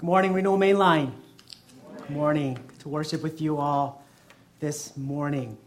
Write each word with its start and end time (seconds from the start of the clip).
Good 0.00 0.06
morning, 0.06 0.32
Renewal 0.32 0.56
Mainline. 0.56 1.12
Good 1.98 2.08
morning. 2.08 2.58
To 2.78 2.88
worship 2.88 3.22
with 3.22 3.42
you 3.42 3.58
all 3.58 4.02
this 4.58 4.96
morning. 4.96 5.58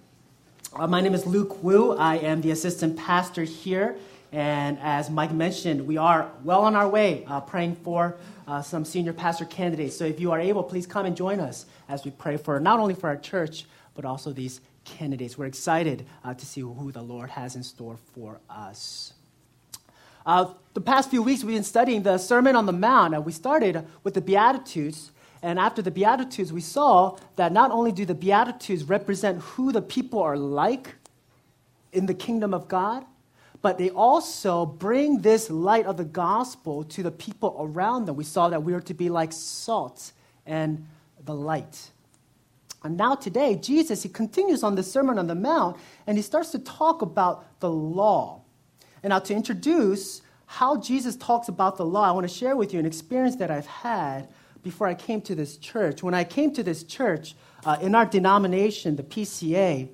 Uh, 0.75 0.87
my 0.87 1.01
name 1.01 1.13
is 1.13 1.27
Luke 1.27 1.61
Woo. 1.61 1.95
I 1.95 2.15
am 2.15 2.41
the 2.41 2.49
assistant 2.49 2.97
pastor 2.97 3.43
here. 3.43 3.95
And 4.31 4.79
as 4.81 5.11
Mike 5.11 5.31
mentioned, 5.31 5.85
we 5.85 5.97
are 5.97 6.31
well 6.43 6.63
on 6.63 6.75
our 6.75 6.89
way 6.89 7.23
uh, 7.27 7.41
praying 7.41 7.75
for 7.75 8.17
uh, 8.47 8.63
some 8.63 8.85
senior 8.85 9.13
pastor 9.13 9.45
candidates. 9.45 9.95
So 9.95 10.05
if 10.05 10.19
you 10.19 10.31
are 10.31 10.39
able, 10.39 10.63
please 10.63 10.87
come 10.87 11.05
and 11.05 11.15
join 11.15 11.39
us 11.39 11.67
as 11.87 12.03
we 12.03 12.09
pray 12.09 12.37
for 12.37 12.59
not 12.59 12.79
only 12.79 12.95
for 12.95 13.09
our 13.09 13.17
church, 13.17 13.65
but 13.93 14.03
also 14.03 14.33
these 14.33 14.61
candidates. 14.83 15.37
We're 15.37 15.45
excited 15.45 16.07
uh, 16.23 16.33
to 16.33 16.43
see 16.43 16.61
who 16.61 16.91
the 16.91 17.03
Lord 17.03 17.29
has 17.29 17.55
in 17.55 17.61
store 17.61 17.97
for 18.15 18.39
us. 18.49 19.13
Uh, 20.25 20.53
the 20.73 20.81
past 20.81 21.09
few 21.09 21.21
weeks, 21.21 21.43
we've 21.43 21.55
been 21.55 21.63
studying 21.63 22.03
the 22.03 22.17
Sermon 22.17 22.55
on 22.55 22.65
the 22.65 22.73
Mount, 22.73 23.13
and 23.13 23.25
we 23.25 23.31
started 23.31 23.85
with 24.03 24.13
the 24.13 24.21
Beatitudes. 24.21 25.11
And 25.41 25.59
after 25.59 25.81
the 25.81 25.91
Beatitudes, 25.91 26.53
we 26.53 26.61
saw 26.61 27.17
that 27.35 27.51
not 27.51 27.71
only 27.71 27.91
do 27.91 28.05
the 28.05 28.15
Beatitudes 28.15 28.85
represent 28.85 29.41
who 29.41 29.71
the 29.71 29.81
people 29.81 30.21
are 30.21 30.37
like 30.37 30.95
in 31.91 32.05
the 32.05 32.13
kingdom 32.13 32.53
of 32.53 32.67
God, 32.67 33.05
but 33.61 33.77
they 33.77 33.89
also 33.89 34.65
bring 34.65 35.19
this 35.19 35.49
light 35.49 35.85
of 35.85 35.97
the 35.97 36.05
gospel 36.05 36.83
to 36.85 37.03
the 37.03 37.11
people 37.11 37.55
around 37.59 38.05
them. 38.05 38.15
We 38.15 38.23
saw 38.23 38.49
that 38.49 38.63
we 38.63 38.73
are 38.73 38.81
to 38.81 38.93
be 38.93 39.09
like 39.09 39.31
salt 39.31 40.11
and 40.45 40.85
the 41.25 41.35
light. 41.35 41.91
And 42.83 42.97
now, 42.97 43.15
today, 43.15 43.55
Jesus, 43.55 44.03
he 44.03 44.09
continues 44.09 44.63
on 44.63 44.75
the 44.75 44.83
Sermon 44.83 45.17
on 45.17 45.27
the 45.27 45.35
Mount, 45.35 45.77
and 46.07 46.17
he 46.17 46.21
starts 46.21 46.51
to 46.51 46.59
talk 46.59 47.01
about 47.01 47.45
the 47.61 47.69
law. 47.69 48.42
And 49.03 49.11
now, 49.11 49.19
to 49.19 49.33
introduce 49.33 50.21
how 50.45 50.77
Jesus 50.77 51.15
talks 51.15 51.49
about 51.49 51.77
the 51.77 51.85
law, 51.85 52.07
I 52.07 52.11
want 52.11 52.27
to 52.27 52.33
share 52.33 52.55
with 52.55 52.73
you 52.73 52.79
an 52.79 52.85
experience 52.85 53.35
that 53.37 53.51
I've 53.51 53.65
had 53.65 54.29
before 54.63 54.87
I 54.87 54.93
came 54.93 55.21
to 55.21 55.35
this 55.35 55.57
church. 55.57 56.01
When 56.01 56.13
I 56.13 56.23
came 56.23 56.53
to 56.53 56.63
this 56.63 56.83
church, 56.83 57.35
uh, 57.65 57.77
in 57.81 57.95
our 57.95 58.05
denomination, 58.05 58.95
the 58.95 59.03
PCA, 59.03 59.89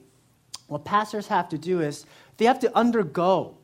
what 0.67 0.86
pastors 0.86 1.28
have 1.28 1.50
to 1.50 1.58
do 1.58 1.81
is 1.81 2.06
they 2.38 2.45
have 2.45 2.59
to 2.59 2.78
undergo 2.78 3.58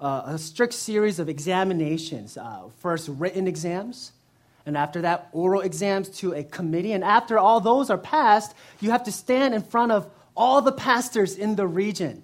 uh, 0.00 0.22
a 0.26 0.38
strict 0.38 0.74
series 0.74 1.18
of 1.18 1.28
examinations. 1.28 2.36
Uh, 2.36 2.68
first, 2.78 3.08
written 3.08 3.48
exams, 3.48 4.12
and 4.66 4.76
after 4.76 5.02
that, 5.02 5.28
oral 5.32 5.60
exams 5.60 6.08
to 6.20 6.32
a 6.32 6.44
committee. 6.44 6.92
And 6.92 7.04
after 7.04 7.38
all 7.38 7.60
those 7.60 7.90
are 7.90 7.98
passed, 7.98 8.54
you 8.80 8.90
have 8.90 9.04
to 9.04 9.12
stand 9.12 9.54
in 9.54 9.62
front 9.62 9.92
of 9.92 10.08
all 10.36 10.62
the 10.62 10.72
pastors 10.72 11.36
in 11.36 11.56
the 11.56 11.66
region. 11.66 12.22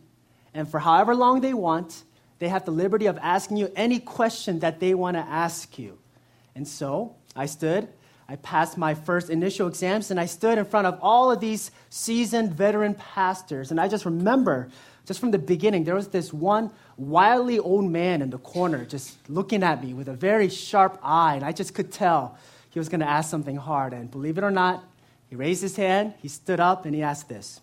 And 0.55 0.69
for 0.69 0.81
however 0.81 1.15
long 1.15 1.41
they 1.41 1.55
want, 1.55 2.03
they 2.41 2.49
have 2.49 2.65
the 2.65 2.73
liberty 2.73 3.07
of 3.07 3.19
asking 3.19 3.59
you 3.59 3.71
any 3.77 4.01
question 4.01 4.59
that 4.61 4.81
they 4.81 4.95
want 4.95 5.17
to 5.17 5.21
ask 5.21 5.79
you. 5.79 5.99
And 6.57 6.67
so 6.67 7.15
I 7.37 7.47
stood, 7.47 7.89
I 8.29 8.37
passed 8.37 8.79
my 8.79 8.95
first 8.95 9.29
initial 9.29 9.69
exams, 9.69 10.11
and 10.11 10.19
I 10.19 10.27
stood 10.27 10.57
in 10.57 10.65
front 10.65 10.87
of 10.87 10.99
all 11.03 11.31
of 11.31 11.41
these 11.41 11.71
seasoned 11.91 12.53
veteran 12.55 12.95
pastors. 12.95 13.71
And 13.71 13.79
I 13.79 13.89
just 13.89 14.07
remember, 14.07 14.71
just 15.05 15.21
from 15.21 15.33
the 15.33 15.39
beginning, 15.39 15.85
there 15.85 15.95
was 15.95 16.09
this 16.09 16.33
one 16.33 16.71
wildly 16.97 17.59
old 17.59 17.85
man 17.85 18.23
in 18.23 18.31
the 18.31 18.39
corner 18.39 18.85
just 18.85 19.17
looking 19.29 19.63
at 19.63 19.85
me 19.85 19.93
with 19.93 20.09
a 20.09 20.15
very 20.15 20.49
sharp 20.49 20.99
eye, 21.03 21.35
and 21.35 21.45
I 21.45 21.53
just 21.53 21.75
could 21.75 21.93
tell 21.93 22.39
he 22.71 22.79
was 22.79 22.89
going 22.89 23.01
to 23.01 23.09
ask 23.09 23.31
something 23.31 23.57
hard. 23.57 23.93
And 23.93 24.11
believe 24.11 24.39
it 24.39 24.45
or 24.45 24.51
not, 24.51 24.83
he 25.29 25.37
raised 25.37 25.61
his 25.61 25.77
hand, 25.77 26.15
he 26.23 26.29
stood 26.29 26.59
up, 26.59 26.87
and 26.87 26.95
he 26.95 27.03
asked 27.03 27.29
this. 27.29 27.61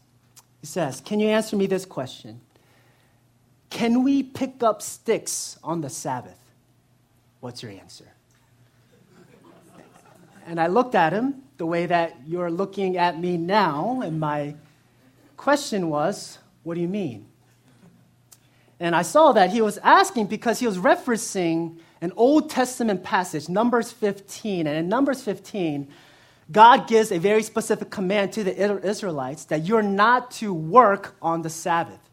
He 0.62 0.68
says, 0.68 1.02
Can 1.02 1.20
you 1.20 1.30
answer 1.30 1.56
me 1.56 1.66
this 1.66 1.86
question? 1.86 2.42
Can 3.70 4.04
we 4.04 4.24
pick 4.24 4.64
up 4.64 4.82
sticks 4.82 5.58
on 5.64 5.82
the 5.82 5.90
Sabbath? 5.90 6.40
What's 7.40 7.62
your 7.62 7.72
answer? 7.72 8.06
And 10.46 10.60
I 10.60 10.68
looked 10.68 10.96
at 10.96 11.12
him 11.12 11.44
the 11.58 11.66
way 11.66 11.86
that 11.86 12.16
you're 12.26 12.50
looking 12.50 12.98
at 12.98 13.20
me 13.20 13.36
now, 13.38 14.02
and 14.04 14.20
my 14.20 14.56
question 15.36 15.90
was, 15.90 16.38
What 16.64 16.76
do 16.76 16.82
you 16.82 16.88
mean? 16.88 17.28
And 18.80 18.96
I 18.96 19.02
saw 19.02 19.32
that 19.34 19.50
he 19.50 19.62
was 19.62 19.78
asking 19.80 20.28
because 20.28 20.60
he 20.60 20.68
was 20.68 20.78
referencing 20.78 21.80
an 22.00 22.14
Old 22.16 22.50
Testament 22.50 23.04
passage, 23.04 23.50
Numbers 23.50 23.92
15. 23.92 24.68
And 24.68 24.78
in 24.78 24.88
Numbers 24.88 25.24
15, 25.24 25.88
God 26.52 26.88
gives 26.88 27.12
a 27.12 27.18
very 27.18 27.44
specific 27.44 27.90
command 27.90 28.34
to 28.34 28.44
the 28.44 28.56
Israelites 28.86 29.46
that 29.46 29.66
you're 29.66 29.82
not 29.82 30.32
to 30.32 30.54
work 30.54 31.16
on 31.22 31.42
the 31.42 31.50
Sabbath. 31.50 32.07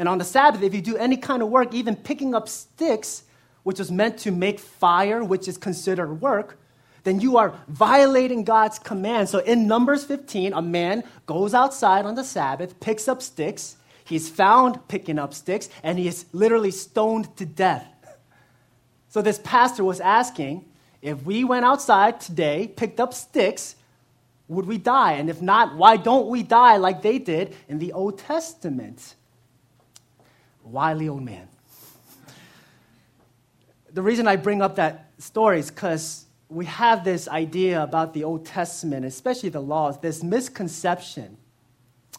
And 0.00 0.08
on 0.08 0.16
the 0.16 0.24
Sabbath, 0.24 0.62
if 0.62 0.74
you 0.74 0.80
do 0.80 0.96
any 0.96 1.18
kind 1.18 1.42
of 1.42 1.50
work, 1.50 1.74
even 1.74 1.94
picking 1.94 2.34
up 2.34 2.48
sticks, 2.48 3.24
which 3.64 3.78
was 3.78 3.92
meant 3.92 4.16
to 4.20 4.30
make 4.30 4.58
fire, 4.58 5.22
which 5.22 5.46
is 5.46 5.58
considered 5.58 6.22
work, 6.22 6.58
then 7.04 7.20
you 7.20 7.36
are 7.36 7.52
violating 7.68 8.42
God's 8.42 8.78
command. 8.78 9.28
So 9.28 9.40
in 9.40 9.66
Numbers 9.66 10.04
15, 10.04 10.54
a 10.54 10.62
man 10.62 11.04
goes 11.26 11.52
outside 11.52 12.06
on 12.06 12.14
the 12.14 12.24
Sabbath, 12.24 12.80
picks 12.80 13.08
up 13.08 13.20
sticks. 13.20 13.76
He's 14.02 14.26
found 14.26 14.88
picking 14.88 15.18
up 15.18 15.34
sticks, 15.34 15.68
and 15.82 15.98
he 15.98 16.08
is 16.08 16.24
literally 16.32 16.70
stoned 16.70 17.36
to 17.36 17.44
death. 17.44 17.86
So 19.10 19.20
this 19.20 19.40
pastor 19.42 19.84
was 19.84 20.00
asking 20.00 20.64
if 21.02 21.24
we 21.24 21.42
went 21.44 21.66
outside 21.66 22.20
today, 22.20 22.68
picked 22.68 23.00
up 23.00 23.12
sticks, 23.12 23.74
would 24.48 24.66
we 24.66 24.78
die? 24.78 25.14
And 25.14 25.28
if 25.28 25.42
not, 25.42 25.74
why 25.74 25.96
don't 25.98 26.28
we 26.28 26.44
die 26.44 26.76
like 26.76 27.02
they 27.02 27.18
did 27.18 27.54
in 27.68 27.80
the 27.80 27.92
Old 27.92 28.20
Testament? 28.20 29.16
Wily 30.70 31.08
old 31.08 31.22
man. 31.22 31.48
The 33.92 34.02
reason 34.02 34.28
I 34.28 34.36
bring 34.36 34.62
up 34.62 34.76
that 34.76 35.10
story 35.18 35.58
is 35.58 35.70
because 35.70 36.26
we 36.48 36.64
have 36.66 37.04
this 37.04 37.28
idea 37.28 37.82
about 37.82 38.12
the 38.14 38.24
Old 38.24 38.44
Testament, 38.44 39.04
especially 39.04 39.48
the 39.48 39.60
laws, 39.60 39.98
this 40.00 40.22
misconception, 40.22 41.36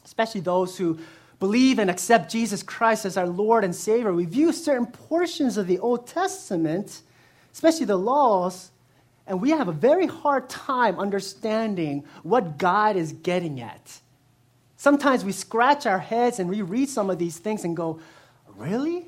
especially 0.06 0.42
those 0.42 0.78
who 0.78 1.00
believe 1.40 1.80
and 1.80 1.90
accept 1.90 2.32
Jesus 2.32 2.62
Christ 2.62 3.06
as 3.06 3.18
our 3.18 3.28
Lord 3.28 3.64
and 3.64 3.76
Savior. 3.76 4.14
We 4.14 4.26
view 4.26 4.52
certain 4.52 4.86
portions 4.86 5.58
of 5.58 5.68
the 5.68 5.80
Old 5.80 6.08
Testament, 6.08 7.02
especially 7.52 7.86
the 7.86 7.98
laws, 7.98 8.72
and 9.28 9.42
we 9.42 9.52
have 9.52 9.68
a 9.68 9.74
very 9.74 10.08
hard 10.08 10.50
time 10.50 11.00
understanding 11.00 12.04
what 12.24 12.58
God 12.58 12.96
is 12.96 13.12
getting 13.12 13.62
at. 13.62 14.00
Sometimes 14.78 15.24
we 15.24 15.32
scratch 15.32 15.86
our 15.86 16.00
heads 16.00 16.40
and 16.40 16.50
we 16.50 16.62
read 16.62 16.90
some 16.90 17.10
of 17.10 17.20
these 17.20 17.38
things 17.38 17.64
and 17.64 17.78
go, 17.78 18.00
Really? 18.62 19.08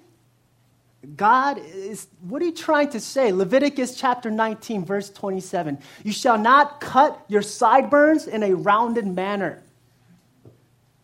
God 1.16 1.60
is, 1.60 2.08
what 2.22 2.42
are 2.42 2.46
you 2.46 2.54
trying 2.54 2.90
to 2.90 3.00
say? 3.00 3.32
Leviticus 3.32 3.96
chapter 3.96 4.32
19, 4.32 4.84
verse 4.84 5.12
27. 5.12 5.78
You 6.04 6.12
shall 6.12 6.40
not 6.40 6.82
cut 6.82 7.24
your 7.28 7.44
sideburns 7.44 8.26
in 8.26 8.42
a 8.42 8.56
rounded 8.56 9.06
manner, 9.06 9.62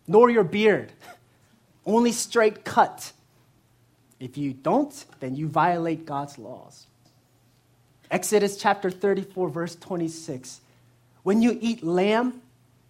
nor 0.08 0.32
your 0.32 0.44
beard, 0.44 0.92
only 1.86 2.12
straight 2.12 2.66
cut. 2.66 3.12
If 4.20 4.36
you 4.36 4.54
don't, 4.54 5.06
then 5.20 5.36
you 5.36 5.48
violate 5.48 6.08
God's 6.08 6.40
laws. 6.40 6.88
Exodus 8.10 8.58
chapter 8.58 8.90
34, 8.90 9.50
verse 9.50 9.76
26. 9.76 10.62
When 11.22 11.44
you 11.44 11.56
eat 11.62 11.84
lamb, 11.84 12.42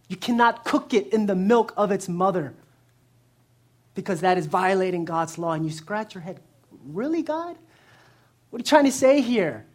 you 0.08 0.16
cannot 0.16 0.64
cook 0.64 0.94
it 0.94 1.12
in 1.12 1.26
the 1.26 1.36
milk 1.36 1.74
of 1.76 1.92
its 1.92 2.08
mother 2.08 2.54
because 3.96 4.22
that 4.22 4.38
is 4.38 4.46
violating 4.46 5.06
God's 5.06 5.38
law. 5.38 5.54
And 5.54 5.66
you 5.66 5.72
scratch 5.72 6.16
your 6.16 6.22
head, 6.22 6.40
really, 6.86 7.22
God? 7.22 7.56
What 8.50 8.60
are 8.60 8.62
you 8.62 8.66
trying 8.66 8.86
to 8.86 8.92
say 8.92 9.22
here? 9.22 9.66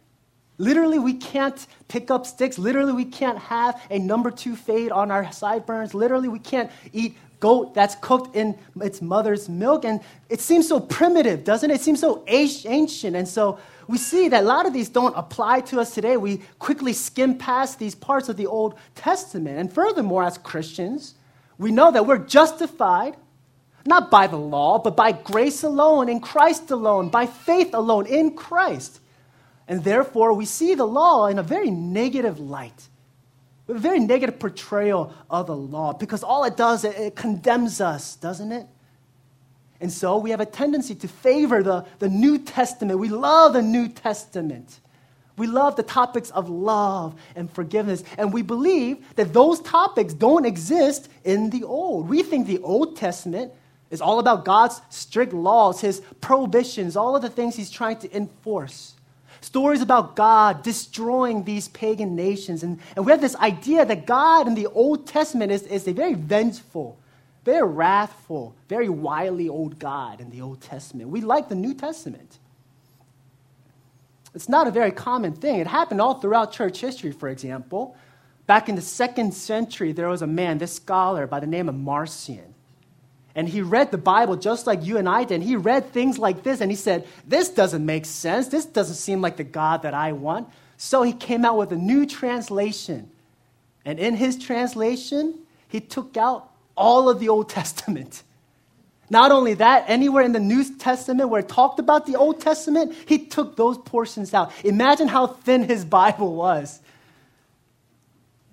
Literally, 0.57 0.99
we 0.99 1.13
can't 1.13 1.65
pick 1.87 2.09
up 2.09 2.25
sticks. 2.25 2.57
Literally, 2.57 2.93
we 2.93 3.05
can't 3.05 3.37
have 3.37 3.81
a 3.89 3.99
number 3.99 4.31
two 4.31 4.55
fade 4.55 4.91
on 4.91 5.11
our 5.11 5.29
sideburns. 5.31 5.93
Literally, 5.93 6.29
we 6.29 6.39
can't 6.39 6.71
eat 6.93 7.17
goat 7.39 7.73
that's 7.73 7.95
cooked 7.95 8.35
in 8.35 8.57
its 8.81 9.01
mother's 9.01 9.49
milk. 9.49 9.85
And 9.85 9.99
it 10.29 10.39
seems 10.39 10.67
so 10.67 10.79
primitive, 10.79 11.43
doesn't 11.43 11.69
it? 11.69 11.75
It 11.75 11.81
seems 11.81 11.99
so 11.99 12.23
ancient. 12.27 13.15
And 13.15 13.27
so 13.27 13.59
we 13.87 13.97
see 13.97 14.29
that 14.29 14.43
a 14.43 14.45
lot 14.47 14.65
of 14.65 14.73
these 14.73 14.89
don't 14.89 15.13
apply 15.15 15.61
to 15.61 15.79
us 15.79 15.93
today. 15.93 16.17
We 16.17 16.41
quickly 16.57 16.93
skim 16.93 17.37
past 17.37 17.77
these 17.77 17.93
parts 17.93 18.29
of 18.29 18.37
the 18.37 18.47
Old 18.47 18.75
Testament. 18.95 19.59
And 19.59 19.71
furthermore, 19.71 20.23
as 20.23 20.37
Christians, 20.37 21.15
we 21.57 21.71
know 21.71 21.91
that 21.91 22.05
we're 22.05 22.17
justified 22.17 23.15
not 23.85 24.09
by 24.09 24.27
the 24.27 24.37
law, 24.37 24.79
but 24.79 24.95
by 24.95 25.11
grace 25.11 25.63
alone, 25.63 26.09
in 26.09 26.19
Christ 26.19 26.71
alone, 26.71 27.09
by 27.09 27.27
faith 27.27 27.73
alone, 27.73 28.07
in 28.07 28.35
Christ. 28.35 28.99
And 29.67 29.83
therefore, 29.83 30.33
we 30.33 30.45
see 30.45 30.75
the 30.75 30.85
law 30.85 31.27
in 31.27 31.39
a 31.39 31.43
very 31.43 31.69
negative 31.71 32.39
light, 32.39 32.87
a 33.67 33.73
very 33.75 33.99
negative 33.99 34.39
portrayal 34.39 35.13
of 35.29 35.47
the 35.47 35.55
law, 35.55 35.93
because 35.93 36.23
all 36.23 36.43
it 36.45 36.57
does, 36.57 36.83
it, 36.83 36.95
it 36.97 37.15
condemns 37.15 37.79
us, 37.79 38.15
doesn't 38.15 38.51
it? 38.51 38.67
And 39.81 39.91
so 39.91 40.17
we 40.17 40.31
have 40.31 40.39
a 40.39 40.45
tendency 40.45 40.95
to 40.95 41.07
favor 41.07 41.61
the, 41.61 41.85
the 41.99 42.09
New 42.09 42.39
Testament. 42.39 42.99
We 42.99 43.09
love 43.09 43.53
the 43.53 43.61
New 43.61 43.89
Testament. 43.89 44.79
We 45.37 45.47
love 45.47 45.75
the 45.75 45.83
topics 45.83 46.29
of 46.29 46.49
love 46.49 47.13
and 47.35 47.51
forgiveness, 47.51 48.03
and 48.17 48.31
we 48.31 48.41
believe 48.41 48.97
that 49.15 49.33
those 49.33 49.59
topics 49.59 50.13
don't 50.13 50.45
exist 50.45 51.09
in 51.23 51.49
the 51.49 51.65
Old. 51.65 52.07
We 52.07 52.23
think 52.23 52.47
the 52.47 52.59
Old 52.59 52.95
Testament 52.95 53.51
is 53.91 54.01
all 54.01 54.19
about 54.19 54.45
God's 54.45 54.81
strict 54.89 55.33
laws, 55.33 55.81
his 55.81 56.01
prohibitions, 56.21 56.95
all 56.95 57.15
of 57.15 57.21
the 57.21 57.29
things 57.29 57.55
he's 57.55 57.69
trying 57.69 57.97
to 57.97 58.15
enforce. 58.15 58.93
Stories 59.41 59.81
about 59.81 60.15
God 60.15 60.63
destroying 60.63 61.43
these 61.43 61.67
pagan 61.67 62.15
nations. 62.15 62.63
And, 62.63 62.79
and 62.95 63.05
we 63.05 63.11
have 63.11 63.21
this 63.21 63.35
idea 63.35 63.85
that 63.85 64.07
God 64.07 64.47
in 64.47 64.55
the 64.55 64.65
Old 64.65 65.05
Testament 65.05 65.51
is, 65.51 65.61
is 65.63 65.87
a 65.87 65.93
very 65.93 66.15
vengeful, 66.15 66.97
very 67.43 67.67
wrathful, 67.67 68.55
very 68.67 68.89
wily 68.89 69.47
old 69.47 69.77
God 69.77 70.19
in 70.19 70.31
the 70.31 70.41
Old 70.41 70.61
Testament. 70.61 71.11
We 71.11 71.21
like 71.21 71.47
the 71.47 71.55
New 71.55 71.75
Testament. 71.75 72.39
It's 74.33 74.49
not 74.49 74.67
a 74.67 74.71
very 74.71 74.91
common 74.91 75.33
thing. 75.33 75.59
It 75.59 75.67
happened 75.67 76.01
all 76.01 76.15
throughout 76.15 76.51
church 76.51 76.81
history, 76.81 77.11
for 77.11 77.29
example. 77.29 77.95
Back 78.47 78.67
in 78.67 78.75
the 78.75 78.81
second 78.81 79.35
century, 79.35 79.91
there 79.91 80.07
was 80.07 80.23
a 80.23 80.27
man, 80.27 80.57
this 80.57 80.73
scholar 80.73 81.27
by 81.27 81.39
the 81.39 81.47
name 81.47 81.69
of 81.69 81.75
Marcion. 81.75 82.54
And 83.35 83.49
he 83.49 83.61
read 83.61 83.91
the 83.91 83.97
Bible 83.97 84.37
just 84.37 84.65
like 84.65 84.85
you 84.85 84.97
and 84.97 85.09
I 85.09 85.25
did. 85.25 85.35
And 85.35 85.43
he 85.43 85.57
read 85.57 85.91
things 85.91 86.17
like 86.17 86.43
this 86.43 86.61
and 86.61 86.71
he 86.71 86.77
said, 86.77 87.05
This 87.27 87.49
doesn't 87.49 87.85
make 87.85 88.05
sense. 88.05 88.47
This 88.47 88.65
doesn't 88.65 88.95
seem 88.95 89.19
like 89.19 89.35
the 89.35 89.43
God 89.43 89.81
that 89.81 89.93
I 89.93 90.13
want. 90.13 90.47
So 90.77 91.03
he 91.03 91.11
came 91.11 91.43
out 91.43 91.57
with 91.57 91.71
a 91.73 91.75
new 91.75 92.05
translation. 92.05 93.09
And 93.83 93.99
in 93.99 94.15
his 94.15 94.37
translation, 94.37 95.37
he 95.67 95.81
took 95.81 96.15
out 96.15 96.49
all 96.77 97.09
of 97.09 97.19
the 97.19 97.27
Old 97.27 97.49
Testament. 97.59 98.23
Not 99.09 99.31
only 99.31 99.53
that, 99.55 99.85
anywhere 99.87 100.23
in 100.23 100.31
the 100.31 100.39
New 100.39 100.63
Testament 100.77 101.29
where 101.29 101.41
it 101.41 101.49
talked 101.49 101.79
about 101.79 102.07
the 102.07 102.15
Old 102.15 102.41
Testament, 102.41 102.95
he 103.05 103.19
took 103.19 103.55
those 103.55 103.77
portions 103.77 104.33
out. 104.33 104.51
Imagine 104.63 105.09
how 105.09 105.27
thin 105.27 105.63
his 105.63 105.83
Bible 105.99 106.35
was. 106.35 106.79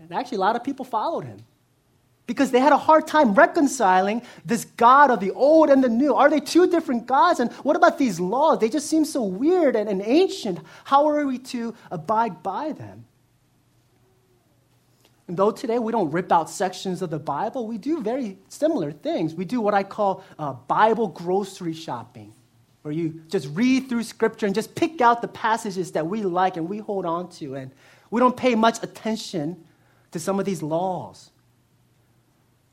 And 0.00 0.12
actually, 0.12 0.38
a 0.38 0.40
lot 0.40 0.56
of 0.56 0.64
people 0.64 0.84
followed 0.84 1.24
him 1.24 1.38
because 2.32 2.50
they 2.50 2.60
had 2.60 2.72
a 2.72 2.78
hard 2.78 3.06
time 3.06 3.34
reconciling 3.34 4.22
this 4.42 4.64
God 4.64 5.10
of 5.10 5.20
the 5.20 5.32
old 5.32 5.68
and 5.68 5.84
the 5.84 5.88
new. 5.90 6.14
Are 6.14 6.30
they 6.30 6.40
two 6.40 6.66
different 6.66 7.06
gods? 7.06 7.40
And 7.40 7.52
what 7.62 7.76
about 7.76 7.98
these 7.98 8.18
laws? 8.18 8.58
They 8.58 8.70
just 8.70 8.88
seem 8.88 9.04
so 9.04 9.22
weird 9.22 9.76
and, 9.76 9.86
and 9.86 10.00
ancient. 10.02 10.58
How 10.84 11.06
are 11.08 11.26
we 11.26 11.38
to 11.38 11.74
abide 11.90 12.42
by 12.42 12.72
them? 12.72 13.04
And 15.28 15.36
though 15.36 15.50
today 15.50 15.78
we 15.78 15.92
don't 15.92 16.10
rip 16.10 16.32
out 16.32 16.48
sections 16.48 17.02
of 17.02 17.10
the 17.10 17.18
Bible, 17.18 17.66
we 17.66 17.76
do 17.76 18.00
very 18.00 18.38
similar 18.48 18.92
things. 18.92 19.34
We 19.34 19.44
do 19.44 19.60
what 19.60 19.74
I 19.74 19.82
call 19.82 20.24
uh, 20.38 20.54
Bible 20.54 21.08
grocery 21.08 21.74
shopping, 21.74 22.32
where 22.80 22.92
you 22.92 23.20
just 23.28 23.48
read 23.52 23.90
through 23.90 24.04
Scripture 24.04 24.46
and 24.46 24.54
just 24.54 24.74
pick 24.74 25.02
out 25.02 25.20
the 25.20 25.28
passages 25.28 25.92
that 25.92 26.06
we 26.06 26.22
like 26.22 26.56
and 26.56 26.66
we 26.66 26.78
hold 26.78 27.04
on 27.04 27.28
to. 27.32 27.56
And 27.56 27.72
we 28.10 28.20
don't 28.20 28.36
pay 28.36 28.54
much 28.54 28.82
attention 28.82 29.64
to 30.12 30.18
some 30.18 30.38
of 30.38 30.46
these 30.46 30.62
laws. 30.62 31.30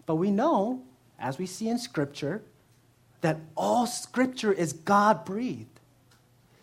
But 0.10 0.16
we 0.16 0.32
know, 0.32 0.82
as 1.20 1.38
we 1.38 1.46
see 1.46 1.70
in 1.70 1.78
Scripture, 1.78 2.42
that 3.22 3.38
all 3.56 3.86
Scripture 3.86 4.52
is 4.52 4.74
God 4.74 5.24
breathed. 5.24 5.80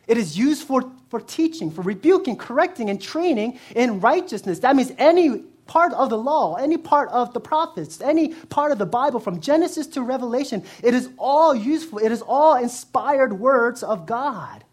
It 0.08 0.18
is 0.18 0.36
used 0.36 0.66
for, 0.66 0.90
for 1.10 1.20
teaching, 1.20 1.70
for 1.70 1.82
rebuking, 1.82 2.38
correcting, 2.38 2.90
and 2.90 3.00
training 3.00 3.60
in 3.76 4.00
righteousness. 4.00 4.58
That 4.58 4.74
means 4.74 4.90
any 4.98 5.44
part 5.68 5.92
of 5.92 6.10
the 6.10 6.18
law, 6.18 6.56
any 6.56 6.76
part 6.76 7.08
of 7.10 7.34
the 7.34 7.38
prophets, 7.38 8.00
any 8.00 8.34
part 8.34 8.72
of 8.72 8.78
the 8.78 8.86
Bible, 8.86 9.20
from 9.20 9.40
Genesis 9.40 9.86
to 9.86 10.02
Revelation, 10.02 10.64
it 10.82 10.92
is 10.92 11.08
all 11.16 11.54
useful. 11.54 12.00
It 12.00 12.10
is 12.10 12.22
all 12.22 12.56
inspired 12.56 13.38
words 13.38 13.84
of 13.84 14.06
God. 14.06 14.64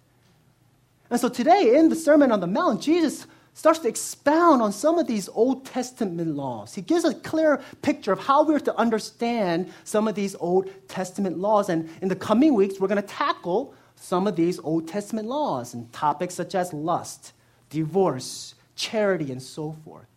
And 1.12 1.22
so 1.22 1.30
today, 1.30 1.75
in 1.78 1.90
the 1.90 1.96
Sermon 1.96 2.31
on 2.31 2.40
the 2.40 2.48
Mount, 2.48 2.81
Jesus 2.81 3.28
starts 3.53 3.79
to 3.79 3.88
expound 3.88 4.61
on 4.61 4.71
some 4.71 4.97
of 4.97 5.07
these 5.07 5.29
Old 5.29 5.65
Testament 5.65 6.35
laws. 6.35 6.73
He 6.73 6.81
gives 6.81 7.05
a 7.05 7.13
clear 7.13 7.61
picture 7.81 8.11
of 8.11 8.19
how 8.19 8.44
we're 8.44 8.59
to 8.59 8.75
understand 8.77 9.71
some 9.83 10.07
of 10.07 10.15
these 10.15 10.35
Old 10.39 10.69
Testament 10.88 11.38
laws. 11.38 11.69
And 11.69 11.89
in 12.01 12.07
the 12.07 12.15
coming 12.15 12.55
weeks, 12.55 12.79
we're 12.79 12.88
going 12.88 13.01
to 13.01 13.07
tackle 13.07 13.73
some 13.95 14.27
of 14.27 14.35
these 14.35 14.59
Old 14.59 14.88
Testament 14.88 15.27
laws 15.27 15.73
and 15.73 15.91
topics 15.94 16.33
such 16.35 16.55
as 16.55 16.73
lust, 16.73 17.33
divorce, 17.69 18.55
charity, 18.75 19.31
and 19.31 19.41
so 19.41 19.75
forth. 19.85 20.07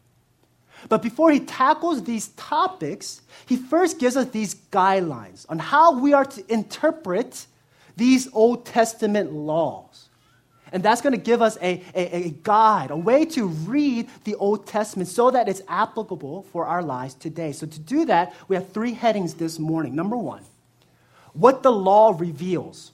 But 0.88 1.02
before 1.02 1.30
he 1.30 1.40
tackles 1.40 2.04
these 2.04 2.28
topics, 2.28 3.22
he 3.46 3.56
first 3.56 3.98
gives 3.98 4.16
us 4.16 4.28
these 4.30 4.54
guidelines 4.54 5.46
on 5.48 5.58
how 5.58 5.98
we 5.98 6.12
are 6.12 6.24
to 6.24 6.52
interpret 6.52 7.46
these 7.96 8.28
Old 8.32 8.66
Testament 8.66 9.32
laws. 9.32 10.05
And 10.72 10.82
that's 10.82 11.00
going 11.00 11.12
to 11.12 11.20
give 11.20 11.42
us 11.42 11.56
a, 11.62 11.82
a, 11.94 12.26
a, 12.26 12.30
guide, 12.42 12.90
a 12.90 12.96
way 12.96 13.24
to 13.26 13.46
read 13.46 14.08
the 14.24 14.34
Old 14.34 14.66
Testament 14.66 15.08
so 15.08 15.30
that 15.30 15.48
it's 15.48 15.62
applicable 15.68 16.42
for 16.52 16.66
our 16.66 16.82
lives 16.82 17.14
today. 17.14 17.52
So, 17.52 17.66
to 17.66 17.78
do 17.78 18.04
that, 18.06 18.34
we 18.48 18.56
have 18.56 18.72
three 18.72 18.92
headings 18.92 19.34
this 19.34 19.58
morning. 19.58 19.94
Number 19.94 20.16
one, 20.16 20.42
what 21.34 21.62
the 21.62 21.70
law 21.70 22.14
reveals, 22.18 22.90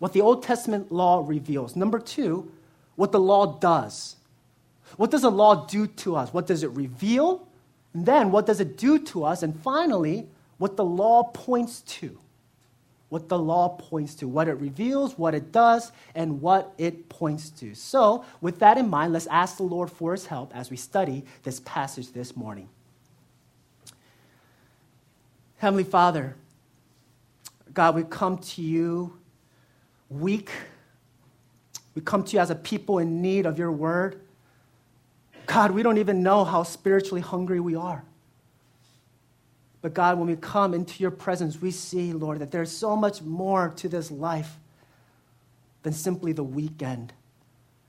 what 0.00 0.12
the 0.12 0.20
Old 0.20 0.42
Testament 0.42 0.90
law 0.90 1.22
reveals. 1.24 1.76
Number 1.76 2.00
two, 2.00 2.50
what 2.96 3.12
the 3.12 3.20
law 3.20 3.58
does. 3.58 4.16
What 4.96 5.10
does 5.10 5.22
the 5.22 5.30
law 5.30 5.66
do 5.66 5.86
to 5.86 6.16
us? 6.16 6.32
What 6.32 6.46
does 6.46 6.62
it 6.62 6.70
reveal? 6.70 7.46
And 7.94 8.06
then, 8.06 8.30
what 8.32 8.46
does 8.46 8.60
it 8.60 8.76
do 8.76 8.98
to 8.98 9.24
us? 9.24 9.42
And 9.42 9.58
finally, 9.60 10.26
what 10.58 10.76
the 10.76 10.84
law 10.84 11.24
points 11.24 11.80
to 11.82 12.18
what 13.08 13.28
the 13.28 13.38
law 13.38 13.68
points 13.68 14.14
to, 14.16 14.26
what 14.26 14.48
it 14.48 14.54
reveals, 14.54 15.16
what 15.16 15.34
it 15.34 15.52
does, 15.52 15.92
and 16.14 16.40
what 16.40 16.74
it 16.76 17.08
points 17.08 17.50
to. 17.50 17.74
So, 17.74 18.24
with 18.40 18.58
that 18.58 18.78
in 18.78 18.90
mind, 18.90 19.12
let's 19.12 19.28
ask 19.28 19.58
the 19.58 19.62
Lord 19.62 19.90
for 19.90 20.12
his 20.12 20.26
help 20.26 20.54
as 20.54 20.70
we 20.70 20.76
study 20.76 21.24
this 21.44 21.60
passage 21.60 22.12
this 22.12 22.36
morning. 22.36 22.68
Heavenly 25.58 25.84
Father, 25.84 26.36
God, 27.72 27.94
we 27.94 28.02
come 28.02 28.38
to 28.38 28.62
you 28.62 29.16
weak. 30.10 30.50
We 31.94 32.02
come 32.02 32.24
to 32.24 32.32
you 32.34 32.40
as 32.40 32.50
a 32.50 32.54
people 32.54 32.98
in 32.98 33.22
need 33.22 33.46
of 33.46 33.58
your 33.58 33.72
word. 33.72 34.20
God, 35.46 35.70
we 35.70 35.82
don't 35.82 35.98
even 35.98 36.22
know 36.22 36.44
how 36.44 36.64
spiritually 36.64 37.20
hungry 37.20 37.60
we 37.60 37.76
are. 37.76 38.04
But 39.86 39.94
God, 39.94 40.18
when 40.18 40.26
we 40.26 40.34
come 40.34 40.74
into 40.74 41.00
your 41.00 41.12
presence, 41.12 41.62
we 41.62 41.70
see, 41.70 42.12
Lord, 42.12 42.40
that 42.40 42.50
there's 42.50 42.72
so 42.72 42.96
much 42.96 43.22
more 43.22 43.68
to 43.76 43.88
this 43.88 44.10
life 44.10 44.56
than 45.84 45.92
simply 45.92 46.32
the 46.32 46.42
weekend, 46.42 47.12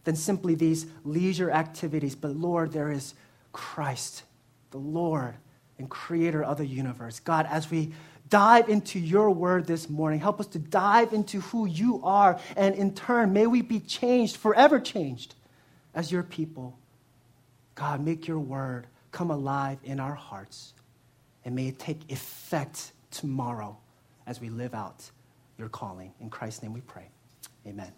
than 0.03 0.15
simply 0.15 0.53
these 0.53 0.85
leisure 1.03 1.49
activities. 1.49 2.13
But 2.13 2.35
Lord, 2.35 2.71
there 2.71 2.91
is 2.91 3.15
Christ, 3.51 4.21
the 4.69 4.77
Lord 4.77 5.38
and 5.79 5.89
creator 5.89 6.44
of 6.44 6.59
the 6.59 6.67
universe. 6.67 7.19
God, 7.19 7.47
as 7.49 7.71
we 7.71 7.94
dive 8.29 8.69
into 8.69 8.99
your 8.99 9.31
word 9.31 9.65
this 9.65 9.89
morning, 9.89 10.19
help 10.19 10.39
us 10.39 10.45
to 10.49 10.59
dive 10.59 11.13
into 11.13 11.41
who 11.41 11.65
you 11.65 11.99
are. 12.03 12.39
And 12.55 12.75
in 12.75 12.94
turn, 12.94 13.33
may 13.33 13.47
we 13.47 13.63
be 13.63 13.79
changed, 13.79 14.38
forever 14.38 14.79
changed 14.79 15.33
as 15.95 16.11
your 16.11 16.21
people. 16.21 16.77
God, 17.73 18.06
make 18.06 18.27
your 18.27 18.37
word 18.37 18.85
come 19.11 19.31
alive 19.31 19.80
in 19.83 19.99
our 19.99 20.13
hearts 20.13 20.73
and 21.47 21.56
may 21.56 21.69
it 21.69 21.80
take 21.80 22.11
effect 22.11 22.92
tomorrow 23.09 23.77
as 24.27 24.42
we 24.42 24.49
live 24.49 24.75
out 24.75 25.09
your 25.57 25.69
calling. 25.69 26.11
In 26.19 26.30
Christ's 26.30 26.61
name 26.61 26.73
we 26.73 26.81
pray. 26.81 27.07
Amen. 27.66 27.94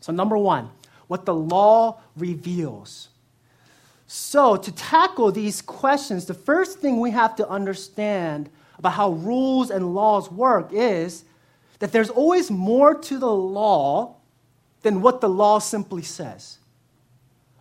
So, 0.00 0.12
number 0.12 0.36
one, 0.36 0.70
what 1.06 1.24
the 1.24 1.34
law 1.34 2.00
reveals. 2.16 3.10
So, 4.08 4.56
to 4.56 4.72
tackle 4.72 5.30
these 5.30 5.62
questions, 5.62 6.26
the 6.26 6.34
first 6.34 6.80
thing 6.80 6.98
we 6.98 7.12
have 7.12 7.36
to 7.36 7.48
understand 7.48 8.50
about 8.78 8.94
how 8.94 9.10
rules 9.10 9.70
and 9.70 9.94
laws 9.94 10.28
work 10.28 10.70
is 10.72 11.24
that 11.78 11.92
there's 11.92 12.10
always 12.10 12.50
more 12.50 12.98
to 12.98 13.18
the 13.18 13.30
law 13.32 14.16
than 14.82 15.02
what 15.02 15.20
the 15.20 15.28
law 15.28 15.60
simply 15.60 16.02
says. 16.02 16.58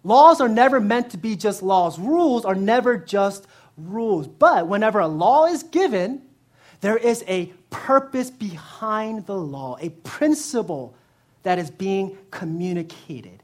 Laws 0.04 0.42
are 0.42 0.50
never 0.50 0.80
meant 0.80 1.12
to 1.12 1.18
be 1.18 1.36
just 1.36 1.62
laws, 1.62 2.00
rules 2.00 2.44
are 2.44 2.56
never 2.56 2.98
just 2.98 3.46
rules. 3.78 4.28
But 4.28 4.68
whenever 4.68 5.00
a 5.00 5.08
law 5.08 5.46
is 5.46 5.64
given, 5.64 6.22
there 6.82 6.98
is 6.98 7.24
a 7.28 7.48
purpose 7.70 8.30
behind 8.30 9.26
the 9.26 9.36
law, 9.36 9.78
a 9.80 9.90
principle 9.90 10.96
that 11.44 11.60
is 11.60 11.70
being 11.70 12.18
communicated. 12.32 13.42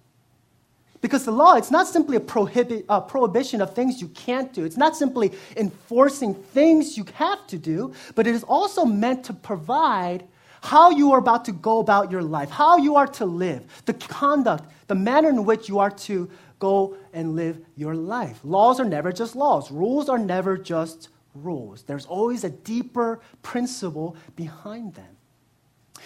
Because 1.01 1.25
the 1.25 1.31
law, 1.31 1.55
it's 1.55 1.71
not 1.71 1.87
simply 1.87 2.15
a, 2.17 2.19
prohibit, 2.19 2.85
a 2.87 3.01
prohibition 3.01 3.59
of 3.61 3.73
things 3.73 3.99
you 4.01 4.07
can't 4.09 4.53
do. 4.53 4.65
It's 4.65 4.77
not 4.77 4.95
simply 4.95 5.31
enforcing 5.57 6.35
things 6.35 6.95
you 6.95 7.05
have 7.15 7.47
to 7.47 7.57
do, 7.57 7.93
but 8.13 8.27
it 8.27 8.35
is 8.35 8.43
also 8.43 8.85
meant 8.85 9.23
to 9.25 9.33
provide 9.33 10.23
how 10.61 10.91
you 10.91 11.11
are 11.11 11.17
about 11.17 11.45
to 11.45 11.51
go 11.51 11.79
about 11.79 12.11
your 12.11 12.21
life, 12.21 12.51
how 12.51 12.77
you 12.77 12.95
are 12.95 13.07
to 13.07 13.25
live, 13.25 13.63
the 13.85 13.93
conduct, 13.95 14.63
the 14.87 14.95
manner 14.95 15.29
in 15.29 15.43
which 15.43 15.67
you 15.67 15.79
are 15.79 15.89
to 15.89 16.29
go 16.61 16.95
and 17.11 17.35
live 17.35 17.59
your 17.75 17.95
life. 17.95 18.39
Laws 18.45 18.79
are 18.79 18.85
never 18.85 19.11
just 19.11 19.35
laws, 19.35 19.69
rules 19.69 20.07
are 20.07 20.17
never 20.17 20.57
just 20.57 21.09
rules. 21.35 21.83
There's 21.83 22.05
always 22.05 22.45
a 22.45 22.49
deeper 22.49 23.19
principle 23.41 24.15
behind 24.37 24.93
them. 24.93 25.17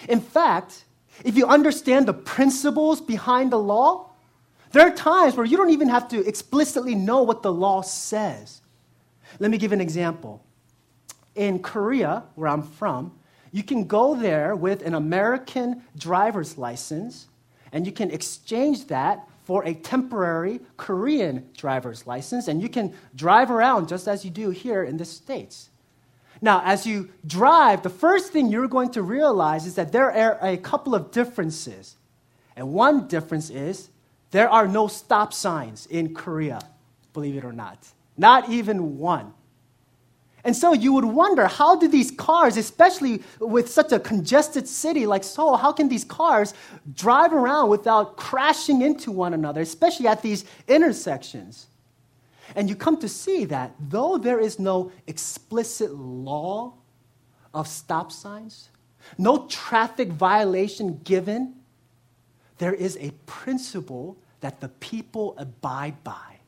In 0.08 0.20
fact, 0.20 0.84
if 1.24 1.36
you 1.36 1.46
understand 1.46 2.06
the 2.06 2.14
principles 2.14 3.00
behind 3.00 3.52
the 3.52 3.58
law, 3.58 4.10
there 4.72 4.86
are 4.86 4.94
times 4.94 5.36
where 5.36 5.46
you 5.46 5.56
don't 5.56 5.70
even 5.70 5.88
have 5.88 6.08
to 6.08 6.26
explicitly 6.26 6.94
know 6.94 7.22
what 7.22 7.42
the 7.42 7.52
law 7.52 7.82
says. 7.82 8.60
Let 9.38 9.50
me 9.50 9.58
give 9.58 9.72
an 9.72 9.80
example. 9.80 10.44
In 11.34 11.60
Korea, 11.60 12.24
where 12.34 12.48
I'm 12.48 12.62
from, 12.62 13.12
you 13.52 13.62
can 13.62 13.86
go 13.86 14.14
there 14.14 14.56
with 14.56 14.82
an 14.82 14.94
American 14.94 15.82
driver's 15.96 16.58
license 16.58 17.28
and 17.72 17.86
you 17.86 17.92
can 17.92 18.10
exchange 18.10 18.86
that 18.86 19.28
for 19.46 19.64
a 19.64 19.74
temporary 19.74 20.58
Korean 20.76 21.48
driver's 21.56 22.04
license, 22.04 22.48
and 22.48 22.60
you 22.60 22.68
can 22.68 22.92
drive 23.14 23.48
around 23.48 23.86
just 23.88 24.08
as 24.08 24.24
you 24.24 24.30
do 24.30 24.50
here 24.50 24.82
in 24.82 24.96
the 24.96 25.04
States. 25.04 25.70
Now, 26.42 26.62
as 26.64 26.84
you 26.84 27.10
drive, 27.24 27.84
the 27.84 27.88
first 27.88 28.32
thing 28.32 28.48
you're 28.48 28.66
going 28.66 28.90
to 28.90 29.02
realize 29.02 29.64
is 29.64 29.76
that 29.76 29.92
there 29.92 30.10
are 30.10 30.36
a 30.42 30.56
couple 30.56 30.96
of 30.96 31.12
differences. 31.12 31.96
And 32.56 32.72
one 32.72 33.06
difference 33.06 33.48
is 33.48 33.88
there 34.32 34.50
are 34.50 34.66
no 34.66 34.88
stop 34.88 35.32
signs 35.32 35.86
in 35.86 36.12
Korea, 36.12 36.60
believe 37.12 37.36
it 37.36 37.44
or 37.44 37.52
not. 37.52 37.78
Not 38.16 38.50
even 38.50 38.98
one. 38.98 39.32
And 40.46 40.54
so 40.54 40.72
you 40.72 40.92
would 40.92 41.04
wonder 41.04 41.48
how 41.48 41.74
do 41.74 41.88
these 41.88 42.12
cars, 42.12 42.56
especially 42.56 43.20
with 43.40 43.68
such 43.68 43.90
a 43.90 43.98
congested 43.98 44.68
city 44.68 45.04
like 45.04 45.24
Seoul, 45.24 45.56
how 45.56 45.72
can 45.72 45.88
these 45.88 46.04
cars 46.04 46.54
drive 46.94 47.32
around 47.32 47.68
without 47.68 48.16
crashing 48.16 48.80
into 48.80 49.10
one 49.10 49.34
another, 49.34 49.60
especially 49.60 50.06
at 50.06 50.22
these 50.22 50.44
intersections? 50.68 51.66
And 52.54 52.68
you 52.68 52.76
come 52.76 52.96
to 52.98 53.08
see 53.08 53.44
that 53.46 53.74
though 53.80 54.18
there 54.18 54.38
is 54.38 54.60
no 54.60 54.92
explicit 55.08 55.92
law 55.92 56.74
of 57.52 57.66
stop 57.66 58.12
signs, 58.12 58.68
no 59.18 59.48
traffic 59.48 60.10
violation 60.10 61.00
given, 61.02 61.56
there 62.58 62.72
is 62.72 62.96
a 63.00 63.10
principle 63.26 64.16
that 64.42 64.60
the 64.60 64.68
people 64.68 65.34
abide 65.38 66.04
by. 66.04 66.38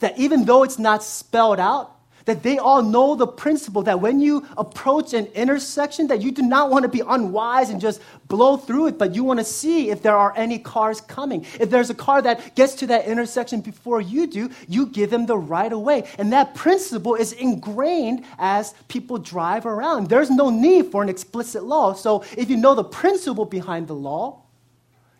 That 0.00 0.18
even 0.18 0.44
though 0.44 0.62
it's 0.62 0.78
not 0.78 1.02
spelled 1.02 1.58
out, 1.58 1.99
that 2.30 2.44
they 2.44 2.58
all 2.58 2.80
know 2.80 3.16
the 3.16 3.26
principle 3.26 3.82
that 3.82 4.00
when 4.00 4.20
you 4.20 4.46
approach 4.56 5.14
an 5.14 5.26
intersection 5.34 6.06
that 6.06 6.22
you 6.22 6.30
do 6.30 6.42
not 6.42 6.70
want 6.70 6.84
to 6.84 6.88
be 6.88 7.02
unwise 7.06 7.70
and 7.70 7.80
just 7.80 8.00
blow 8.28 8.56
through 8.56 8.86
it 8.86 8.98
but 8.98 9.16
you 9.16 9.24
want 9.24 9.40
to 9.40 9.44
see 9.44 9.90
if 9.90 10.00
there 10.00 10.16
are 10.16 10.32
any 10.36 10.56
cars 10.56 11.00
coming. 11.00 11.44
If 11.58 11.70
there's 11.70 11.90
a 11.90 11.94
car 11.94 12.22
that 12.22 12.54
gets 12.54 12.74
to 12.76 12.86
that 12.86 13.06
intersection 13.06 13.60
before 13.60 14.00
you 14.00 14.28
do 14.28 14.48
you 14.68 14.86
give 14.86 15.10
them 15.10 15.26
the 15.26 15.36
right 15.36 15.72
of 15.72 15.80
way. 15.80 16.08
And 16.18 16.32
that 16.32 16.54
principle 16.54 17.16
is 17.16 17.32
ingrained 17.32 18.24
as 18.38 18.74
people 18.86 19.18
drive 19.18 19.66
around. 19.66 20.08
There's 20.08 20.30
no 20.30 20.50
need 20.50 20.92
for 20.92 21.02
an 21.02 21.08
explicit 21.08 21.64
law. 21.64 21.94
So 21.94 22.22
if 22.38 22.48
you 22.48 22.56
know 22.56 22.76
the 22.76 22.84
principle 22.84 23.44
behind 23.44 23.88
the 23.88 23.96
law 23.96 24.42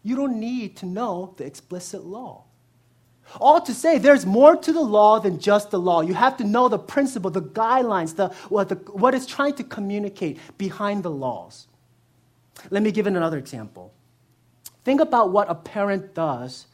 you 0.05 0.15
don't 0.15 0.39
need 0.39 0.77
to 0.77 0.87
know 0.87 1.35
the 1.37 1.45
explicit 1.45 2.05
law 2.05 2.45
all 3.41 3.61
to 3.61 3.75
say, 3.75 3.99
there's 3.99 4.27
more 4.27 4.57
to 4.57 4.73
the 4.73 4.81
law 4.81 5.21
than 5.21 5.39
just 5.39 5.71
the 5.71 5.79
law. 5.79 6.01
You 6.01 6.15
have 6.15 6.37
to 6.39 6.45
know 6.45 6.69
the 6.69 6.79
principle, 6.79 7.31
the 7.31 7.43
guidelines, 7.43 8.17
the, 8.17 8.29
what, 8.49 8.69
the, 8.69 8.77
what 8.93 9.15
it's 9.15 9.27
trying 9.27 9.55
to 9.55 9.65
communicate 9.65 10.39
behind 10.59 11.03
the 11.03 11.11
laws. 11.11 11.69
Let 12.71 12.83
me 12.83 12.91
give 12.91 13.07
another 13.07 13.39
example. 13.39 13.93
Think 14.85 15.01
about 15.01 15.31
what 15.31 15.51
a 15.51 15.55
parent 15.55 16.15
does 16.15 16.67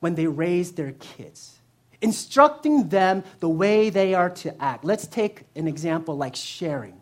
when 0.00 0.14
they 0.14 0.26
raise 0.26 0.72
their 0.72 0.92
kids, 0.92 1.58
instructing 2.00 2.88
them 2.88 3.22
the 3.40 3.48
way 3.48 3.90
they 3.90 4.14
are 4.14 4.30
to 4.30 4.62
act. 4.62 4.84
Let's 4.84 5.06
take 5.06 5.42
an 5.54 5.66
example 5.66 6.16
like 6.16 6.34
sharing. 6.34 7.00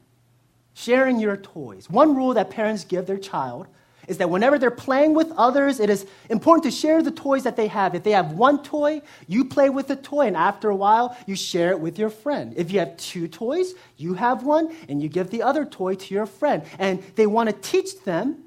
Sharing 0.75 1.19
your 1.19 1.37
toys. 1.37 1.88
One 1.90 2.14
rule 2.14 2.35
that 2.35 2.50
parents 2.50 2.85
give 2.85 3.07
their 3.07 3.19
child 3.19 3.67
is 4.09 4.19
that 4.19 4.31
whenever 4.31 4.59
they're 4.59 4.71
playing 4.71 5.15
with 5.15 5.31
others, 5.37 5.79
it 5.79 5.91
is 5.91 6.07
important 6.31 6.65
to 6.65 6.71
share 6.71 7.03
the 7.03 7.11
toys 7.11 7.45
that 7.45 7.57
they 7.57 7.69
have. 7.69 7.95
If 7.95 8.03
they 8.03 8.12
have 8.12 8.33
one 8.33 8.62
toy, 8.62 9.03
you 9.27 9.45
play 9.45 9.69
with 9.69 9.87
the 9.87 9.97
toy, 9.97 10.27
and 10.27 10.37
after 10.37 10.71
a 10.71 10.77
while, 10.77 11.17
you 11.27 11.37
share 11.37 11.71
it 11.71 11.81
with 11.81 11.99
your 11.99 12.11
friend. 12.11 12.55
If 12.57 12.73
you 12.73 12.79
have 12.81 12.97
two 12.97 13.29
toys, 13.29 13.75
you 13.97 14.15
have 14.15 14.43
one, 14.43 14.75
and 14.88 15.03
you 15.03 15.09
give 15.09 15.31
the 15.31 15.43
other 15.43 15.65
toy 15.65 15.95
to 15.95 16.15
your 16.15 16.27
friend. 16.27 16.62
And 16.79 17.03
they 17.15 17.27
want 17.27 17.50
to 17.50 17.71
teach 17.71 18.03
them 18.03 18.45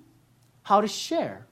how 0.64 0.82
to 0.82 0.88
share. 0.88 1.46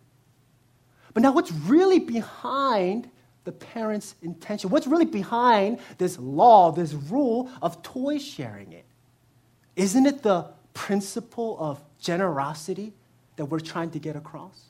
But 1.14 1.24
now, 1.24 1.32
what's 1.32 1.52
really 1.52 2.00
behind 2.00 3.10
the 3.44 3.52
parent's 3.52 4.16
intention? 4.22 4.70
What's 4.70 4.88
really 4.88 5.06
behind 5.06 5.80
this 5.98 6.18
law, 6.20 6.72
this 6.72 6.94
rule 6.94 7.50
of 7.62 7.82
toy 7.84 8.18
sharing 8.18 8.74
it? 8.74 8.86
Isn't 9.76 10.06
it 10.06 10.24
the 10.24 10.48
principle 10.74 11.58
of 11.60 11.82
generosity 12.00 12.94
that 13.40 13.46
we're 13.46 13.60
trying 13.60 13.90
to 13.92 14.00
get 14.00 14.16
across? 14.16 14.66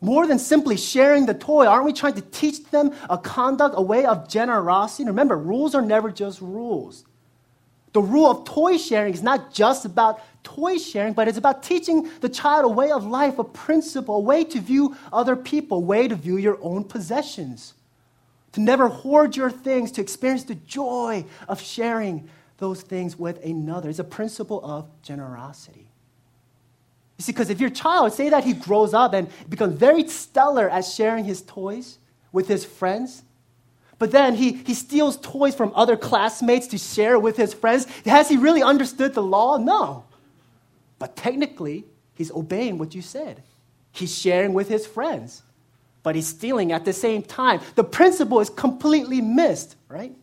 More 0.00 0.26
than 0.26 0.38
simply 0.38 0.76
sharing 0.76 1.26
the 1.26 1.34
toy, 1.34 1.66
aren't 1.66 1.84
we 1.84 1.92
trying 1.92 2.14
to 2.14 2.22
teach 2.22 2.64
them 2.70 2.92
a 3.10 3.18
conduct, 3.18 3.74
a 3.76 3.82
way 3.82 4.04
of 4.04 4.28
generosity? 4.28 5.04
Remember, 5.04 5.36
rules 5.36 5.74
are 5.74 5.82
never 5.82 6.10
just 6.10 6.40
rules. 6.40 7.04
The 7.92 8.00
rule 8.00 8.30
of 8.30 8.44
toy 8.44 8.78
sharing 8.78 9.14
is 9.14 9.22
not 9.22 9.52
just 9.52 9.84
about 9.84 10.20
toy 10.42 10.78
sharing, 10.78 11.12
but 11.12 11.28
it's 11.28 11.38
about 11.38 11.62
teaching 11.62 12.08
the 12.20 12.28
child 12.28 12.64
a 12.64 12.68
way 12.68 12.90
of 12.90 13.04
life, 13.04 13.38
a 13.38 13.44
principle, 13.44 14.16
a 14.16 14.20
way 14.20 14.44
to 14.44 14.60
view 14.60 14.96
other 15.12 15.36
people, 15.36 15.78
a 15.78 15.80
way 15.80 16.08
to 16.08 16.14
view 16.14 16.36
your 16.36 16.58
own 16.62 16.84
possessions, 16.84 17.74
to 18.52 18.60
never 18.60 18.88
hoard 18.88 19.36
your 19.36 19.50
things, 19.50 19.92
to 19.92 20.00
experience 20.00 20.44
the 20.44 20.54
joy 20.54 21.24
of 21.48 21.60
sharing 21.60 22.28
those 22.58 22.80
things 22.80 23.18
with 23.18 23.44
another. 23.44 23.90
It's 23.90 23.98
a 23.98 24.04
principle 24.04 24.64
of 24.64 24.88
generosity. 25.02 25.91
You 27.18 27.24
see, 27.24 27.32
because 27.32 27.50
if 27.50 27.60
your 27.60 27.70
child, 27.70 28.12
say 28.12 28.28
that 28.30 28.44
he 28.44 28.52
grows 28.52 28.94
up 28.94 29.14
and 29.14 29.28
becomes 29.48 29.78
very 29.78 30.08
stellar 30.08 30.68
at 30.68 30.84
sharing 30.84 31.24
his 31.24 31.42
toys 31.42 31.98
with 32.32 32.48
his 32.48 32.64
friends, 32.64 33.22
but 33.98 34.10
then 34.10 34.34
he, 34.34 34.54
he 34.54 34.74
steals 34.74 35.16
toys 35.18 35.54
from 35.54 35.72
other 35.76 35.96
classmates 35.96 36.66
to 36.68 36.78
share 36.78 37.18
with 37.18 37.36
his 37.36 37.54
friends, 37.54 37.86
has 38.04 38.28
he 38.28 38.36
really 38.36 38.62
understood 38.62 39.14
the 39.14 39.22
law? 39.22 39.58
No. 39.58 40.04
But 40.98 41.14
technically, 41.14 41.84
he's 42.14 42.32
obeying 42.32 42.78
what 42.78 42.94
you 42.94 43.02
said. 43.02 43.42
He's 43.92 44.16
sharing 44.16 44.54
with 44.54 44.68
his 44.68 44.86
friends, 44.86 45.42
but 46.02 46.16
he's 46.16 46.26
stealing 46.26 46.72
at 46.72 46.84
the 46.84 46.92
same 46.92 47.22
time. 47.22 47.60
The 47.76 47.84
principle 47.84 48.40
is 48.40 48.50
completely 48.50 49.20
missed, 49.20 49.76
right? 49.88 50.16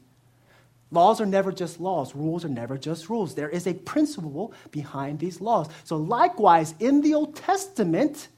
Laws 0.92 1.22
are 1.22 1.26
never 1.26 1.52
just 1.52 1.80
laws. 1.80 2.16
Rules 2.16 2.44
are 2.44 2.50
never 2.50 2.78
just 2.78 3.10
rules. 3.10 3.36
There 3.36 3.50
is 3.50 3.68
a 3.68 3.74
principle 3.74 4.54
behind 4.72 5.20
these 5.20 5.40
laws. 5.40 5.68
So, 5.84 5.98
likewise, 5.98 6.74
in 6.80 7.02
the 7.02 7.14
Old 7.14 7.36
Testament, 7.36 8.30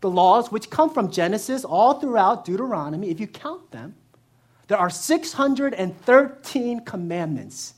the 0.00 0.10
laws 0.10 0.50
which 0.50 0.70
come 0.70 0.90
from 0.90 1.10
Genesis 1.10 1.64
all 1.64 2.00
throughout 2.00 2.44
Deuteronomy, 2.44 3.10
if 3.10 3.20
you 3.20 3.28
count 3.28 3.70
them, 3.70 3.94
there 4.66 4.78
are 4.78 4.90
613 4.90 6.84
commandments. 6.84 7.74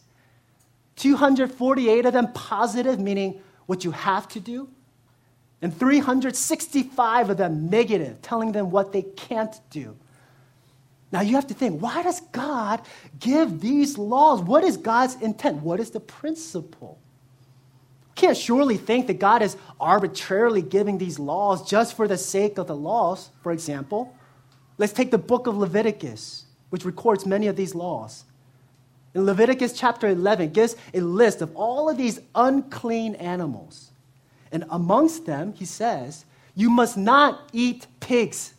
248 0.96 2.06
of 2.06 2.12
them 2.12 2.32
positive, 2.32 3.00
meaning 3.00 3.40
what 3.66 3.84
you 3.84 3.90
have 3.90 4.28
to 4.28 4.40
do, 4.40 4.68
and 5.60 5.76
365 5.76 7.30
of 7.30 7.36
them 7.36 7.68
negative, 7.70 8.20
telling 8.22 8.52
them 8.52 8.70
what 8.70 8.92
they 8.92 9.02
can't 9.02 9.60
do. 9.70 9.96
Now 11.12 11.20
you 11.20 11.34
have 11.34 11.46
to 11.48 11.54
think 11.54 11.80
why 11.80 12.02
does 12.02 12.20
God 12.32 12.80
give 13.20 13.60
these 13.60 13.98
laws? 13.98 14.40
What 14.40 14.64
is 14.64 14.78
God's 14.78 15.14
intent? 15.16 15.58
What 15.58 15.78
is 15.78 15.90
the 15.90 16.00
principle? 16.00 16.98
You 18.16 18.28
can't 18.28 18.36
surely 18.36 18.78
think 18.78 19.06
that 19.06 19.18
God 19.18 19.42
is 19.42 19.56
arbitrarily 19.78 20.62
giving 20.62 20.98
these 20.98 21.18
laws 21.18 21.68
just 21.68 21.94
for 21.94 22.08
the 22.08 22.18
sake 22.18 22.58
of 22.58 22.66
the 22.66 22.76
laws, 22.76 23.30
for 23.42 23.52
example. 23.52 24.16
Let's 24.78 24.92
take 24.92 25.10
the 25.10 25.18
book 25.18 25.46
of 25.46 25.56
Leviticus, 25.56 26.46
which 26.70 26.84
records 26.84 27.26
many 27.26 27.46
of 27.46 27.56
these 27.56 27.74
laws. 27.74 28.24
In 29.14 29.26
Leviticus 29.26 29.74
chapter 29.74 30.08
11, 30.08 30.52
gives 30.52 30.76
a 30.94 31.00
list 31.00 31.42
of 31.42 31.54
all 31.54 31.90
of 31.90 31.98
these 31.98 32.20
unclean 32.34 33.14
animals. 33.16 33.90
And 34.50 34.64
amongst 34.70 35.26
them, 35.26 35.52
he 35.52 35.66
says, 35.66 36.24
You 36.54 36.70
must 36.70 36.96
not 36.96 37.50
eat 37.52 37.86
pigs. 38.00 38.54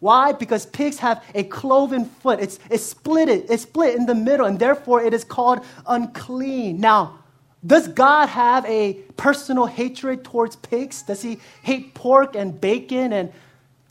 Why? 0.00 0.32
Because 0.32 0.66
pigs 0.66 0.98
have 0.98 1.24
a 1.34 1.44
cloven 1.44 2.04
foot. 2.04 2.40
It's, 2.40 2.58
it's 2.70 2.84
split 2.84 3.28
it, 3.28 3.50
it's 3.50 3.64
split 3.64 3.96
in 3.96 4.06
the 4.06 4.14
middle, 4.14 4.46
and 4.46 4.58
therefore 4.58 5.02
it 5.02 5.12
is 5.12 5.24
called 5.24 5.64
unclean. 5.86 6.80
Now, 6.80 7.18
does 7.66 7.88
God 7.88 8.28
have 8.28 8.64
a 8.66 8.94
personal 9.16 9.66
hatred 9.66 10.24
towards 10.24 10.54
pigs? 10.56 11.02
Does 11.02 11.22
he 11.22 11.40
hate 11.62 11.94
pork 11.94 12.36
and 12.36 12.60
bacon 12.60 13.12
and 13.12 13.32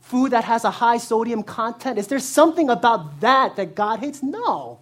food 0.00 0.30
that 0.30 0.44
has 0.44 0.64
a 0.64 0.70
high 0.70 0.96
sodium 0.96 1.42
content? 1.42 1.98
Is 1.98 2.06
there 2.06 2.18
something 2.18 2.70
about 2.70 3.20
that 3.20 3.56
that 3.56 3.74
God 3.74 4.00
hates? 4.00 4.22
No. 4.22 4.78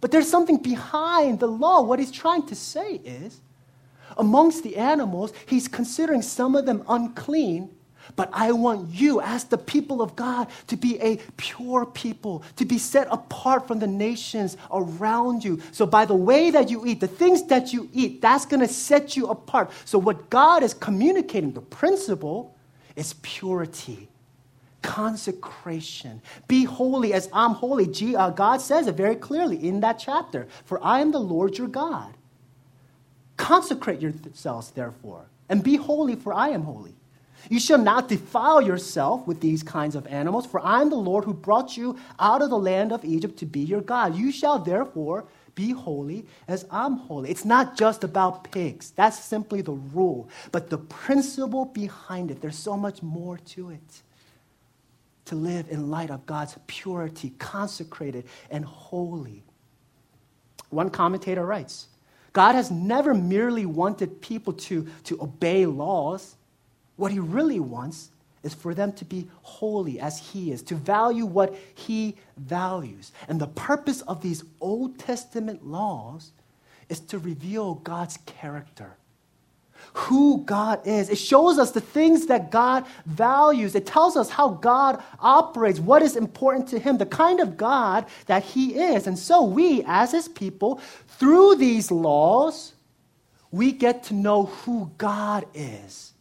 But 0.00 0.10
there's 0.10 0.30
something 0.30 0.56
behind 0.56 1.40
the 1.40 1.48
law. 1.48 1.82
What 1.82 1.98
he's 1.98 2.10
trying 2.10 2.46
to 2.46 2.54
say 2.54 2.94
is 3.04 3.40
amongst 4.16 4.62
the 4.62 4.76
animals, 4.76 5.32
he's 5.46 5.68
considering 5.68 6.22
some 6.22 6.56
of 6.56 6.64
them 6.64 6.82
unclean 6.88 7.70
but 8.16 8.30
I 8.32 8.52
want 8.52 8.94
you, 8.94 9.20
as 9.20 9.44
the 9.44 9.58
people 9.58 10.02
of 10.02 10.16
God, 10.16 10.48
to 10.68 10.76
be 10.76 11.00
a 11.00 11.16
pure 11.36 11.86
people, 11.86 12.42
to 12.56 12.64
be 12.64 12.78
set 12.78 13.08
apart 13.10 13.66
from 13.68 13.78
the 13.78 13.86
nations 13.86 14.56
around 14.72 15.44
you. 15.44 15.60
So, 15.72 15.86
by 15.86 16.04
the 16.04 16.14
way 16.14 16.50
that 16.50 16.70
you 16.70 16.86
eat, 16.86 17.00
the 17.00 17.08
things 17.08 17.44
that 17.44 17.72
you 17.72 17.88
eat, 17.92 18.20
that's 18.20 18.46
going 18.46 18.60
to 18.60 18.72
set 18.72 19.16
you 19.16 19.26
apart. 19.26 19.70
So, 19.84 19.98
what 19.98 20.30
God 20.30 20.62
is 20.62 20.74
communicating, 20.74 21.52
the 21.52 21.60
principle, 21.60 22.54
is 22.96 23.14
purity, 23.22 24.08
consecration. 24.82 26.20
Be 26.48 26.64
holy 26.64 27.12
as 27.12 27.28
I'm 27.32 27.52
holy. 27.52 27.92
Uh, 28.16 28.30
God 28.30 28.60
says 28.60 28.86
it 28.86 28.94
very 28.94 29.16
clearly 29.16 29.68
in 29.68 29.80
that 29.80 29.98
chapter 29.98 30.48
For 30.64 30.84
I 30.84 31.00
am 31.00 31.12
the 31.12 31.20
Lord 31.20 31.58
your 31.58 31.68
God. 31.68 32.14
Consecrate 33.36 34.00
yourselves, 34.00 34.72
therefore, 34.72 35.26
and 35.48 35.62
be 35.62 35.76
holy, 35.76 36.16
for 36.16 36.34
I 36.34 36.48
am 36.48 36.62
holy. 36.62 36.94
You 37.48 37.60
shall 37.60 37.78
not 37.78 38.08
defile 38.08 38.60
yourself 38.60 39.26
with 39.26 39.40
these 39.40 39.62
kinds 39.62 39.94
of 39.94 40.06
animals, 40.06 40.46
for 40.46 40.60
I 40.60 40.80
am 40.80 40.90
the 40.90 40.96
Lord 40.96 41.24
who 41.24 41.32
brought 41.32 41.76
you 41.76 41.98
out 42.18 42.42
of 42.42 42.50
the 42.50 42.58
land 42.58 42.92
of 42.92 43.04
Egypt 43.04 43.38
to 43.38 43.46
be 43.46 43.60
your 43.60 43.80
God. 43.80 44.16
You 44.16 44.32
shall 44.32 44.58
therefore 44.58 45.26
be 45.54 45.72
holy 45.72 46.24
as 46.46 46.64
I'm 46.70 46.96
holy. 46.96 47.30
It's 47.30 47.44
not 47.44 47.76
just 47.76 48.04
about 48.04 48.50
pigs, 48.50 48.92
that's 48.92 49.18
simply 49.18 49.60
the 49.60 49.72
rule. 49.72 50.28
But 50.52 50.70
the 50.70 50.78
principle 50.78 51.64
behind 51.64 52.30
it, 52.30 52.40
there's 52.40 52.58
so 52.58 52.76
much 52.76 53.02
more 53.02 53.38
to 53.38 53.70
it. 53.70 54.02
To 55.26 55.34
live 55.34 55.66
in 55.68 55.90
light 55.90 56.10
of 56.10 56.24
God's 56.26 56.56
purity, 56.66 57.30
consecrated, 57.38 58.24
and 58.50 58.64
holy. 58.64 59.42
One 60.70 60.90
commentator 60.90 61.44
writes 61.44 61.88
God 62.32 62.54
has 62.54 62.70
never 62.70 63.14
merely 63.14 63.66
wanted 63.66 64.20
people 64.20 64.52
to, 64.52 64.86
to 65.04 65.20
obey 65.20 65.66
laws. 65.66 66.36
What 66.98 67.12
he 67.12 67.20
really 67.20 67.60
wants 67.60 68.10
is 68.42 68.54
for 68.54 68.74
them 68.74 68.92
to 68.94 69.04
be 69.04 69.28
holy 69.42 70.00
as 70.00 70.18
he 70.18 70.50
is, 70.50 70.62
to 70.62 70.74
value 70.74 71.24
what 71.24 71.54
he 71.76 72.16
values. 72.36 73.12
And 73.28 73.40
the 73.40 73.46
purpose 73.46 74.00
of 74.02 74.20
these 74.20 74.42
Old 74.60 74.98
Testament 74.98 75.64
laws 75.64 76.32
is 76.88 76.98
to 77.00 77.20
reveal 77.20 77.74
God's 77.74 78.18
character, 78.26 78.96
who 79.92 80.42
God 80.44 80.84
is. 80.88 81.08
It 81.08 81.18
shows 81.18 81.56
us 81.56 81.70
the 81.70 81.80
things 81.80 82.26
that 82.26 82.50
God 82.50 82.84
values. 83.06 83.76
It 83.76 83.86
tells 83.86 84.16
us 84.16 84.28
how 84.28 84.48
God 84.48 85.00
operates, 85.20 85.78
what 85.78 86.02
is 86.02 86.16
important 86.16 86.66
to 86.70 86.80
him, 86.80 86.98
the 86.98 87.06
kind 87.06 87.38
of 87.38 87.56
God 87.56 88.06
that 88.26 88.42
he 88.42 88.74
is. 88.74 89.06
And 89.06 89.16
so 89.16 89.44
we, 89.44 89.84
as 89.86 90.10
his 90.10 90.26
people, 90.26 90.80
through 91.06 91.54
these 91.56 91.92
laws, 91.92 92.72
we 93.52 93.70
get 93.70 94.02
to 94.04 94.14
know 94.14 94.46
who 94.46 94.90
God 94.98 95.46
is 95.54 96.12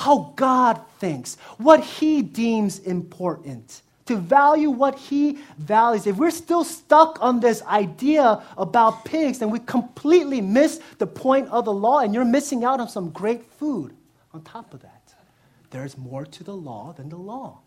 how 0.00 0.32
God 0.34 0.80
thinks, 0.98 1.36
what 1.58 1.84
He 1.84 2.22
deems 2.22 2.78
important, 2.78 3.82
to 4.06 4.16
value 4.16 4.70
what 4.70 4.98
He 4.98 5.38
values. 5.58 6.06
If 6.06 6.16
we're 6.16 6.30
still 6.30 6.64
stuck 6.64 7.18
on 7.20 7.40
this 7.40 7.62
idea 7.62 8.42
about 8.56 9.04
pigs, 9.04 9.38
then 9.38 9.50
we 9.50 9.58
completely 9.58 10.40
miss 10.40 10.80
the 10.98 11.06
point 11.06 11.48
of 11.48 11.66
the 11.66 11.72
law, 11.72 12.00
and 12.00 12.14
you're 12.14 12.24
missing 12.24 12.64
out 12.64 12.80
on 12.80 12.88
some 12.88 13.10
great 13.10 13.44
food 13.44 13.94
on 14.32 14.42
top 14.42 14.72
of 14.72 14.80
that. 14.80 15.14
There's 15.70 15.98
more 15.98 16.24
to 16.24 16.44
the 16.44 16.56
law 16.56 16.94
than 16.94 17.10
the 17.10 17.16
law. 17.16 17.58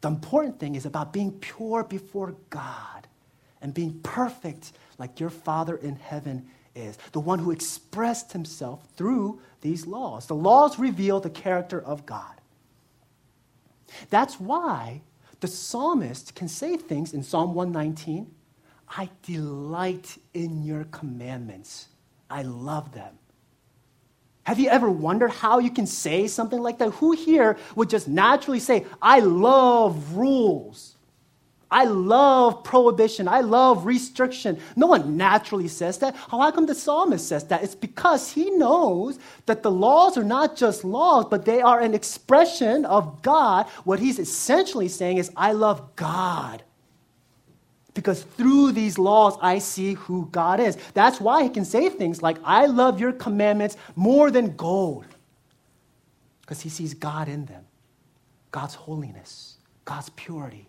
The 0.00 0.08
important 0.08 0.58
thing 0.58 0.74
is 0.74 0.86
about 0.86 1.12
being 1.12 1.30
pure 1.32 1.84
before 1.84 2.34
God 2.50 3.06
and 3.60 3.72
being 3.72 4.00
perfect 4.02 4.72
like 4.98 5.20
your 5.20 5.30
Father 5.30 5.76
in 5.76 5.96
heaven 5.96 6.48
is, 6.74 6.96
the 7.12 7.20
one 7.20 7.38
who 7.38 7.50
expressed 7.50 8.32
himself 8.32 8.84
through 8.96 9.40
these 9.62 9.86
laws. 9.86 10.26
The 10.26 10.34
laws 10.34 10.78
reveal 10.78 11.20
the 11.20 11.30
character 11.30 11.80
of 11.80 12.04
God. 12.04 12.40
That's 14.10 14.38
why 14.38 15.02
the 15.40 15.48
psalmist 15.48 16.34
can 16.34 16.48
say 16.48 16.76
things 16.76 17.14
in 17.14 17.22
Psalm 17.22 17.54
119 17.54 18.32
I 18.94 19.08
delight 19.22 20.18
in 20.34 20.62
your 20.62 20.84
commandments, 20.84 21.88
I 22.28 22.42
love 22.42 22.92
them. 22.92 23.18
Have 24.42 24.58
you 24.58 24.68
ever 24.68 24.90
wondered 24.90 25.30
how 25.30 25.60
you 25.60 25.70
can 25.70 25.86
say 25.86 26.26
something 26.26 26.60
like 26.60 26.78
that? 26.78 26.90
Who 26.94 27.12
here 27.12 27.56
would 27.74 27.88
just 27.88 28.06
naturally 28.06 28.60
say, 28.60 28.84
I 29.00 29.20
love 29.20 30.14
rules? 30.14 30.91
I 31.72 31.84
love 31.84 32.62
prohibition. 32.64 33.26
I 33.26 33.40
love 33.40 33.86
restriction. 33.86 34.60
No 34.76 34.88
one 34.88 35.16
naturally 35.16 35.68
says 35.68 35.96
that. 35.98 36.14
How 36.14 36.50
come 36.50 36.66
the 36.66 36.74
psalmist 36.74 37.26
says 37.26 37.44
that? 37.44 37.64
It's 37.64 37.74
because 37.74 38.30
he 38.30 38.50
knows 38.50 39.18
that 39.46 39.62
the 39.62 39.70
laws 39.70 40.18
are 40.18 40.24
not 40.24 40.54
just 40.54 40.84
laws, 40.84 41.24
but 41.30 41.46
they 41.46 41.62
are 41.62 41.80
an 41.80 41.94
expression 41.94 42.84
of 42.84 43.22
God. 43.22 43.66
What 43.84 44.00
he's 44.00 44.18
essentially 44.18 44.88
saying 44.88 45.16
is, 45.16 45.30
I 45.34 45.52
love 45.52 45.96
God. 45.96 46.62
Because 47.94 48.22
through 48.22 48.72
these 48.72 48.98
laws, 48.98 49.38
I 49.40 49.58
see 49.58 49.94
who 49.94 50.28
God 50.30 50.60
is. 50.60 50.76
That's 50.92 51.20
why 51.20 51.42
he 51.42 51.48
can 51.48 51.64
say 51.64 51.88
things 51.88 52.22
like, 52.22 52.36
I 52.44 52.66
love 52.66 53.00
your 53.00 53.12
commandments 53.12 53.78
more 53.96 54.30
than 54.30 54.56
gold. 54.56 55.06
Because 56.42 56.60
he 56.60 56.68
sees 56.68 56.92
God 56.92 57.28
in 57.28 57.46
them 57.46 57.64
God's 58.50 58.74
holiness, 58.74 59.56
God's 59.86 60.10
purity. 60.10 60.68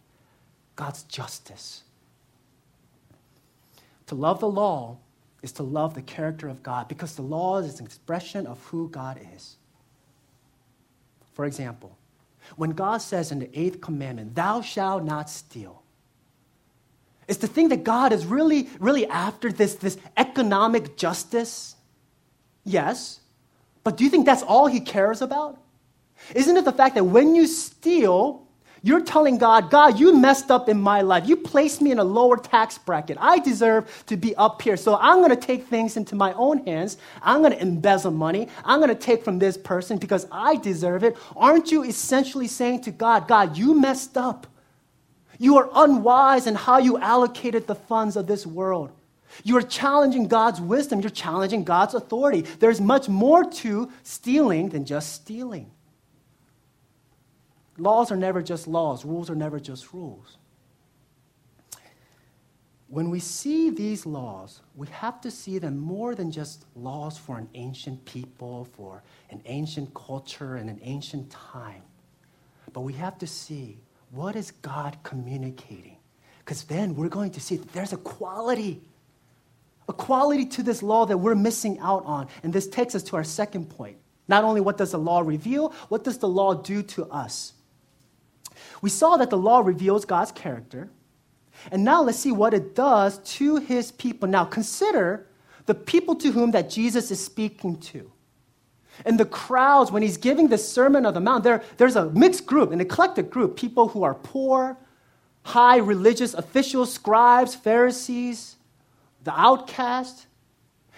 God's 0.75 1.03
justice. 1.03 1.83
To 4.07 4.15
love 4.15 4.39
the 4.39 4.49
law 4.49 4.97
is 5.41 5.51
to 5.53 5.63
love 5.63 5.93
the 5.93 6.01
character 6.01 6.47
of 6.47 6.63
God 6.63 6.87
because 6.87 7.15
the 7.15 7.21
law 7.21 7.57
is 7.57 7.79
an 7.79 7.85
expression 7.85 8.47
of 8.47 8.63
who 8.65 8.89
God 8.89 9.19
is. 9.35 9.57
For 11.33 11.45
example, 11.45 11.97
when 12.55 12.71
God 12.71 12.97
says 12.97 13.31
in 13.31 13.39
the 13.39 13.59
eighth 13.59 13.81
commandment, 13.81 14.35
Thou 14.35 14.61
shalt 14.61 15.03
not 15.03 15.29
steal, 15.29 15.83
it's 17.27 17.39
the 17.39 17.47
thing 17.47 17.69
that 17.69 17.83
God 17.83 18.11
is 18.11 18.25
really, 18.25 18.69
really 18.79 19.07
after 19.07 19.51
this, 19.51 19.75
this 19.75 19.97
economic 20.17 20.97
justice. 20.97 21.75
Yes. 22.63 23.19
But 23.83 23.97
do 23.97 24.03
you 24.03 24.09
think 24.09 24.25
that's 24.25 24.43
all 24.43 24.67
he 24.67 24.79
cares 24.79 25.21
about? 25.21 25.59
Isn't 26.35 26.57
it 26.57 26.65
the 26.65 26.71
fact 26.71 26.95
that 26.95 27.05
when 27.05 27.35
you 27.35 27.47
steal, 27.47 28.45
you're 28.85 29.01
telling 29.01 29.37
God, 29.37 29.71
God, 29.71 29.97
you 29.97 30.13
messed 30.13 30.51
up 30.51 30.67
in 30.67 30.77
my 30.77 31.01
life. 31.01 31.25
You 31.25 31.37
placed 31.37 31.81
me 31.81 31.91
in 31.91 31.99
a 31.99 32.03
lower 32.03 32.35
tax 32.35 32.77
bracket. 32.77 33.17
I 33.17 33.39
deserve 33.39 34.03
to 34.07 34.17
be 34.17 34.35
up 34.35 34.61
here. 34.61 34.75
So 34.75 34.97
I'm 34.97 35.19
going 35.19 35.29
to 35.29 35.37
take 35.37 35.67
things 35.67 35.95
into 35.95 36.15
my 36.15 36.33
own 36.33 36.65
hands. 36.65 36.97
I'm 37.21 37.39
going 37.39 37.53
to 37.53 37.61
embezzle 37.61 38.11
money. 38.11 38.49
I'm 38.65 38.81
going 38.81 38.89
to 38.89 39.01
take 39.01 39.23
from 39.23 39.39
this 39.39 39.57
person 39.57 39.99
because 39.99 40.27
I 40.29 40.57
deserve 40.57 41.05
it. 41.05 41.15
Aren't 41.37 41.71
you 41.71 41.83
essentially 41.83 42.47
saying 42.47 42.81
to 42.81 42.91
God, 42.91 43.25
God, 43.29 43.57
you 43.57 43.73
messed 43.73 44.17
up? 44.17 44.47
You 45.39 45.57
are 45.59 45.69
unwise 45.73 46.45
in 46.45 46.55
how 46.55 46.79
you 46.79 46.97
allocated 46.97 47.67
the 47.67 47.75
funds 47.75 48.17
of 48.17 48.27
this 48.27 48.45
world. 48.45 48.91
You 49.45 49.57
are 49.57 49.61
challenging 49.61 50.27
God's 50.27 50.59
wisdom. 50.59 50.99
You're 50.99 51.09
challenging 51.09 51.63
God's 51.63 51.93
authority. 51.93 52.41
There's 52.59 52.81
much 52.81 53.07
more 53.07 53.45
to 53.45 53.89
stealing 54.03 54.69
than 54.69 54.83
just 54.83 55.13
stealing. 55.13 55.71
Laws 57.77 58.11
are 58.11 58.15
never 58.15 58.41
just 58.41 58.67
laws, 58.67 59.03
rules 59.03 59.29
are 59.29 59.35
never 59.35 59.59
just 59.59 59.93
rules. 59.93 60.37
When 62.87 63.09
we 63.09 63.19
see 63.19 63.71
these 63.71 64.05
laws, 64.05 64.61
we 64.75 64.85
have 64.87 65.19
to 65.21 65.31
see 65.31 65.57
them 65.57 65.79
more 65.79 66.13
than 66.13 66.31
just 66.31 66.65
laws 66.75 67.17
for 67.17 67.39
an 67.39 67.49
ancient 67.55 68.05
people, 68.05 68.65
for 68.73 69.01
an 69.31 69.41
ancient 69.45 69.91
culture, 69.95 70.57
and 70.57 70.69
an 70.69 70.79
ancient 70.83 71.31
time. 71.31 71.81
But 72.71 72.81
we 72.81 72.93
have 72.93 73.17
to 73.17 73.25
see 73.25 73.79
what 74.11 74.35
is 74.35 74.51
God 74.51 74.97
communicating? 75.01 75.97
Because 76.39 76.65
then 76.65 76.95
we're 76.95 77.09
going 77.09 77.31
to 77.31 77.39
see 77.39 77.55
that 77.55 77.73
there's 77.73 77.93
a 77.93 77.97
quality, 77.97 78.79
a 79.89 79.93
quality 79.93 80.45
to 80.45 80.61
this 80.61 80.83
law 80.83 81.07
that 81.07 81.17
we're 81.17 81.33
missing 81.33 81.79
out 81.79 82.05
on. 82.05 82.27
And 82.43 82.53
this 82.53 82.67
takes 82.67 82.93
us 82.93 83.01
to 83.03 83.15
our 83.15 83.23
second 83.23 83.71
point. 83.71 83.97
Not 84.27 84.43
only 84.43 84.61
what 84.61 84.77
does 84.77 84.91
the 84.91 84.99
law 84.99 85.21
reveal, 85.21 85.73
what 85.89 86.03
does 86.03 86.19
the 86.19 86.27
law 86.27 86.53
do 86.53 86.83
to 86.83 87.05
us? 87.05 87.53
We 88.83 88.89
saw 88.89 89.15
that 89.15 89.29
the 89.29 89.37
law 89.37 89.61
reveals 89.61 90.03
God's 90.03 90.33
character. 90.33 90.89
And 91.71 91.85
now 91.85 92.03
let's 92.03 92.19
see 92.19 92.33
what 92.33 92.53
it 92.53 92.75
does 92.75 93.19
to 93.37 93.55
his 93.55 93.93
people. 93.93 94.27
Now 94.27 94.43
consider 94.43 95.25
the 95.67 95.73
people 95.73 96.15
to 96.15 96.33
whom 96.33 96.51
that 96.51 96.69
Jesus 96.69 97.09
is 97.09 97.23
speaking 97.23 97.79
to. 97.79 98.11
And 99.05 99.17
the 99.17 99.25
crowds, 99.25 99.89
when 99.89 100.01
he's 100.01 100.17
giving 100.17 100.49
the 100.49 100.57
Sermon 100.57 101.05
of 101.05 101.13
the 101.13 101.21
Mount, 101.21 101.45
there, 101.45 101.63
there's 101.77 101.95
a 101.95 102.09
mixed 102.09 102.45
group, 102.45 102.73
an 102.73 102.81
eclectic 102.81 103.29
group, 103.29 103.55
people 103.55 103.87
who 103.87 104.03
are 104.03 104.15
poor, 104.15 104.77
high 105.43 105.77
religious 105.77 106.33
officials, 106.33 106.91
scribes, 106.91 107.55
Pharisees, 107.55 108.57
the 109.23 109.31
outcast. 109.31 110.27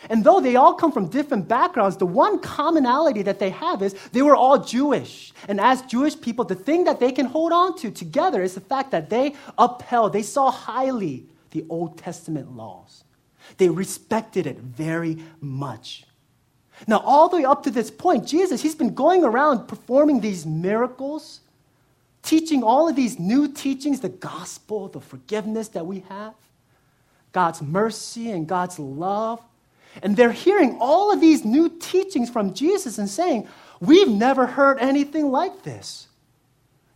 And 0.10 0.24
though 0.24 0.40
they 0.40 0.56
all 0.56 0.74
come 0.74 0.92
from 0.92 1.08
different 1.08 1.48
backgrounds, 1.48 1.98
the 1.98 2.06
one 2.06 2.40
commonality 2.40 3.22
that 3.24 3.40
they 3.40 3.50
have 3.50 3.82
is 3.82 3.94
they 4.12 4.22
were 4.22 4.36
all 4.36 4.60
Jewish. 4.60 5.34
And 5.48 5.60
as 5.60 5.82
Jewish 5.84 6.20
people, 6.20 6.46
the 6.46 6.56
thing 6.56 6.84
that 6.86 7.00
they 7.00 7.12
can 7.12 7.26
hold 7.26 7.52
on 7.52 7.78
to 7.80 7.92
together 7.92 8.42
is 8.42 8.56
the 8.56 8.62
fact 8.62 8.92
that 8.92 9.10
they 9.10 9.36
upheld, 9.58 10.14
they 10.14 10.24
saw 10.24 10.52
highly 10.52 11.26
the 11.52 11.66
Old 11.70 11.98
Testament 11.98 12.56
laws. 12.56 13.04
They 13.58 13.70
respected 13.70 14.48
it 14.48 14.58
very 14.58 15.18
much. 15.40 16.06
Now, 16.88 17.00
all 17.00 17.30
the 17.30 17.38
way 17.38 17.46
up 17.46 17.64
to 17.64 17.72
this 17.72 17.90
point, 17.90 18.28
Jesus, 18.28 18.62
he's 18.62 18.76
been 18.76 18.94
going 18.94 19.24
around 19.24 19.68
performing 19.68 20.20
these 20.20 20.46
miracles, 20.46 21.40
teaching 22.22 22.64
all 22.64 22.90
of 22.90 22.96
these 22.96 23.18
new 23.18 23.48
teachings 23.48 24.02
the 24.02 24.10
gospel, 24.10 24.90
the 24.90 25.00
forgiveness 25.00 25.70
that 25.70 25.86
we 25.86 26.02
have, 26.10 26.34
God's 27.32 27.62
mercy 27.62 28.32
and 28.32 28.48
God's 28.48 28.78
love. 28.78 29.42
And 30.02 30.16
they're 30.16 30.32
hearing 30.32 30.78
all 30.80 31.12
of 31.12 31.22
these 31.22 31.46
new 31.46 31.70
teachings 31.70 32.30
from 32.30 32.54
Jesus 32.54 32.98
and 32.98 33.10
saying, 33.10 33.48
We've 33.80 34.10
never 34.10 34.46
heard 34.46 34.80
anything 34.80 35.32
like 35.32 35.64
this. 35.64 36.08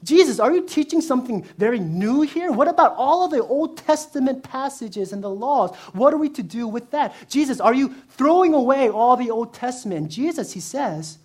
Jesus, 0.04 0.40
are 0.40 0.54
you 0.54 0.66
teaching 0.66 1.02
something 1.02 1.44
very 1.58 1.80
new 1.80 2.22
here? 2.22 2.52
What 2.52 2.70
about 2.70 2.96
all 2.96 3.26
of 3.26 3.32
the 3.32 3.44
Old 3.44 3.78
Testament 3.78 4.44
passages 4.44 5.12
and 5.12 5.22
the 5.22 5.30
laws? 5.30 5.76
What 5.92 6.14
are 6.14 6.18
we 6.18 6.30
to 6.30 6.44
do 6.44 6.68
with 6.68 6.92
that? 6.92 7.14
Jesus, 7.30 7.60
are 7.60 7.74
you 7.74 7.94
throwing 8.12 8.54
away 8.54 8.90
all 8.90 9.18
the 9.18 9.30
Old 9.30 9.54
Testament? 9.54 10.10
Jesus, 10.10 10.54
he 10.54 10.62
says, 10.62 11.18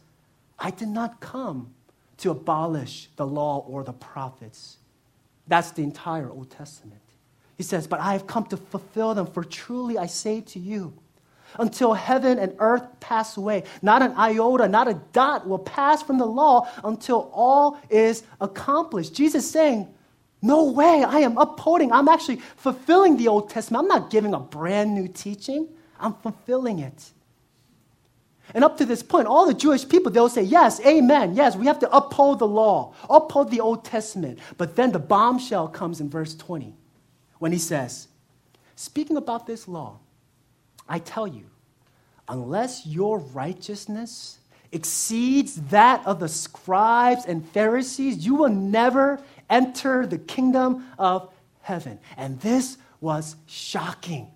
I 0.58 0.70
did 0.70 0.88
not 0.88 1.20
come 1.20 1.72
to 2.18 2.30
abolish 2.30 3.08
the 3.14 3.26
law 3.26 3.64
or 3.68 3.84
the 3.84 3.92
prophets. 3.92 4.78
That's 5.46 5.70
the 5.70 5.82
entire 5.82 6.30
Old 6.30 6.50
Testament. 6.50 7.00
He 7.56 7.62
says, 7.62 7.86
But 7.86 8.00
I 8.00 8.12
have 8.12 8.26
come 8.26 8.46
to 8.46 8.56
fulfill 8.56 9.14
them, 9.14 9.26
for 9.26 9.44
truly 9.44 9.98
I 9.98 10.06
say 10.06 10.40
to 10.40 10.58
you, 10.58 10.92
until 11.58 11.94
heaven 11.94 12.38
and 12.38 12.54
earth 12.58 12.82
pass 13.00 13.36
away, 13.36 13.64
not 13.82 14.02
an 14.02 14.12
iota, 14.16 14.68
not 14.68 14.88
a 14.88 14.94
dot 15.12 15.46
will 15.46 15.58
pass 15.58 16.02
from 16.02 16.18
the 16.18 16.26
law 16.26 16.68
until 16.82 17.30
all 17.32 17.78
is 17.90 18.22
accomplished. 18.40 19.14
Jesus 19.14 19.50
saying, 19.50 19.88
No 20.42 20.64
way, 20.64 21.04
I 21.06 21.20
am 21.20 21.38
upholding, 21.38 21.92
I'm 21.92 22.08
actually 22.08 22.36
fulfilling 22.56 23.16
the 23.16 23.28
Old 23.28 23.50
Testament. 23.50 23.82
I'm 23.82 23.88
not 23.88 24.10
giving 24.10 24.34
a 24.34 24.40
brand 24.40 24.94
new 24.94 25.08
teaching, 25.08 25.68
I'm 25.98 26.14
fulfilling 26.14 26.80
it. 26.80 27.10
And 28.52 28.62
up 28.62 28.76
to 28.78 28.84
this 28.84 29.02
point, 29.02 29.26
all 29.26 29.46
the 29.46 29.54
Jewish 29.54 29.88
people, 29.88 30.12
they'll 30.12 30.28
say, 30.28 30.42
Yes, 30.42 30.80
amen, 30.84 31.34
yes, 31.34 31.56
we 31.56 31.66
have 31.66 31.78
to 31.78 31.96
uphold 31.96 32.40
the 32.40 32.46
law, 32.46 32.94
uphold 33.08 33.50
the 33.50 33.60
Old 33.60 33.84
Testament. 33.84 34.38
But 34.58 34.76
then 34.76 34.92
the 34.92 34.98
bombshell 34.98 35.68
comes 35.68 36.00
in 36.00 36.10
verse 36.10 36.34
20 36.34 36.74
when 37.38 37.52
he 37.52 37.58
says, 37.58 38.08
Speaking 38.76 39.16
about 39.16 39.46
this 39.46 39.66
law, 39.66 40.00
I 40.88 40.98
tell 40.98 41.26
you, 41.26 41.44
unless 42.28 42.86
your 42.86 43.18
righteousness 43.18 44.38
exceeds 44.72 45.54
that 45.68 46.04
of 46.06 46.20
the 46.20 46.28
scribes 46.28 47.24
and 47.26 47.48
Pharisees, 47.48 48.24
you 48.26 48.34
will 48.34 48.50
never 48.50 49.20
enter 49.48 50.06
the 50.06 50.18
kingdom 50.18 50.86
of 50.98 51.32
heaven. 51.60 51.98
And 52.16 52.40
this 52.40 52.76
was 53.00 53.36
shocking 53.46 54.30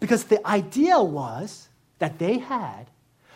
because 0.00 0.24
the 0.24 0.46
idea 0.46 1.00
was 1.00 1.68
that 1.98 2.18
they 2.18 2.38
had 2.38 2.90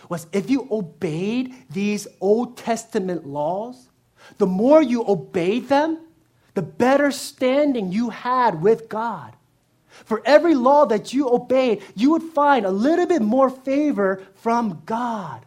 was 0.08 0.26
if 0.32 0.50
you 0.50 0.68
obeyed 0.70 1.54
these 1.70 2.06
Old 2.20 2.56
Testament 2.56 3.26
laws, 3.26 3.88
the 4.38 4.46
more 4.46 4.82
you 4.82 5.04
obeyed 5.06 5.68
them, 5.68 5.98
the 6.54 6.62
better 6.62 7.10
standing 7.10 7.90
you 7.90 8.10
had 8.10 8.60
with 8.60 8.88
God. 8.88 9.34
For 10.04 10.22
every 10.24 10.54
law 10.54 10.86
that 10.86 11.12
you 11.12 11.28
obeyed, 11.28 11.82
you 11.94 12.10
would 12.10 12.22
find 12.22 12.66
a 12.66 12.70
little 12.70 13.06
bit 13.06 13.22
more 13.22 13.50
favor 13.50 14.22
from 14.34 14.82
God. 14.86 15.44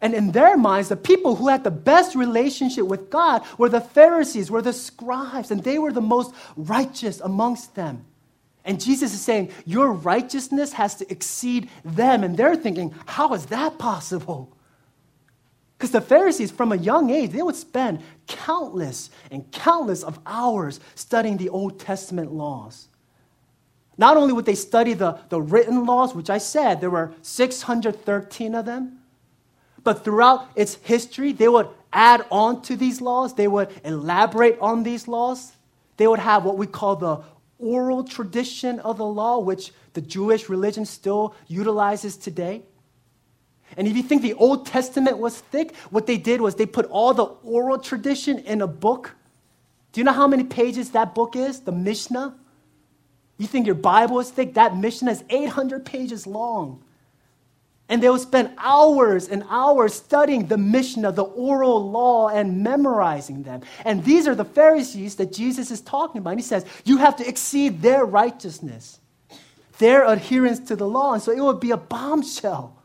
And 0.00 0.14
in 0.14 0.32
their 0.32 0.56
minds, 0.56 0.88
the 0.88 0.96
people 0.96 1.36
who 1.36 1.48
had 1.48 1.62
the 1.62 1.70
best 1.70 2.16
relationship 2.16 2.86
with 2.86 3.08
God 3.08 3.42
were 3.56 3.68
the 3.68 3.80
Pharisees, 3.80 4.50
were 4.50 4.60
the 4.60 4.72
scribes, 4.72 5.52
and 5.52 5.62
they 5.62 5.78
were 5.78 5.92
the 5.92 6.00
most 6.00 6.34
righteous 6.56 7.20
amongst 7.20 7.76
them. 7.76 8.04
And 8.64 8.80
Jesus 8.80 9.14
is 9.14 9.20
saying, 9.20 9.50
Your 9.64 9.92
righteousness 9.92 10.72
has 10.72 10.96
to 10.96 11.10
exceed 11.10 11.70
them. 11.84 12.24
And 12.24 12.36
they're 12.36 12.56
thinking, 12.56 12.94
How 13.06 13.32
is 13.34 13.46
that 13.46 13.78
possible? 13.78 14.56
Because 15.78 15.90
the 15.90 16.00
Pharisees, 16.00 16.52
from 16.52 16.70
a 16.70 16.76
young 16.76 17.10
age, 17.10 17.30
they 17.30 17.42
would 17.42 17.56
spend 17.56 18.02
countless 18.28 19.10
and 19.32 19.50
countless 19.50 20.04
of 20.04 20.20
hours 20.26 20.78
studying 20.94 21.38
the 21.38 21.48
Old 21.48 21.80
Testament 21.80 22.32
laws. 22.32 22.88
Not 23.98 24.16
only 24.16 24.32
would 24.32 24.46
they 24.46 24.54
study 24.54 24.94
the, 24.94 25.18
the 25.28 25.40
written 25.40 25.84
laws, 25.84 26.14
which 26.14 26.30
I 26.30 26.38
said 26.38 26.80
there 26.80 26.90
were 26.90 27.12
613 27.22 28.54
of 28.54 28.64
them, 28.64 28.98
but 29.84 30.04
throughout 30.04 30.48
its 30.54 30.76
history, 30.76 31.32
they 31.32 31.48
would 31.48 31.68
add 31.92 32.24
on 32.30 32.62
to 32.62 32.76
these 32.76 33.00
laws, 33.00 33.34
they 33.34 33.48
would 33.48 33.68
elaborate 33.84 34.58
on 34.60 34.82
these 34.82 35.08
laws. 35.08 35.52
They 35.96 36.06
would 36.06 36.20
have 36.20 36.44
what 36.44 36.56
we 36.56 36.66
call 36.66 36.96
the 36.96 37.20
oral 37.58 38.04
tradition 38.04 38.80
of 38.80 38.98
the 38.98 39.04
law, 39.04 39.38
which 39.38 39.72
the 39.92 40.00
Jewish 40.00 40.48
religion 40.48 40.84
still 40.86 41.34
utilizes 41.48 42.16
today. 42.16 42.62
And 43.76 43.86
if 43.86 43.96
you 43.96 44.02
think 44.02 44.22
the 44.22 44.34
Old 44.34 44.66
Testament 44.66 45.18
was 45.18 45.38
thick, 45.38 45.74
what 45.90 46.06
they 46.06 46.16
did 46.16 46.40
was 46.40 46.54
they 46.54 46.66
put 46.66 46.86
all 46.86 47.14
the 47.14 47.24
oral 47.24 47.78
tradition 47.78 48.38
in 48.38 48.62
a 48.62 48.66
book. 48.66 49.14
Do 49.92 50.00
you 50.00 50.04
know 50.04 50.12
how 50.12 50.26
many 50.26 50.44
pages 50.44 50.90
that 50.90 51.14
book 51.14 51.36
is? 51.36 51.60
The 51.60 51.72
Mishnah? 51.72 52.34
You 53.38 53.46
think 53.46 53.66
your 53.66 53.74
Bible 53.74 54.20
is 54.20 54.30
thick? 54.30 54.54
That 54.54 54.76
Mishnah 54.76 55.10
is 55.10 55.24
800 55.28 55.84
pages 55.84 56.26
long. 56.26 56.82
And 57.88 58.02
they 58.02 58.08
will 58.08 58.18
spend 58.18 58.50
hours 58.56 59.28
and 59.28 59.44
hours 59.50 59.92
studying 59.92 60.46
the 60.46 60.56
Mishnah, 60.56 61.12
the 61.12 61.24
oral 61.24 61.90
law, 61.90 62.28
and 62.28 62.62
memorizing 62.62 63.42
them. 63.42 63.62
And 63.84 64.04
these 64.04 64.26
are 64.26 64.34
the 64.34 64.44
Pharisees 64.44 65.16
that 65.16 65.32
Jesus 65.32 65.70
is 65.70 65.80
talking 65.80 66.20
about. 66.20 66.30
And 66.30 66.40
he 66.40 66.46
says, 66.46 66.64
You 66.84 66.98
have 66.98 67.16
to 67.16 67.28
exceed 67.28 67.82
their 67.82 68.04
righteousness, 68.04 68.98
their 69.78 70.08
adherence 70.08 70.60
to 70.68 70.76
the 70.76 70.86
law. 70.86 71.14
And 71.14 71.22
so 71.22 71.32
it 71.32 71.40
would 71.40 71.60
be 71.60 71.72
a 71.72 71.76
bombshell. 71.76 72.78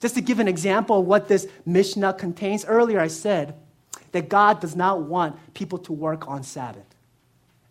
Just 0.00 0.14
to 0.14 0.20
give 0.20 0.38
an 0.38 0.48
example 0.48 1.00
of 1.00 1.06
what 1.06 1.28
this 1.28 1.48
Mishnah 1.66 2.14
contains, 2.14 2.64
earlier 2.64 3.00
I 3.00 3.08
said 3.08 3.54
that 4.12 4.28
God 4.28 4.60
does 4.60 4.76
not 4.76 5.02
want 5.02 5.36
people 5.54 5.78
to 5.80 5.92
work 5.92 6.28
on 6.28 6.42
Sabbath. 6.42 6.86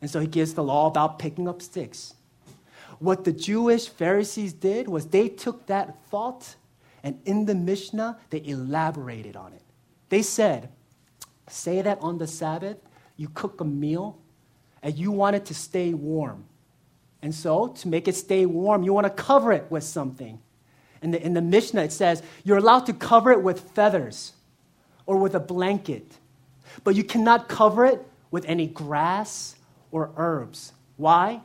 And 0.01 0.09
so 0.09 0.19
he 0.19 0.27
gives 0.27 0.53
the 0.53 0.63
law 0.63 0.87
about 0.87 1.19
picking 1.19 1.47
up 1.47 1.61
sticks. 1.61 2.13
What 2.99 3.23
the 3.23 3.31
Jewish 3.31 3.87
Pharisees 3.87 4.53
did 4.53 4.87
was 4.87 5.07
they 5.07 5.29
took 5.29 5.67
that 5.67 5.97
thought 6.09 6.55
and 7.03 7.19
in 7.25 7.45
the 7.45 7.55
Mishnah, 7.55 8.17
they 8.31 8.43
elaborated 8.43 9.35
on 9.35 9.53
it. 9.53 9.61
They 10.09 10.21
said, 10.21 10.69
say 11.47 11.81
that 11.81 11.99
on 12.01 12.17
the 12.17 12.27
Sabbath, 12.27 12.77
you 13.15 13.29
cook 13.29 13.61
a 13.61 13.65
meal 13.65 14.19
and 14.83 14.97
you 14.97 15.11
want 15.11 15.35
it 15.35 15.45
to 15.45 15.53
stay 15.53 15.93
warm. 15.93 16.45
And 17.21 17.33
so, 17.33 17.69
to 17.69 17.87
make 17.87 18.07
it 18.07 18.15
stay 18.15 18.45
warm, 18.45 18.83
you 18.83 18.93
want 18.93 19.05
to 19.05 19.23
cover 19.23 19.51
it 19.51 19.65
with 19.69 19.83
something. 19.83 20.39
In 21.01 21.13
in 21.13 21.33
the 21.33 21.41
Mishnah, 21.41 21.83
it 21.83 21.91
says 21.91 22.21
you're 22.43 22.57
allowed 22.57 22.85
to 22.87 22.93
cover 22.93 23.31
it 23.31 23.41
with 23.41 23.59
feathers 23.59 24.33
or 25.05 25.17
with 25.17 25.33
a 25.33 25.39
blanket, 25.39 26.17
but 26.83 26.95
you 26.95 27.03
cannot 27.03 27.47
cover 27.47 27.85
it 27.85 28.05
with 28.31 28.45
any 28.45 28.67
grass 28.67 29.55
or 29.91 30.11
herbs. 30.17 30.73
Why? 30.97 31.41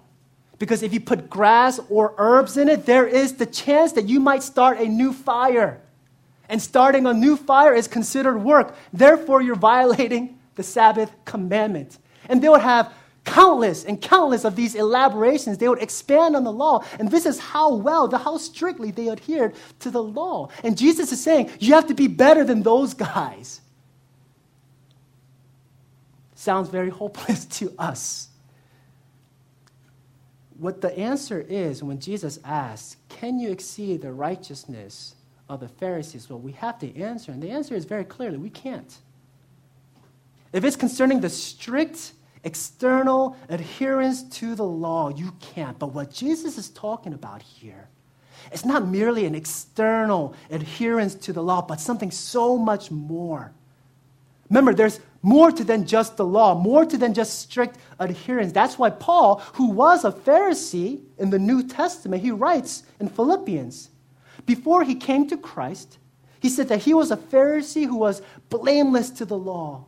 Because 0.59 0.83
if 0.83 0.92
you 0.92 1.00
put 1.00 1.28
grass 1.28 1.81
or 1.90 2.14
herbs 2.18 2.57
in 2.57 2.68
it, 2.68 2.87
there 2.87 3.07
is 3.07 3.35
the 3.35 3.46
chance 3.46 3.92
that 3.92 4.09
you 4.09 4.20
might 4.20 4.42
start 4.42 4.78
a 4.78 4.87
new 4.87 5.12
fire. 5.12 5.81
And 6.48 6.62
starting 6.62 7.07
a 7.07 7.12
new 7.12 7.37
fire 7.37 7.74
is 7.74 7.88
considered 7.88 8.38
work. 8.38 8.76
Therefore, 8.92 9.42
you're 9.42 9.57
violating 9.57 10.38
the 10.55 10.62
Sabbath 10.62 11.11
commandment. 11.24 11.98
And 12.28 12.42
they 12.42 12.48
would 12.48 12.61
have 12.61 12.92
countless 13.24 13.85
and 13.85 14.00
countless 14.00 14.44
of 14.44 14.55
these 14.55 14.74
elaborations. 14.74 15.59
They 15.59 15.68
would 15.68 15.83
expand 15.83 16.37
on 16.37 16.44
the 16.44 16.52
law. 16.52 16.85
And 16.98 17.11
this 17.11 17.26
is 17.26 17.38
how 17.38 17.74
well, 17.74 18.11
how 18.11 18.37
strictly 18.37 18.90
they 18.90 19.09
adhered 19.09 19.55
to 19.81 19.90
the 19.90 20.02
law. 20.02 20.48
And 20.62 20.76
Jesus 20.76 21.12
is 21.12 21.20
saying, 21.20 21.50
you 21.59 21.74
have 21.74 21.87
to 21.88 21.94
be 21.94 22.07
better 22.07 22.44
than 22.44 22.62
those 22.62 22.94
guys. 22.94 23.61
Sounds 26.35 26.68
very 26.68 26.90
hopeless 26.90 27.44
to 27.59 27.74
us 27.78 28.28
what 30.62 30.81
the 30.81 30.96
answer 30.96 31.40
is 31.40 31.83
when 31.83 31.98
Jesus 31.98 32.38
asks, 32.44 32.96
Can 33.09 33.40
you 33.40 33.51
exceed 33.51 34.01
the 34.01 34.12
righteousness 34.12 35.16
of 35.48 35.59
the 35.59 35.68
Pharisees? 35.68 36.31
Well, 36.31 36.38
we 36.38 36.53
have 36.53 36.79
the 36.79 37.03
answer, 37.03 37.33
and 37.33 37.42
the 37.42 37.51
answer 37.51 37.75
is 37.75 37.85
very 37.85 38.05
clearly 38.05 38.38
we 38.38 38.48
can't. 38.48 38.96
If 40.53 40.62
it's 40.62 40.77
concerning 40.77 41.20
the 41.20 41.31
strict 41.31 42.12
external 42.44 43.37
adherence 43.48 44.22
to 44.38 44.55
the 44.55 44.64
law, 44.64 45.09
you 45.09 45.33
can't. 45.40 45.77
But 45.81 45.94
what 45.94 46.12
Jesus 46.12 46.57
is 46.57 46.68
talking 46.68 47.12
about 47.12 47.42
here 47.42 47.88
is 48.53 48.64
not 48.64 48.87
merely 48.87 49.27
an 49.27 49.35
external 49.35 50.33
adherence 50.48 51.16
to 51.16 51.33
the 51.33 51.42
law, 51.42 51.62
but 51.62 51.81
something 51.81 52.12
so 52.12 52.57
much 52.57 52.88
more. 52.92 53.53
Remember, 54.52 54.74
there's 54.74 55.00
more 55.22 55.50
to 55.50 55.64
than 55.64 55.86
just 55.86 56.18
the 56.18 56.26
law, 56.26 56.54
more 56.54 56.84
to 56.84 56.98
than 56.98 57.14
just 57.14 57.38
strict 57.38 57.78
adherence. 57.98 58.52
That's 58.52 58.78
why 58.78 58.90
Paul, 58.90 59.36
who 59.54 59.70
was 59.70 60.04
a 60.04 60.12
Pharisee 60.12 61.00
in 61.16 61.30
the 61.30 61.38
New 61.38 61.66
Testament, 61.66 62.22
he 62.22 62.32
writes 62.32 62.82
in 63.00 63.08
Philippians, 63.08 63.88
before 64.44 64.84
he 64.84 64.94
came 64.94 65.26
to 65.28 65.38
Christ, 65.38 65.96
he 66.38 66.50
said 66.50 66.68
that 66.68 66.82
he 66.82 66.92
was 66.92 67.10
a 67.10 67.16
Pharisee 67.16 67.86
who 67.86 67.96
was 67.96 68.20
blameless 68.50 69.08
to 69.12 69.24
the 69.24 69.38
law. 69.38 69.86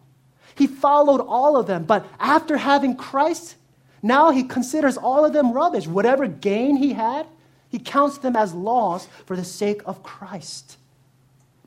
He 0.54 0.66
followed 0.66 1.20
all 1.20 1.58
of 1.58 1.66
them, 1.66 1.84
but 1.84 2.06
after 2.18 2.56
having 2.56 2.96
Christ, 2.96 3.56
now 4.02 4.30
he 4.30 4.44
considers 4.44 4.96
all 4.96 5.26
of 5.26 5.34
them 5.34 5.52
rubbish. 5.52 5.86
Whatever 5.86 6.26
gain 6.26 6.76
he 6.76 6.94
had, 6.94 7.26
he 7.68 7.78
counts 7.78 8.16
them 8.16 8.34
as 8.34 8.54
loss 8.54 9.08
for 9.26 9.36
the 9.36 9.44
sake 9.44 9.82
of 9.84 10.02
Christ. 10.02 10.78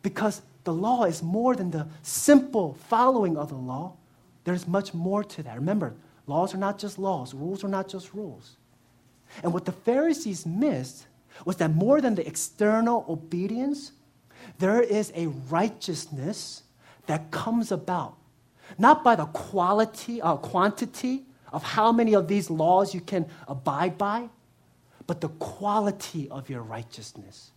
Because 0.01 0.41
the 0.67 0.73
law 0.73 1.05
is 1.05 1.23
more 1.23 1.55
than 1.55 1.71
the 1.71 1.87
simple 2.01 2.73
following 2.89 3.37
of 3.37 3.47
the 3.47 3.55
law. 3.55 3.93
There's 4.43 4.67
much 4.67 4.93
more 4.93 5.23
to 5.23 5.43
that. 5.43 5.55
Remember, 5.55 5.95
laws 6.25 6.53
are 6.53 6.57
not 6.57 6.77
just 6.77 6.99
laws, 6.99 7.33
rules 7.33 7.63
are 7.63 7.69
not 7.69 7.87
just 7.87 8.13
rules. 8.13 8.57
And 9.43 9.53
what 9.53 9.63
the 9.63 9.71
Pharisees 9.71 10.45
missed 10.45 11.07
was 11.45 11.55
that 11.57 11.71
more 11.71 12.01
than 12.01 12.15
the 12.15 12.27
external 12.27 13.05
obedience, 13.07 13.93
there 14.59 14.81
is 14.81 15.13
a 15.15 15.27
righteousness 15.27 16.63
that 17.05 17.31
comes 17.31 17.71
about 17.71 18.17
not 18.77 19.05
by 19.05 19.15
the 19.15 19.25
quality 19.27 20.21
or 20.21 20.33
uh, 20.33 20.35
quantity 20.35 21.23
of 21.53 21.63
how 21.63 21.93
many 21.93 22.13
of 22.13 22.27
these 22.27 22.49
laws 22.49 22.93
you 22.93 22.99
can 22.99 23.25
abide 23.47 23.97
by, 23.97 24.27
but 25.05 25.21
the 25.21 25.29
quality 25.29 26.27
of 26.29 26.49
your 26.49 26.61
righteousness. 26.61 27.51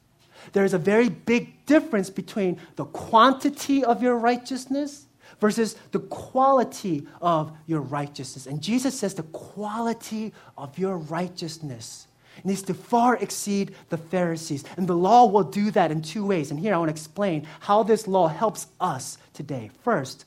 There 0.52 0.64
is 0.64 0.74
a 0.74 0.78
very 0.78 1.08
big 1.08 1.66
difference 1.66 2.10
between 2.10 2.58
the 2.76 2.84
quantity 2.86 3.84
of 3.84 4.02
your 4.02 4.16
righteousness 4.16 5.06
versus 5.40 5.76
the 5.92 6.00
quality 6.00 7.06
of 7.20 7.56
your 7.66 7.80
righteousness. 7.80 8.46
And 8.46 8.62
Jesus 8.62 8.98
says 8.98 9.14
the 9.14 9.22
quality 9.24 10.32
of 10.56 10.78
your 10.78 10.98
righteousness 10.98 12.06
needs 12.44 12.62
to 12.62 12.74
far 12.74 13.16
exceed 13.16 13.74
the 13.88 13.98
Pharisees. 13.98 14.64
And 14.76 14.86
the 14.86 14.96
law 14.96 15.26
will 15.26 15.42
do 15.42 15.70
that 15.72 15.90
in 15.90 16.02
two 16.02 16.24
ways. 16.24 16.50
And 16.50 16.58
here 16.58 16.74
I 16.74 16.78
want 16.78 16.88
to 16.88 16.92
explain 16.92 17.46
how 17.60 17.82
this 17.82 18.06
law 18.06 18.28
helps 18.28 18.68
us 18.80 19.18
today. 19.32 19.70
First, 19.82 20.26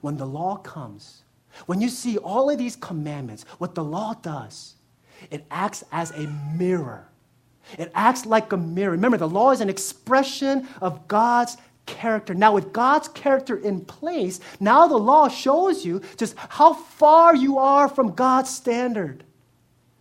when 0.00 0.16
the 0.16 0.26
law 0.26 0.56
comes, 0.56 1.22
when 1.66 1.80
you 1.80 1.88
see 1.88 2.18
all 2.18 2.50
of 2.50 2.58
these 2.58 2.76
commandments, 2.76 3.44
what 3.58 3.74
the 3.74 3.84
law 3.84 4.14
does, 4.14 4.74
it 5.30 5.44
acts 5.50 5.82
as 5.90 6.12
a 6.12 6.28
mirror. 6.56 7.08
It 7.76 7.90
acts 7.94 8.24
like 8.24 8.52
a 8.52 8.56
mirror. 8.56 8.92
Remember, 8.92 9.16
the 9.16 9.28
law 9.28 9.50
is 9.50 9.60
an 9.60 9.68
expression 9.68 10.68
of 10.80 11.08
God's 11.08 11.56
character. 11.86 12.34
Now, 12.34 12.52
with 12.54 12.72
God's 12.72 13.08
character 13.08 13.56
in 13.56 13.84
place, 13.84 14.40
now 14.60 14.86
the 14.86 14.98
law 14.98 15.28
shows 15.28 15.84
you 15.84 16.02
just 16.16 16.34
how 16.36 16.74
far 16.74 17.34
you 17.34 17.58
are 17.58 17.88
from 17.88 18.14
God's 18.14 18.50
standard. 18.50 19.24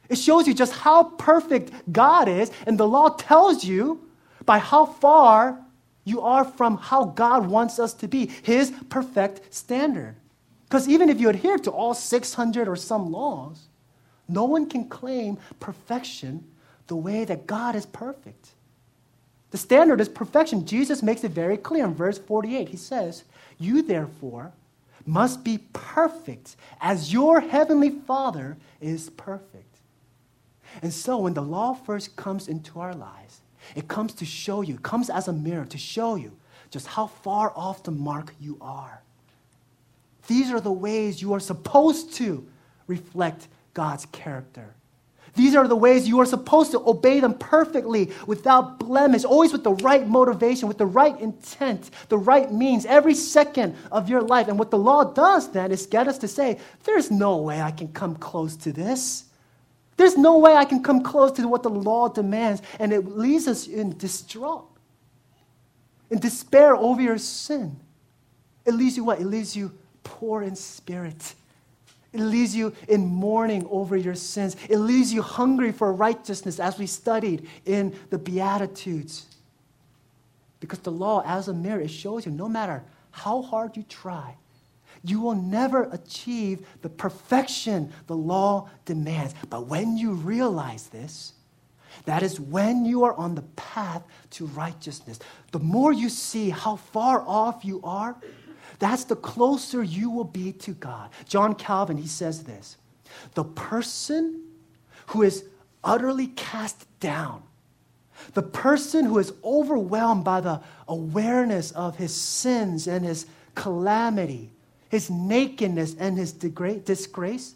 It 0.09 0.17
shows 0.17 0.47
you 0.47 0.53
just 0.53 0.73
how 0.73 1.05
perfect 1.05 1.71
God 1.91 2.27
is, 2.27 2.51
and 2.65 2.77
the 2.77 2.87
law 2.87 3.09
tells 3.09 3.63
you 3.63 4.09
by 4.45 4.59
how 4.59 4.85
far 4.85 5.59
you 6.03 6.21
are 6.21 6.45
from 6.45 6.77
how 6.77 7.05
God 7.05 7.47
wants 7.47 7.79
us 7.79 7.93
to 7.95 8.07
be, 8.07 8.27
His 8.43 8.71
perfect 8.89 9.53
standard. 9.53 10.15
Because 10.63 10.87
even 10.87 11.09
if 11.09 11.19
you 11.19 11.29
adhere 11.29 11.57
to 11.59 11.71
all 11.71 11.93
600 11.93 12.67
or 12.67 12.75
some 12.75 13.11
laws, 13.11 13.67
no 14.27 14.45
one 14.45 14.69
can 14.69 14.87
claim 14.87 15.37
perfection 15.59 16.45
the 16.87 16.95
way 16.95 17.25
that 17.25 17.47
God 17.47 17.75
is 17.75 17.85
perfect. 17.85 18.49
The 19.51 19.57
standard 19.57 20.01
is 20.01 20.09
perfection. 20.09 20.65
Jesus 20.65 21.01
makes 21.01 21.23
it 21.23 21.31
very 21.31 21.57
clear 21.57 21.85
in 21.85 21.93
verse 21.93 22.17
48. 22.17 22.69
He 22.69 22.77
says, 22.77 23.23
You 23.57 23.81
therefore 23.81 24.51
must 25.05 25.43
be 25.43 25.59
perfect 25.73 26.55
as 26.81 27.13
your 27.13 27.39
heavenly 27.39 27.89
Father 27.89 28.57
is 28.81 29.09
perfect. 29.11 29.63
And 30.81 30.93
so 30.93 31.17
when 31.19 31.33
the 31.33 31.41
law 31.41 31.73
first 31.73 32.15
comes 32.15 32.47
into 32.47 32.79
our 32.79 32.93
lives, 32.93 33.41
it 33.75 33.87
comes 33.87 34.13
to 34.15 34.25
show 34.25 34.61
you, 34.61 34.77
comes 34.77 35.09
as 35.09 35.27
a 35.27 35.33
mirror 35.33 35.65
to 35.65 35.77
show 35.77 36.15
you 36.15 36.35
just 36.69 36.87
how 36.87 37.07
far 37.07 37.53
off 37.55 37.83
the 37.83 37.91
mark 37.91 38.33
you 38.39 38.57
are. 38.59 39.01
These 40.27 40.51
are 40.51 40.59
the 40.59 40.71
ways 40.71 41.21
you 41.21 41.33
are 41.33 41.39
supposed 41.39 42.13
to 42.15 42.45
reflect 42.85 43.47
God's 43.73 44.05
character. 44.07 44.73
These 45.37 45.55
are 45.55 45.67
the 45.67 45.75
ways 45.75 46.07
you 46.07 46.19
are 46.19 46.25
supposed 46.25 46.71
to 46.71 46.79
obey 46.79 47.19
them 47.19 47.35
perfectly, 47.35 48.11
without 48.25 48.79
blemish, 48.79 49.23
always 49.23 49.53
with 49.53 49.63
the 49.63 49.73
right 49.73 50.07
motivation, 50.07 50.67
with 50.67 50.79
the 50.79 50.87
right 50.87 51.17
intent, 51.21 51.91
the 52.09 52.17
right 52.17 52.51
means, 52.51 52.87
every 52.87 53.13
second 53.13 53.75
of 53.91 54.09
your 54.09 54.21
life. 54.21 54.47
And 54.47 54.57
what 54.57 54.71
the 54.71 54.79
law 54.79 55.03
does 55.03 55.51
then 55.51 55.71
is 55.71 55.85
get 55.85 56.07
us 56.07 56.17
to 56.17 56.27
say, 56.27 56.57
there's 56.85 57.11
no 57.11 57.37
way 57.37 57.61
I 57.61 57.69
can 57.69 57.89
come 57.89 58.15
close 58.15 58.55
to 58.57 58.73
this. 58.73 59.25
There's 59.95 60.17
no 60.17 60.39
way 60.39 60.55
I 60.55 60.65
can 60.65 60.81
come 60.81 61.03
close 61.03 61.31
to 61.33 61.47
what 61.47 61.61
the 61.61 61.69
law 61.69 62.07
demands. 62.07 62.63
And 62.79 62.91
it 62.91 63.05
leaves 63.05 63.47
us 63.47 63.67
in 63.67 63.95
distraught, 63.95 64.65
in 66.09 66.17
despair 66.19 66.75
over 66.75 67.01
your 67.01 67.19
sin. 67.19 67.79
It 68.65 68.73
leaves 68.73 68.97
you 68.97 69.03
what? 69.03 69.21
It 69.21 69.27
leaves 69.27 69.55
you 69.55 69.71
poor 70.03 70.41
in 70.41 70.55
spirit. 70.55 71.35
It 72.17 72.23
leaves 72.23 72.55
you 72.55 72.73
in 72.87 73.05
mourning 73.05 73.67
over 73.69 73.95
your 73.95 74.15
sins. 74.15 74.55
It 74.67 74.79
leaves 74.79 75.13
you 75.13 75.21
hungry 75.21 75.71
for 75.71 75.93
righteousness, 75.93 76.59
as 76.59 76.79
we 76.79 76.87
studied 76.87 77.47
in 77.63 77.95
the 78.09 78.17
Beatitudes. 78.17 79.27
Because 80.59 80.79
the 80.79 80.91
law, 80.91 81.21
as 81.25 81.47
a 81.47 81.53
mirror, 81.53 81.79
it 81.79 81.89
shows 81.89 82.25
you 82.25 82.31
no 82.31 82.49
matter 82.49 82.83
how 83.11 83.43
hard 83.43 83.77
you 83.77 83.83
try, 83.83 84.35
you 85.03 85.21
will 85.21 85.35
never 85.35 85.83
achieve 85.91 86.65
the 86.81 86.89
perfection 86.89 87.93
the 88.07 88.15
law 88.15 88.67
demands. 88.85 89.35
But 89.51 89.67
when 89.67 89.95
you 89.95 90.13
realize 90.13 90.87
this, 90.87 91.33
that 92.05 92.23
is 92.23 92.39
when 92.39 92.83
you 92.83 93.03
are 93.03 93.13
on 93.13 93.35
the 93.35 93.43
path 93.55 94.01
to 94.31 94.47
righteousness. 94.47 95.19
The 95.51 95.59
more 95.59 95.93
you 95.93 96.09
see 96.09 96.49
how 96.49 96.77
far 96.77 97.23
off 97.27 97.63
you 97.63 97.79
are, 97.83 98.15
that's 98.79 99.05
the 99.05 99.15
closer 99.15 99.83
you 99.83 100.09
will 100.09 100.23
be 100.23 100.51
to 100.53 100.71
God. 100.71 101.09
John 101.25 101.55
Calvin, 101.55 101.97
he 101.97 102.07
says 102.07 102.43
this 102.43 102.77
The 103.33 103.43
person 103.43 104.43
who 105.07 105.23
is 105.23 105.45
utterly 105.83 106.27
cast 106.27 106.85
down, 106.99 107.43
the 108.33 108.43
person 108.43 109.05
who 109.05 109.17
is 109.17 109.33
overwhelmed 109.43 110.23
by 110.23 110.41
the 110.41 110.61
awareness 110.87 111.71
of 111.71 111.97
his 111.97 112.13
sins 112.13 112.87
and 112.87 113.03
his 113.03 113.25
calamity, 113.55 114.51
his 114.89 115.09
nakedness 115.09 115.95
and 115.99 116.17
his 116.17 116.31
disgrace, 116.33 117.55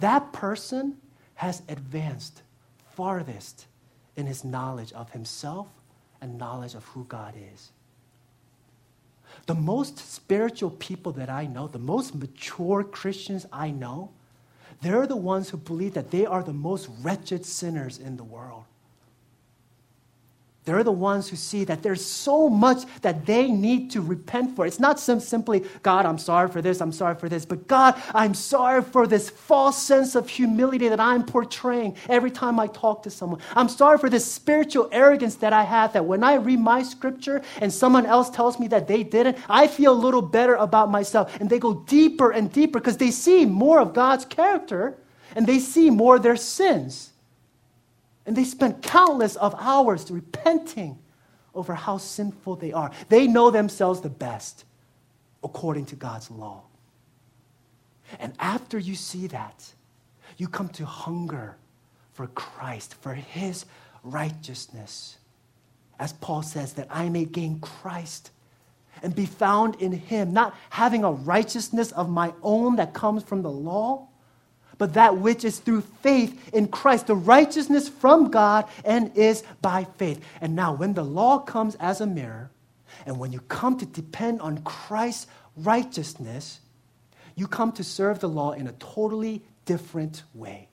that 0.00 0.32
person 0.32 0.96
has 1.34 1.62
advanced 1.68 2.42
farthest 2.94 3.66
in 4.16 4.26
his 4.26 4.44
knowledge 4.44 4.92
of 4.92 5.10
himself 5.10 5.66
and 6.20 6.38
knowledge 6.38 6.74
of 6.74 6.84
who 6.86 7.04
God 7.04 7.34
is. 7.52 7.70
The 9.46 9.54
most 9.54 9.98
spiritual 9.98 10.70
people 10.70 11.12
that 11.12 11.28
I 11.28 11.46
know, 11.46 11.68
the 11.68 11.78
most 11.78 12.14
mature 12.14 12.82
Christians 12.82 13.46
I 13.52 13.70
know, 13.70 14.10
they're 14.80 15.06
the 15.06 15.16
ones 15.16 15.50
who 15.50 15.56
believe 15.56 15.94
that 15.94 16.10
they 16.10 16.26
are 16.26 16.42
the 16.42 16.52
most 16.52 16.88
wretched 17.02 17.44
sinners 17.44 17.98
in 17.98 18.16
the 18.16 18.24
world. 18.24 18.64
They're 20.64 20.82
the 20.82 20.92
ones 20.92 21.28
who 21.28 21.36
see 21.36 21.64
that 21.64 21.82
there's 21.82 22.02
so 22.02 22.48
much 22.48 22.84
that 23.02 23.26
they 23.26 23.50
need 23.50 23.90
to 23.90 24.00
repent 24.00 24.56
for. 24.56 24.64
It's 24.64 24.80
not 24.80 24.98
sim- 24.98 25.20
simply, 25.20 25.62
God, 25.82 26.06
I'm 26.06 26.16
sorry 26.16 26.48
for 26.48 26.62
this, 26.62 26.80
I'm 26.80 26.92
sorry 26.92 27.16
for 27.16 27.28
this, 27.28 27.44
but 27.44 27.68
God, 27.68 28.00
I'm 28.14 28.32
sorry 28.32 28.82
for 28.82 29.06
this 29.06 29.28
false 29.28 29.82
sense 29.82 30.14
of 30.14 30.26
humility 30.26 30.88
that 30.88 31.00
I'm 31.00 31.26
portraying 31.26 31.96
every 32.08 32.30
time 32.30 32.58
I 32.58 32.68
talk 32.68 33.02
to 33.02 33.10
someone. 33.10 33.40
I'm 33.54 33.68
sorry 33.68 33.98
for 33.98 34.08
this 34.08 34.24
spiritual 34.24 34.88
arrogance 34.90 35.34
that 35.36 35.52
I 35.52 35.64
have 35.64 35.92
that 35.92 36.06
when 36.06 36.24
I 36.24 36.34
read 36.36 36.60
my 36.60 36.82
scripture 36.82 37.42
and 37.60 37.70
someone 37.70 38.06
else 38.06 38.30
tells 38.30 38.58
me 38.58 38.66
that 38.68 38.88
they 38.88 39.02
didn't, 39.02 39.36
I 39.50 39.66
feel 39.66 39.92
a 39.92 39.94
little 39.94 40.22
better 40.22 40.54
about 40.54 40.90
myself. 40.90 41.38
And 41.40 41.50
they 41.50 41.58
go 41.58 41.74
deeper 41.74 42.30
and 42.30 42.50
deeper 42.50 42.78
because 42.80 42.96
they 42.96 43.10
see 43.10 43.44
more 43.44 43.80
of 43.80 43.92
God's 43.92 44.24
character 44.24 44.96
and 45.36 45.46
they 45.46 45.58
see 45.58 45.90
more 45.90 46.16
of 46.16 46.22
their 46.22 46.36
sins. 46.36 47.10
And 48.26 48.36
they 48.36 48.44
spend 48.44 48.82
countless 48.82 49.36
of 49.36 49.54
hours 49.58 50.10
repenting 50.10 50.98
over 51.54 51.74
how 51.74 51.98
sinful 51.98 52.56
they 52.56 52.72
are. 52.72 52.90
They 53.08 53.26
know 53.26 53.50
themselves 53.50 54.00
the 54.00 54.10
best 54.10 54.64
according 55.42 55.86
to 55.86 55.96
God's 55.96 56.30
law. 56.30 56.62
And 58.18 58.34
after 58.38 58.78
you 58.78 58.94
see 58.94 59.26
that, 59.28 59.72
you 60.36 60.48
come 60.48 60.68
to 60.70 60.86
hunger 60.86 61.56
for 62.12 62.26
Christ, 62.28 62.94
for 63.00 63.14
his 63.14 63.66
righteousness. 64.02 65.18
As 65.98 66.12
Paul 66.14 66.42
says, 66.42 66.72
that 66.74 66.88
I 66.90 67.08
may 67.08 67.24
gain 67.24 67.60
Christ 67.60 68.30
and 69.02 69.14
be 69.14 69.26
found 69.26 69.76
in 69.76 69.92
him, 69.92 70.32
not 70.32 70.56
having 70.70 71.04
a 71.04 71.12
righteousness 71.12 71.92
of 71.92 72.08
my 72.08 72.32
own 72.42 72.76
that 72.76 72.94
comes 72.94 73.22
from 73.22 73.42
the 73.42 73.50
law 73.50 74.08
but 74.78 74.94
that 74.94 75.18
which 75.18 75.44
is 75.44 75.58
through 75.58 75.82
faith 76.02 76.54
in 76.54 76.68
Christ, 76.68 77.06
the 77.06 77.14
righteousness 77.14 77.88
from 77.88 78.30
God 78.30 78.66
and 78.84 79.16
is 79.16 79.42
by 79.62 79.84
faith. 79.98 80.24
And 80.40 80.56
now, 80.56 80.74
when 80.74 80.94
the 80.94 81.04
law 81.04 81.38
comes 81.38 81.74
as 81.76 82.00
a 82.00 82.06
mirror, 82.06 82.50
and 83.06 83.18
when 83.18 83.32
you 83.32 83.40
come 83.40 83.76
to 83.78 83.86
depend 83.86 84.40
on 84.40 84.62
Christ's 84.62 85.26
righteousness, 85.56 86.60
you 87.34 87.46
come 87.46 87.72
to 87.72 87.84
serve 87.84 88.20
the 88.20 88.28
law 88.28 88.52
in 88.52 88.66
a 88.66 88.72
totally 88.72 89.42
different 89.64 90.22
way. 90.34 90.68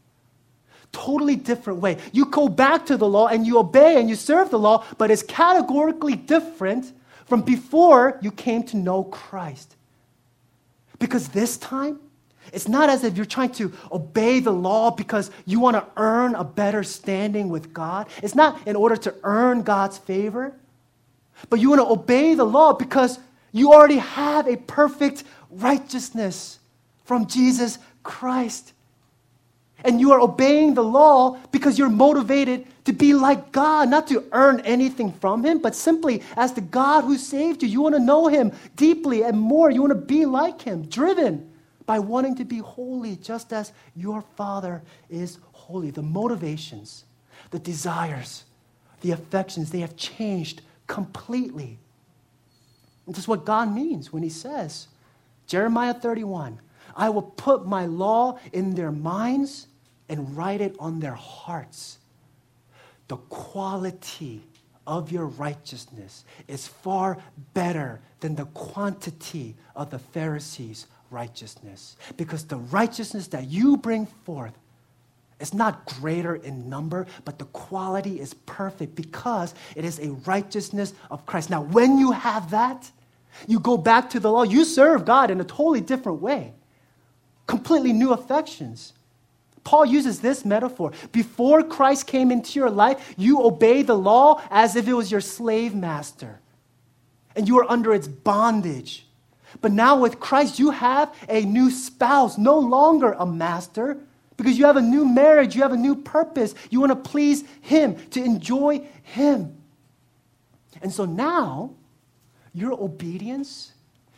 Totally 0.92 1.36
different 1.36 1.80
way. 1.80 1.98
You 2.12 2.26
go 2.26 2.50
back 2.50 2.86
to 2.88 2.98
the 2.98 3.08
law 3.08 3.28
and 3.28 3.48
you 3.48 3.58
obey 3.58 4.00
and 4.00 4.10
you 4.10 4.16
serve 4.16 4.50
the 4.50 4.60
law, 4.60 4.86
but 4.98 5.10
it's 5.10 5.24
categorically 5.24 6.16
different 6.16 6.92
from 7.26 7.42
before 7.42 8.20
you 8.22 8.32
came 8.32 8.64
to 8.64 8.78
know 8.78 9.06
Christ. 9.06 9.76
Because 11.00 11.30
this 11.30 11.58
time, 11.58 12.00
it's 12.54 12.67
not 12.67 12.89
as 12.89 13.04
if 13.04 13.15
you're 13.15 13.25
trying 13.25 13.51
to 13.54 13.71
obey 13.91 14.39
the 14.39 14.51
law 14.51 14.91
because 14.91 15.32
you 15.45 15.60
want 15.60 15.77
to 15.77 15.86
earn 15.95 16.36
a 16.36 16.43
better 16.43 16.84
standing 16.84 17.49
with 17.49 17.73
God. 17.73 18.08
It's 18.21 18.36
not 18.36 18.67
in 18.67 18.75
order 18.75 18.97
to 18.97 19.15
earn 19.23 19.62
God's 19.63 19.97
favor, 19.97 20.54
but 21.49 21.60
you 21.60 21.69
want 21.69 21.82
to 21.82 21.88
obey 21.88 22.34
the 22.34 22.43
law 22.43 22.73
because 22.73 23.19
you 23.51 23.73
already 23.73 23.97
have 23.97 24.47
a 24.47 24.58
perfect 24.58 25.23
righteousness 25.49 26.60
from 27.06 27.27
Jesus 27.27 27.77
Christ. 28.04 28.73
And 29.84 29.99
you 29.99 30.12
are 30.12 30.19
obeying 30.19 30.75
the 30.75 30.84
law 30.84 31.38
because 31.51 31.80
you're 31.80 31.89
motivated 31.89 32.67
to 32.86 32.93
be 32.93 33.13
like 33.13 33.51
God, 33.51 33.89
not 33.89 34.08
to 34.08 34.23
earn 34.32 34.60
anything 34.62 35.12
from 35.13 35.43
Him, 35.43 35.60
but 35.60 35.75
simply 35.75 36.21
as 36.38 36.54
the 36.54 36.62
God 36.62 37.04
who 37.04 37.17
saved 37.17 37.63
you. 37.63 37.69
You 37.69 37.82
want 37.82 37.95
to 37.95 37.99
know 37.99 38.27
Him 38.27 38.51
deeply 38.75 39.23
and 39.23 39.39
more. 39.39 39.71
You 39.71 39.82
want 39.82 39.91
to 39.91 39.95
be 39.95 40.25
like 40.25 40.62
Him, 40.62 40.84
driven 40.84 41.51
by 41.86 42.00
wanting 42.00 42.36
to 42.36 42.46
be 42.46 42.60
holy 42.60 43.15
just 43.15 43.52
as 43.54 43.74
your 43.96 44.22
Father 44.36 44.82
is 45.10 45.39
holy. 45.52 45.91
The 45.91 46.02
motivations, 46.02 47.06
the 47.52 47.60
desires, 47.60 48.46
the 49.02 49.12
affections, 49.12 49.72
they 49.72 49.80
have 49.80 49.96
changed 49.96 50.62
completely. 50.88 51.80
And 53.06 53.15
this 53.15 53.24
is 53.24 53.28
what 53.28 53.46
God 53.46 53.74
means 53.74 54.13
when 54.13 54.24
He 54.24 54.30
says, 54.30 54.88
Jeremiah 55.48 55.94
31, 55.94 56.60
I 56.96 57.10
will 57.10 57.22
put 57.24 57.65
my 57.65 57.86
law 57.86 58.39
in 58.54 58.76
their 58.76 58.91
minds 58.91 59.67
and 60.08 60.36
write 60.36 60.62
it 60.62 60.76
on 60.80 61.00
their 61.00 61.15
hearts. 61.15 61.98
The 63.08 63.17
quality 63.17 64.44
of 64.88 65.12
your 65.12 65.26
righteousness 65.26 66.26
is 66.48 66.67
far 66.67 67.17
better 67.54 68.02
than 68.20 68.36
the 68.36 68.46
quantity 68.46 69.56
of 69.76 69.89
the 69.89 70.00
Pharisees' 70.00 70.88
righteousness. 71.12 71.97
Because 72.17 72.45
the 72.45 72.58
righteousness 72.58 73.28
that 73.28 73.47
you 73.47 73.78
bring 73.78 74.06
forth 74.06 74.54
is 75.39 75.54
not 75.54 75.86
greater 75.86 76.36
in 76.36 76.69
number, 76.69 77.08
but 77.26 77.39
the 77.39 77.45
quality 77.45 78.19
is 78.19 78.34
perfect 78.34 78.95
because 78.95 79.54
it 79.76 79.84
is 79.84 80.00
a 80.00 80.12
righteousness 80.26 80.93
of 81.10 81.26
Christ. 81.26 81.50
Now, 81.50 81.63
when 81.63 81.97
you 81.97 82.12
have 82.12 82.52
that, 82.52 82.91
you 83.47 83.60
go 83.60 83.78
back 83.78 84.10
to 84.12 84.19
the 84.19 84.32
law, 84.32 84.43
you 84.43 84.65
serve 84.65 85.06
God 85.06 85.32
in 85.32 85.41
a 85.41 85.43
totally 85.43 85.82
different 85.82 86.21
way, 86.21 86.54
completely 87.47 87.93
new 87.93 88.12
affections. 88.13 88.93
Paul 89.63 89.86
uses 89.86 90.21
this 90.21 90.43
metaphor. 90.43 90.91
Before 91.12 91.63
Christ 91.63 92.08
came 92.08 92.32
into 92.32 92.60
your 92.60 92.69
life, 92.69 93.13
you 93.17 93.43
obey 93.43 93.84
the 93.84 93.97
law 93.97 94.41
as 94.50 94.76
if 94.76 94.88
it 94.88 94.93
was 94.93 95.12
your 95.12 95.21
slave 95.21 95.76
master, 95.76 96.39
and 97.36 97.47
you 97.47 97.60
are 97.60 97.71
under 97.71 97.93
its 97.93 98.08
bondage. 98.08 99.08
But 99.60 99.72
now 99.72 100.00
with 100.00 100.20
Christ, 100.20 100.60
you 100.60 100.72
have 100.72 101.14
a 101.28 101.42
new 101.42 101.70
spouse, 101.70 102.38
no 102.38 102.58
longer 102.58 103.14
a 103.14 103.26
master, 103.26 103.98
because 104.38 104.58
you 104.58 104.66
have 104.66 104.78
a 104.78 104.82
new 104.82 105.06
marriage, 105.06 105.56
you 105.56 105.62
have 105.62 105.74
a 105.74 105.78
new 105.78 105.96
purpose. 105.96 106.56
You 106.70 106.80
want 106.80 106.92
to 106.92 107.10
please 107.10 107.44
Him, 107.62 107.96
to 108.12 108.24
enjoy 108.24 108.88
Him. 109.04 109.56
And 110.82 110.92
so 110.92 111.06
now, 111.06 111.76
your 112.54 112.74
obedience, 112.74 113.74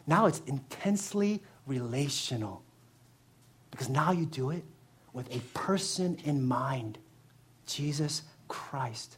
now 0.08 0.28
it's 0.28 0.42
intensely 0.46 1.42
relational. 1.66 2.64
Because 3.72 3.90
now 3.90 4.12
you 4.12 4.26
do 4.26 4.52
it 4.52 4.64
with 5.14 5.34
a 5.36 5.40
person 5.54 6.18
in 6.24 6.46
mind 6.46 7.00
Jesus 7.66 8.22
Christ. 8.48 9.18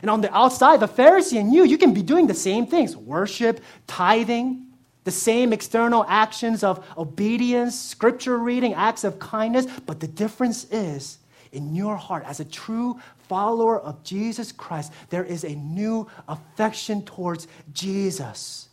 And 0.00 0.10
on 0.10 0.20
the 0.20 0.34
outside, 0.34 0.80
the 0.80 0.88
Pharisee 0.88 1.38
and 1.38 1.52
you, 1.52 1.64
you 1.64 1.78
can 1.78 1.92
be 1.92 2.02
doing 2.02 2.26
the 2.26 2.34
same 2.34 2.66
things 2.66 2.96
worship, 2.96 3.60
tithing, 3.86 4.66
the 5.04 5.10
same 5.10 5.52
external 5.52 6.04
actions 6.08 6.62
of 6.62 6.86
obedience, 6.96 7.78
scripture 7.78 8.38
reading, 8.38 8.74
acts 8.74 9.04
of 9.04 9.18
kindness. 9.18 9.66
But 9.86 10.00
the 10.00 10.08
difference 10.08 10.64
is 10.70 11.18
in 11.52 11.74
your 11.74 11.96
heart, 11.96 12.24
as 12.26 12.40
a 12.40 12.44
true 12.44 13.00
follower 13.28 13.80
of 13.80 14.02
Jesus 14.04 14.52
Christ, 14.52 14.92
there 15.10 15.24
is 15.24 15.44
a 15.44 15.54
new 15.54 16.06
affection 16.28 17.04
towards 17.04 17.46
Jesus 17.72 18.68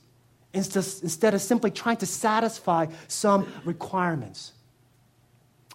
instead 0.54 1.34
of 1.34 1.42
simply 1.42 1.72
trying 1.72 1.98
to 1.98 2.06
satisfy 2.06 2.88
some 3.08 3.52
requirements. 3.66 4.54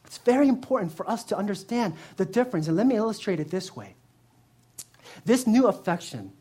It's 0.05 0.19
very 0.19 0.49
important 0.49 0.93
for 0.93 1.09
us 1.09 1.25
to 1.25 1.37
understand 1.37 1.95
the 2.17 2.25
difference. 2.25 2.69
And 2.69 2.77
let 2.77 2.87
me 2.87 2.97
illustrate 2.97 3.39
it 3.39 3.51
this 3.51 3.75
way. 3.77 3.95
This 5.25 5.47
new 5.47 5.67
affection, 5.67 6.33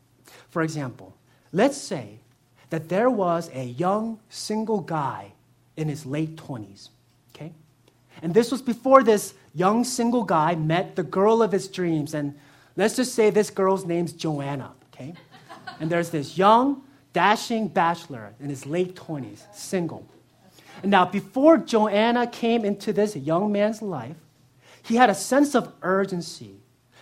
for 0.50 0.62
example, 0.62 1.16
let's 1.52 1.76
say 1.76 2.20
that 2.74 2.88
there 2.88 3.08
was 3.08 3.48
a 3.54 3.66
young 3.66 4.18
single 4.28 4.80
guy 4.80 5.30
in 5.76 5.88
his 5.88 6.04
late 6.04 6.34
20s, 6.34 6.88
okay? 7.32 7.52
And 8.20 8.34
this 8.34 8.50
was 8.50 8.62
before 8.62 9.04
this 9.04 9.34
young 9.54 9.84
single 9.84 10.24
guy 10.24 10.56
met 10.56 10.96
the 10.96 11.04
girl 11.04 11.40
of 11.40 11.52
his 11.52 11.68
dreams. 11.68 12.14
And 12.14 12.34
let's 12.74 12.96
just 12.96 13.14
say 13.14 13.30
this 13.30 13.48
girl's 13.48 13.84
name's 13.84 14.12
Joanna, 14.12 14.72
okay? 14.92 15.14
And 15.78 15.88
there's 15.88 16.10
this 16.10 16.36
young, 16.36 16.82
dashing 17.12 17.68
bachelor 17.68 18.34
in 18.40 18.48
his 18.48 18.66
late 18.66 18.96
20s, 18.96 19.42
single. 19.54 20.04
Now, 20.82 21.04
before 21.04 21.58
Joanna 21.58 22.26
came 22.26 22.64
into 22.64 22.92
this 22.92 23.14
young 23.14 23.52
man's 23.52 23.82
life, 23.82 24.16
he 24.82 24.96
had 24.96 25.10
a 25.10 25.14
sense 25.14 25.54
of 25.54 25.72
urgency 25.82 26.56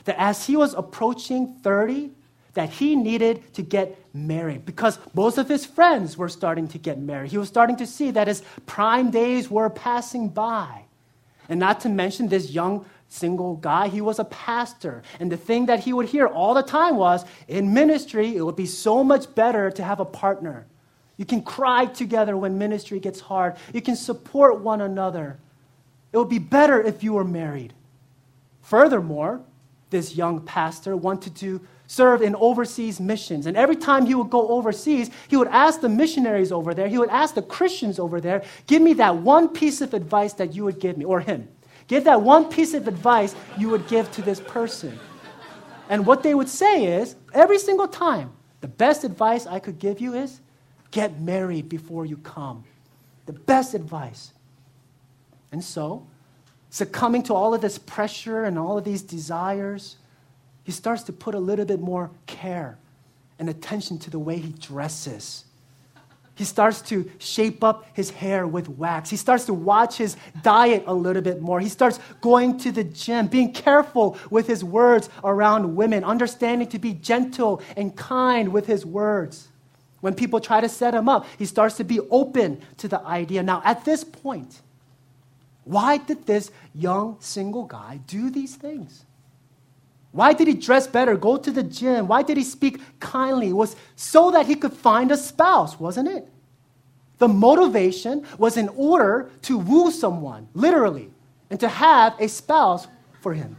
that 0.05 0.21
as 0.21 0.47
he 0.47 0.55
was 0.55 0.75
approaching 0.75 1.55
30, 1.63 2.11
that 2.55 2.71
he 2.71 2.97
needed 2.97 3.55
to 3.55 3.63
get 3.63 3.99
married 4.13 4.65
because 4.67 4.99
most 5.15 5.39
of 5.39 5.49
his 5.49 5.65
friends 5.65 6.17
were 6.19 6.29
starting 6.29 6.69
to 6.69 6.79
get 6.79 6.99
married. 6.99 7.31
He 7.31 7.39
was 7.39 7.49
starting 7.49 7.77
to 7.77 7.87
see 7.87 8.11
that 8.11 8.29
his 8.29 8.43
prime 8.67 9.11
days 9.11 9.51
were 9.51 9.71
passing 9.71 10.29
by. 10.29 10.83
And 11.49 11.59
not 11.59 11.81
to 11.81 11.89
mention 11.89 12.29
this 12.29 12.51
young 12.51 12.85
single 13.09 13.57
guy, 13.57 13.89
he 13.89 14.01
was 14.01 14.19
a 14.19 14.25
pastor. 14.25 15.03
And 15.19 15.33
the 15.33 15.37
thing 15.37 15.67
that 15.67 15.81
he 15.81 15.93
would 15.93 16.09
hear 16.09 16.27
all 16.27 16.55
the 16.55 16.63
time 16.63 16.97
was 16.97 17.25
in 17.49 17.73
ministry, 17.73 18.37
it 18.37 18.43
would 18.43 18.57
be 18.57 18.67
so 18.67 19.03
much 19.03 19.35
better 19.35 19.71
to 19.71 19.83
have 19.83 20.01
a 20.01 20.05
partner. 20.05 20.67
You 21.17 21.25
can 21.25 21.43
cry 21.43 21.87
together 21.87 22.37
when 22.37 22.59
ministry 22.59 23.01
gets 23.01 23.21
hard. 23.21 23.57
You 23.73 23.83
can 23.83 23.97
support 23.97 24.61
one 24.61 24.81
another. 24.81 25.39
It 26.13 26.19
would 26.19 26.29
be 26.29 26.39
better 26.39 26.83
if 26.83 27.03
you 27.03 27.15
were 27.15 27.25
married. 27.25 27.73
Furthermore, 28.63 29.41
this 29.91 30.17
young 30.17 30.41
pastor 30.41 30.97
wanted 30.97 31.37
to 31.37 31.61
serve 31.87 32.23
in 32.23 32.35
overseas 32.37 33.01
missions. 33.01 33.47
And 33.47 33.57
every 33.57 33.77
time 33.77 34.07
he 34.07 34.15
would 34.15 34.31
go 34.31 34.49
overseas, 34.49 35.11
he 35.29 35.37
would 35.37 35.49
ask 35.49 35.81
the 35.81 35.89
missionaries 35.89 36.53
over 36.53 36.75
there, 36.75 36.89
he 36.89 36.99
would 36.99 37.11
ask 37.11 37.35
the 37.35 37.43
Christians 37.43 37.99
over 37.99 38.21
there, 38.21 38.43
give 38.67 38.83
me 38.83 38.95
that 38.95 39.17
one 39.17 39.49
piece 39.49 39.81
of 39.81 39.95
advice 39.95 40.33
that 40.35 40.55
you 40.55 40.65
would 40.65 40.81
give 40.81 40.97
me, 40.97 41.05
or 41.05 41.21
him. 41.21 41.49
Give 41.89 42.05
that 42.05 42.23
one 42.23 42.47
piece 42.47 42.75
of 42.75 42.89
advice 42.89 43.35
you 43.59 43.69
would 43.69 43.87
give 43.89 44.11
to 44.13 44.23
this 44.23 44.41
person. 44.41 44.99
And 45.89 46.07
what 46.07 46.23
they 46.23 46.35
would 46.35 46.49
say 46.49 46.87
is, 46.87 47.17
every 47.35 47.59
single 47.59 47.89
time, 47.89 48.33
the 48.61 48.69
best 48.69 49.05
advice 49.05 49.47
I 49.47 49.59
could 49.59 49.79
give 49.79 50.01
you 50.01 50.15
is 50.15 50.41
Get 50.93 51.21
married 51.21 51.69
before 51.69 52.07
you 52.07 52.19
come. 52.19 52.65
The 53.27 53.33
best 53.33 53.75
advice. 53.75 54.33
And 55.51 55.65
so, 55.65 56.07
succumbing 56.71 57.25
to 57.25 57.35
all 57.35 57.55
of 57.55 57.61
this 57.61 57.79
pressure 57.79 58.45
and 58.45 58.59
all 58.59 58.79
of 58.79 58.85
these 58.85 59.03
desires, 59.03 59.97
he 60.65 60.73
starts 60.73 61.03
to 61.05 61.13
put 61.13 61.35
a 61.35 61.39
little 61.39 61.65
bit 61.65 61.81
more 61.81 62.11
care 62.27 62.79
and 63.39 63.49
attention 63.49 63.99
to 63.99 64.11
the 64.11 64.19
way 64.19 64.39
he 64.39 64.53
dresses. 64.53 65.45
He 66.35 66.45
starts 66.45 66.81
to 66.83 67.11
shape 67.19 67.63
up 67.63 67.87
his 67.93 68.11
hair 68.11 68.47
with 68.47 68.69
wax. 68.69 69.11
He 69.11 69.17
starts 69.17 69.45
to 69.47 69.55
watch 69.55 69.97
his 69.99 70.17
diet 70.43 70.85
a 70.87 70.95
little 70.95 71.21
bit 71.21 71.43
more. 71.43 71.61
He 71.61 71.69
starts 71.69 71.99
going 72.21 72.59
to 72.61 72.73
the 72.73 72.85
gym, 72.85 73.27
being 73.27 73.53
careful 73.53 74.17
with 74.31 74.47
his 74.47 74.65
words 74.65 75.11
around 75.23 75.77
women, 75.77 76.05
understanding 76.05 76.69
to 76.69 76.79
be 76.79 76.95
gentle 76.95 77.61
and 77.77 77.95
kind 77.95 78.51
with 78.51 78.67
his 78.67 78.87
words. 78.87 79.49
When 80.01 80.15
people 80.15 80.41
try 80.41 80.61
to 80.61 80.69
set 80.69 80.95
him 80.95 81.09
up, 81.09 81.27
he 81.39 81.45
starts 81.45 81.77
to 81.77 81.85
be 81.85 82.01
open 82.11 82.61
to 82.79 82.89
the 82.89 83.01
idea. 83.03 83.43
Now, 83.43 83.61
at 83.65 83.85
this 83.85 84.03
point, 84.03 84.61
why 85.65 85.99
did 85.99 86.27
this 86.27 86.51
young 86.75 87.19
single 87.21 87.65
guy 87.65 88.01
do 88.07 88.31
these 88.31 88.57
things? 88.57 89.05
Why 90.13 90.35
did 90.35 90.47
he 90.47 90.55
dress 90.55 90.87
better, 90.87 91.17
go 91.17 91.37
to 91.37 91.51
the 91.51 91.63
gym? 91.63 92.07
Why 92.07 92.23
did 92.23 92.37
he 92.37 92.45
speak 92.45 92.81
kindly? 93.01 93.49
It 93.49 93.53
was 93.55 93.77
so 93.97 94.31
that 94.31 94.47
he 94.47 94.55
could 94.55 94.73
find 94.73 95.11
a 95.11 95.17
spouse, 95.17 95.81
wasn't 95.81 96.09
it? 96.09 96.29
The 97.19 97.29
motivation 97.29 98.27
was 98.37 98.57
in 98.57 98.69
order 98.71 99.31
to 99.43 99.59
woo 99.59 99.91
someone, 99.91 100.49
literally, 100.55 101.11
and 101.51 101.59
to 101.61 101.69
have 101.69 102.15
a 102.21 102.29
spouse 102.29 102.87
for 103.21 103.33
him. 103.33 103.57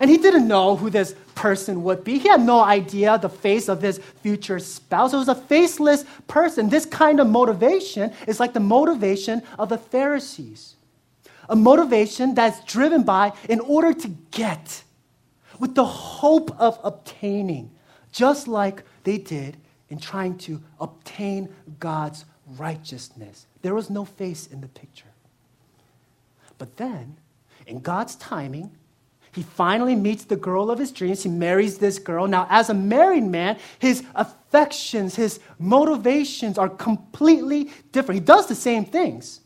And 0.00 0.10
he 0.10 0.16
didn't 0.16 0.48
know 0.48 0.74
who 0.74 0.90
this 0.90 1.14
person 1.34 1.84
would 1.84 2.02
be. 2.02 2.18
He 2.18 2.28
had 2.28 2.40
no 2.40 2.60
idea 2.60 3.18
the 3.18 3.28
face 3.28 3.68
of 3.68 3.80
his 3.80 3.98
future 4.22 4.58
spouse. 4.58 5.12
It 5.12 5.16
was 5.16 5.28
a 5.28 5.34
faceless 5.34 6.04
person. 6.26 6.68
This 6.68 6.86
kind 6.86 7.20
of 7.20 7.28
motivation 7.28 8.12
is 8.26 8.40
like 8.40 8.52
the 8.52 8.60
motivation 8.60 9.42
of 9.58 9.68
the 9.68 9.78
Pharisees. 9.78 10.74
A 11.48 11.56
motivation 11.56 12.34
that's 12.34 12.64
driven 12.64 13.02
by 13.02 13.32
in 13.48 13.60
order 13.60 13.92
to 13.92 14.08
get, 14.30 14.81
with 15.62 15.76
the 15.76 15.84
hope 15.84 16.50
of 16.60 16.76
obtaining, 16.82 17.70
just 18.10 18.48
like 18.48 18.82
they 19.04 19.16
did 19.16 19.56
in 19.90 19.96
trying 19.96 20.36
to 20.36 20.60
obtain 20.80 21.48
God's 21.78 22.24
righteousness. 22.58 23.46
There 23.62 23.72
was 23.72 23.88
no 23.88 24.04
face 24.04 24.48
in 24.48 24.60
the 24.60 24.66
picture. 24.66 25.06
But 26.58 26.78
then, 26.78 27.16
in 27.68 27.78
God's 27.78 28.16
timing, 28.16 28.72
he 29.32 29.44
finally 29.44 29.94
meets 29.94 30.24
the 30.24 30.34
girl 30.34 30.68
of 30.68 30.80
his 30.80 30.90
dreams. 30.90 31.22
He 31.22 31.28
marries 31.28 31.78
this 31.78 32.00
girl. 32.00 32.26
Now, 32.26 32.48
as 32.50 32.68
a 32.68 32.74
married 32.74 33.22
man, 33.22 33.56
his 33.78 34.02
affections, 34.16 35.14
his 35.14 35.38
motivations 35.60 36.58
are 36.58 36.68
completely 36.68 37.70
different. 37.92 38.20
He 38.20 38.26
does 38.26 38.48
the 38.48 38.56
same 38.56 38.84
things. 38.84 39.41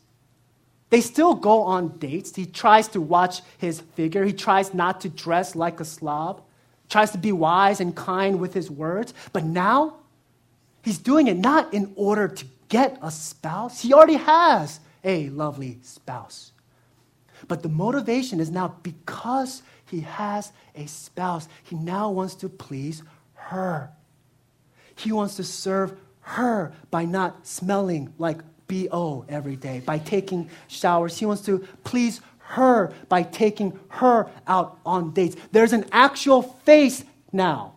They 0.89 1.01
still 1.01 1.35
go 1.35 1.63
on 1.63 1.97
dates. 1.97 2.35
He 2.35 2.45
tries 2.45 2.87
to 2.89 3.01
watch 3.01 3.41
his 3.57 3.81
figure. 3.81 4.23
He 4.23 4.33
tries 4.33 4.73
not 4.73 5.01
to 5.01 5.09
dress 5.09 5.55
like 5.55 5.79
a 5.79 5.85
slob, 5.85 6.41
tries 6.89 7.11
to 7.11 7.17
be 7.17 7.31
wise 7.31 7.81
and 7.81 7.95
kind 7.95 8.39
with 8.39 8.53
his 8.53 8.71
words. 8.71 9.13
But 9.33 9.43
now, 9.43 9.97
he's 10.83 10.97
doing 10.97 11.27
it 11.27 11.37
not 11.37 11.73
in 11.73 11.91
order 11.95 12.27
to 12.27 12.45
get 12.69 12.97
a 13.01 13.11
spouse. 13.11 13.81
He 13.81 13.93
already 13.93 14.15
has 14.15 14.79
a 15.03 15.29
lovely 15.29 15.79
spouse. 15.81 16.51
But 17.47 17.63
the 17.63 17.69
motivation 17.69 18.39
is 18.39 18.49
now 18.49 18.75
because 18.81 19.61
He 19.89 20.01
has 20.01 20.51
a 20.75 20.85
spouse. 20.85 21.47
He 21.63 21.75
now 21.75 22.11
wants 22.11 22.35
to 22.35 22.49
please 22.49 23.03
her. 23.33 23.91
He 24.95 25.11
wants 25.11 25.35
to 25.37 25.43
serve 25.43 25.97
her 26.21 26.73
by 26.91 27.05
not 27.05 27.47
smelling 27.47 28.13
like 28.17 28.39
BO 28.67 29.25
every 29.29 29.55
day, 29.55 29.81
by 29.85 29.97
taking 29.97 30.49
showers. 30.67 31.17
He 31.17 31.25
wants 31.25 31.43
to 31.43 31.65
please 31.83 32.21
her 32.39 32.93
by 33.09 33.23
taking 33.23 33.77
her 33.89 34.29
out 34.47 34.79
on 34.85 35.11
dates. 35.11 35.35
There's 35.51 35.73
an 35.73 35.85
actual 35.91 36.41
face 36.41 37.03
now 37.31 37.73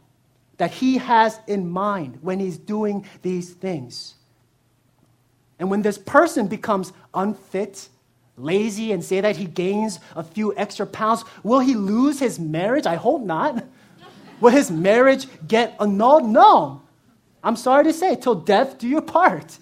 that 0.59 0.71
he 0.71 0.99
has 0.99 1.41
in 1.47 1.69
mind 1.69 2.19
when 2.23 2.39
he's 2.39 2.57
doing 2.57 3.07
these 3.23 3.51
things. 3.51 4.15
And 5.59 5.71
when 5.71 5.83
this 5.83 5.99
person 5.99 6.47
becomes 6.47 6.93
unfit, 7.13 7.89
lazy, 8.37 8.93
and 8.93 9.05
say 9.05 9.21
that 9.21 9.37
he 9.37 9.45
gains 9.45 9.99
a 10.15 10.23
few 10.23 10.57
extra 10.57 10.87
pounds, 10.87 11.25
will 11.43 11.61
he 11.61 11.75
lose 11.75 12.19
his 12.19 12.39
marriage? 12.39 12.87
I 12.87 12.95
hope 12.95 13.23
not. 13.23 13.65
Will 14.41 14.51
his 14.51 14.71
marriage 14.71 15.27
get 15.47 15.77
annulled? 15.79 16.27
No. 16.27 16.81
I'm 17.45 17.57
sorry 17.57 17.85
to 17.85 17.93
say, 17.93 18.17
till 18.17 18.35
death 18.35 18.79
do 18.79 18.89
you 18.89 19.03
part. 19.03 19.59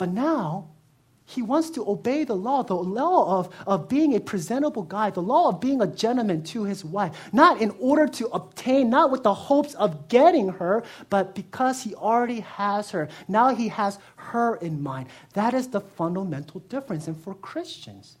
But 0.00 0.14
now, 0.14 0.70
he 1.26 1.42
wants 1.42 1.68
to 1.72 1.86
obey 1.86 2.24
the 2.24 2.34
law, 2.34 2.62
the 2.62 2.74
law 2.74 3.38
of, 3.38 3.54
of 3.66 3.86
being 3.86 4.16
a 4.16 4.20
presentable 4.20 4.82
guy, 4.82 5.10
the 5.10 5.20
law 5.20 5.50
of 5.50 5.60
being 5.60 5.82
a 5.82 5.86
gentleman 5.86 6.42
to 6.44 6.64
his 6.64 6.82
wife, 6.86 7.28
not 7.34 7.60
in 7.60 7.70
order 7.78 8.06
to 8.08 8.26
obtain, 8.28 8.88
not 8.88 9.10
with 9.10 9.24
the 9.24 9.34
hopes 9.34 9.74
of 9.74 10.08
getting 10.08 10.48
her, 10.48 10.84
but 11.10 11.34
because 11.34 11.82
he 11.82 11.94
already 11.94 12.40
has 12.40 12.92
her. 12.92 13.10
Now 13.28 13.54
he 13.54 13.68
has 13.68 13.98
her 14.16 14.56
in 14.56 14.82
mind. 14.82 15.10
That 15.34 15.52
is 15.52 15.68
the 15.68 15.82
fundamental 15.82 16.60
difference. 16.60 17.06
And 17.06 17.22
for 17.22 17.34
Christians, 17.34 18.16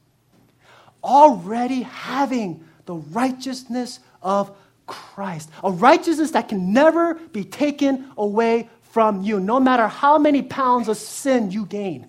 already 1.02 1.80
having 1.80 2.62
the 2.84 2.96
righteousness 2.96 4.00
of 4.20 4.54
Christ, 4.86 5.48
a 5.64 5.70
righteousness 5.70 6.32
that 6.32 6.50
can 6.50 6.74
never 6.74 7.14
be 7.14 7.44
taken 7.44 8.10
away 8.18 8.68
from 8.90 9.22
you, 9.22 9.40
no 9.40 9.60
matter 9.60 9.86
how 9.86 10.18
many 10.18 10.42
pounds 10.42 10.88
of 10.88 10.96
sin 10.96 11.50
you 11.50 11.64
gain. 11.64 12.06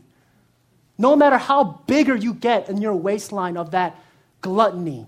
No 0.98 1.16
matter 1.16 1.38
how 1.38 1.82
bigger 1.88 2.16
you 2.16 2.34
get 2.34 2.70
in 2.70 2.82
your 2.82 2.96
waistline 2.96 3.58
of 3.58 3.72
that 3.72 3.96
gluttony, 4.42 5.08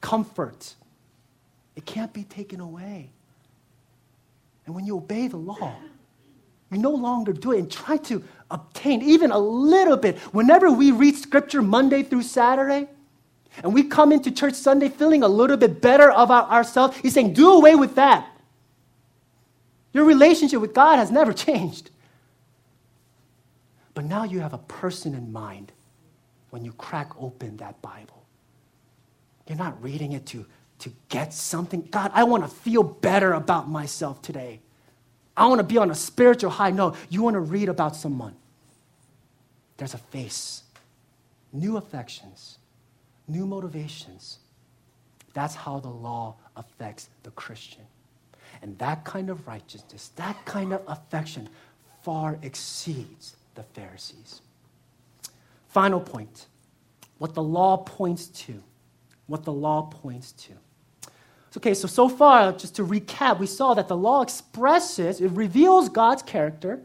comfort, 0.00 0.74
it 1.76 1.86
can't 1.86 2.12
be 2.12 2.24
taken 2.24 2.60
away. 2.60 3.10
And 4.66 4.74
when 4.74 4.84
you 4.86 4.96
obey 4.96 5.28
the 5.28 5.36
law, 5.36 5.74
you 6.70 6.78
no 6.78 6.90
longer 6.90 7.32
do 7.32 7.52
it 7.52 7.58
and 7.58 7.70
try 7.70 7.96
to 7.98 8.22
obtain 8.50 9.02
even 9.02 9.30
a 9.30 9.38
little 9.38 9.96
bit. 9.96 10.18
Whenever 10.34 10.70
we 10.70 10.90
read 10.90 11.16
scripture 11.16 11.62
Monday 11.62 12.02
through 12.02 12.22
Saturday, 12.22 12.88
and 13.62 13.72
we 13.72 13.84
come 13.84 14.10
into 14.10 14.30
church 14.30 14.54
Sunday 14.54 14.88
feeling 14.88 15.22
a 15.22 15.28
little 15.28 15.56
bit 15.56 15.80
better 15.80 16.08
about 16.08 16.50
ourselves, 16.50 16.96
he's 16.98 17.14
saying, 17.14 17.34
do 17.34 17.52
away 17.52 17.76
with 17.76 17.94
that. 17.94 18.28
Your 19.94 20.04
relationship 20.04 20.60
with 20.60 20.74
God 20.74 20.96
has 20.96 21.10
never 21.10 21.32
changed. 21.46 21.90
But 23.94 24.04
now 24.04 24.24
you 24.24 24.40
have 24.40 24.52
a 24.52 24.58
person 24.58 25.14
in 25.14 25.32
mind 25.32 25.72
when 26.50 26.64
you 26.64 26.72
crack 26.72 27.12
open 27.18 27.56
that 27.58 27.80
Bible. 27.80 28.26
You're 29.46 29.56
not 29.56 29.80
reading 29.82 30.12
it 30.12 30.26
to, 30.26 30.44
to 30.80 30.92
get 31.08 31.32
something. 31.32 31.88
God, 31.90 32.10
I 32.12 32.24
want 32.24 32.42
to 32.42 32.48
feel 32.48 32.82
better 32.82 33.32
about 33.32 33.68
myself 33.68 34.20
today. 34.20 34.60
I 35.36 35.46
want 35.46 35.60
to 35.60 35.64
be 35.64 35.78
on 35.78 35.90
a 35.90 35.94
spiritual 35.94 36.50
high. 36.50 36.70
No, 36.70 36.96
you 37.08 37.22
want 37.22 37.34
to 37.34 37.40
read 37.40 37.68
about 37.68 37.94
someone. 37.96 38.34
There's 39.76 39.94
a 39.94 39.98
face, 39.98 40.62
new 41.52 41.76
affections, 41.76 42.58
new 43.28 43.46
motivations. 43.46 44.38
That's 45.34 45.54
how 45.54 45.80
the 45.80 45.88
law 45.88 46.36
affects 46.56 47.08
the 47.24 47.30
Christian. 47.32 47.82
And 48.64 48.78
that 48.78 49.04
kind 49.04 49.28
of 49.28 49.46
righteousness, 49.46 50.10
that 50.16 50.42
kind 50.46 50.72
of 50.72 50.80
affection 50.88 51.50
far 52.02 52.38
exceeds 52.40 53.36
the 53.56 53.62
Pharisees. 53.62 54.40
Final 55.68 56.00
point 56.00 56.46
what 57.18 57.34
the 57.34 57.42
law 57.42 57.76
points 57.76 58.26
to. 58.26 58.62
What 59.26 59.44
the 59.44 59.52
law 59.52 59.82
points 59.82 60.32
to. 60.32 60.52
Okay, 61.58 61.74
so 61.74 61.86
so 61.86 62.08
far, 62.08 62.52
just 62.52 62.76
to 62.76 62.86
recap, 62.86 63.38
we 63.38 63.46
saw 63.46 63.74
that 63.74 63.86
the 63.86 63.96
law 63.96 64.22
expresses, 64.22 65.20
it 65.20 65.30
reveals 65.32 65.90
God's 65.90 66.22
character. 66.22 66.80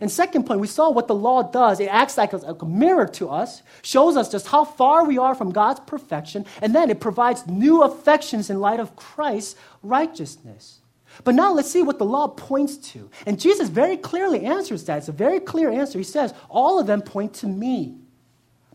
And 0.00 0.10
second 0.10 0.44
point, 0.44 0.60
we 0.60 0.68
saw 0.68 0.90
what 0.90 1.08
the 1.08 1.16
law 1.16 1.42
does. 1.42 1.80
It 1.80 1.86
acts 1.86 2.16
like 2.16 2.32
a, 2.32 2.36
like 2.36 2.62
a, 2.62 2.66
mirror 2.66 3.06
to 3.08 3.28
us, 3.28 3.62
shows 3.82 4.16
us 4.16 4.30
just 4.30 4.46
how 4.46 4.64
far 4.64 5.04
we 5.04 5.18
are 5.18 5.34
from 5.34 5.50
God's 5.50 5.80
perfection, 5.80 6.46
and 6.62 6.72
then 6.72 6.90
it 6.90 7.00
provides 7.00 7.44
new 7.48 7.82
affections 7.82 8.50
in 8.50 8.60
light 8.60 8.78
of 8.78 8.94
Christ's 8.94 9.56
righteousness. 9.82 10.78
But 11.22 11.34
now 11.34 11.52
let's 11.52 11.70
see 11.70 11.82
what 11.82 11.98
the 11.98 12.04
law 12.04 12.28
points 12.28 12.76
to. 12.92 13.10
And 13.26 13.38
Jesus 13.38 13.68
very 13.68 13.96
clearly 13.96 14.44
answers 14.44 14.84
that. 14.84 14.98
It's 14.98 15.08
a 15.08 15.12
very 15.12 15.38
clear 15.38 15.70
answer. 15.70 15.98
He 15.98 16.04
says, 16.04 16.34
All 16.48 16.80
of 16.80 16.86
them 16.86 17.02
point 17.02 17.34
to 17.34 17.46
me. 17.46 17.98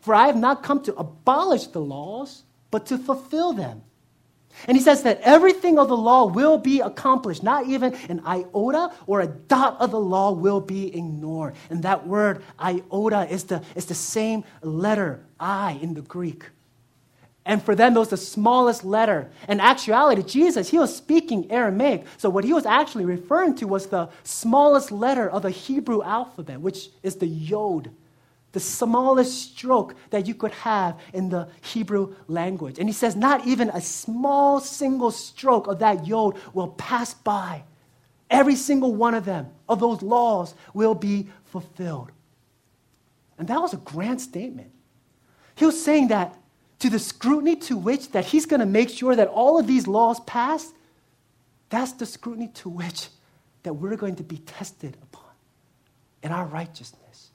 For 0.01 0.13
I 0.13 0.27
have 0.27 0.37
not 0.37 0.63
come 0.63 0.81
to 0.83 0.95
abolish 0.95 1.67
the 1.67 1.81
laws, 1.81 2.43
but 2.71 2.85
to 2.87 2.97
fulfill 2.97 3.53
them. 3.53 3.83
And 4.67 4.75
he 4.75 4.83
says 4.83 5.03
that 5.03 5.21
everything 5.21 5.79
of 5.79 5.87
the 5.87 5.97
law 5.97 6.25
will 6.25 6.57
be 6.57 6.81
accomplished. 6.81 7.43
Not 7.43 7.67
even 7.67 7.93
an 8.09 8.21
iota 8.25 8.91
or 9.07 9.21
a 9.21 9.27
dot 9.27 9.77
of 9.79 9.91
the 9.91 9.99
law 9.99 10.31
will 10.31 10.59
be 10.59 10.95
ignored. 10.95 11.55
And 11.69 11.83
that 11.83 12.07
word, 12.07 12.43
iota, 12.59 13.27
is 13.29 13.45
the, 13.45 13.63
is 13.75 13.85
the 13.85 13.95
same 13.95 14.43
letter, 14.61 15.25
I, 15.39 15.79
in 15.81 15.93
the 15.93 16.01
Greek. 16.01 16.45
And 17.45 17.63
for 17.63 17.73
them, 17.73 17.95
it 17.95 17.99
was 17.99 18.09
the 18.09 18.17
smallest 18.17 18.83
letter. 18.83 19.31
In 19.47 19.59
actuality, 19.59 20.23
Jesus, 20.23 20.69
he 20.69 20.77
was 20.77 20.95
speaking 20.95 21.49
Aramaic. 21.51 22.05
So 22.17 22.29
what 22.29 22.43
he 22.43 22.53
was 22.53 22.65
actually 22.65 23.05
referring 23.05 23.55
to 23.55 23.65
was 23.65 23.87
the 23.87 24.09
smallest 24.23 24.91
letter 24.91 25.29
of 25.29 25.41
the 25.41 25.49
Hebrew 25.49 26.03
alphabet, 26.03 26.61
which 26.61 26.89
is 27.01 27.15
the 27.15 27.27
yod, 27.27 27.89
the 28.51 28.59
smallest 28.59 29.53
stroke 29.53 29.95
that 30.11 30.27
you 30.27 30.35
could 30.35 30.51
have 30.51 30.99
in 31.13 31.29
the 31.29 31.47
Hebrew 31.61 32.15
language. 32.27 32.77
And 32.77 32.87
he 32.87 32.93
says, 32.93 33.15
not 33.15 33.47
even 33.47 33.69
a 33.69 33.81
small 33.81 34.59
single 34.59 35.11
stroke 35.11 35.67
of 35.67 35.79
that 35.79 36.05
yod 36.05 36.37
will 36.53 36.69
pass 36.69 37.13
by. 37.13 37.63
Every 38.29 38.55
single 38.55 38.93
one 38.93 39.15
of 39.15 39.25
them, 39.25 39.47
of 39.67 39.79
those 39.79 40.03
laws, 40.03 40.53
will 40.73 40.93
be 40.93 41.29
fulfilled. 41.45 42.11
And 43.39 43.47
that 43.47 43.59
was 43.59 43.73
a 43.73 43.77
grand 43.77 44.21
statement. 44.21 44.71
He 45.55 45.65
was 45.65 45.83
saying 45.83 46.09
that 46.09 46.35
to 46.79 46.89
the 46.89 46.99
scrutiny 46.99 47.55
to 47.55 47.77
which 47.77 48.11
that 48.11 48.25
he's 48.25 48.45
going 48.45 48.61
to 48.61 48.65
make 48.65 48.89
sure 48.89 49.15
that 49.15 49.27
all 49.27 49.59
of 49.59 49.67
these 49.67 49.87
laws 49.87 50.19
pass, 50.21 50.71
that's 51.69 51.93
the 51.93 52.05
scrutiny 52.05 52.47
to 52.55 52.69
which 52.69 53.09
that 53.63 53.73
we're 53.73 53.97
going 53.97 54.15
to 54.15 54.23
be 54.23 54.37
tested 54.37 54.97
upon 55.03 55.23
in 56.23 56.31
our 56.31 56.45
righteousness. 56.45 57.31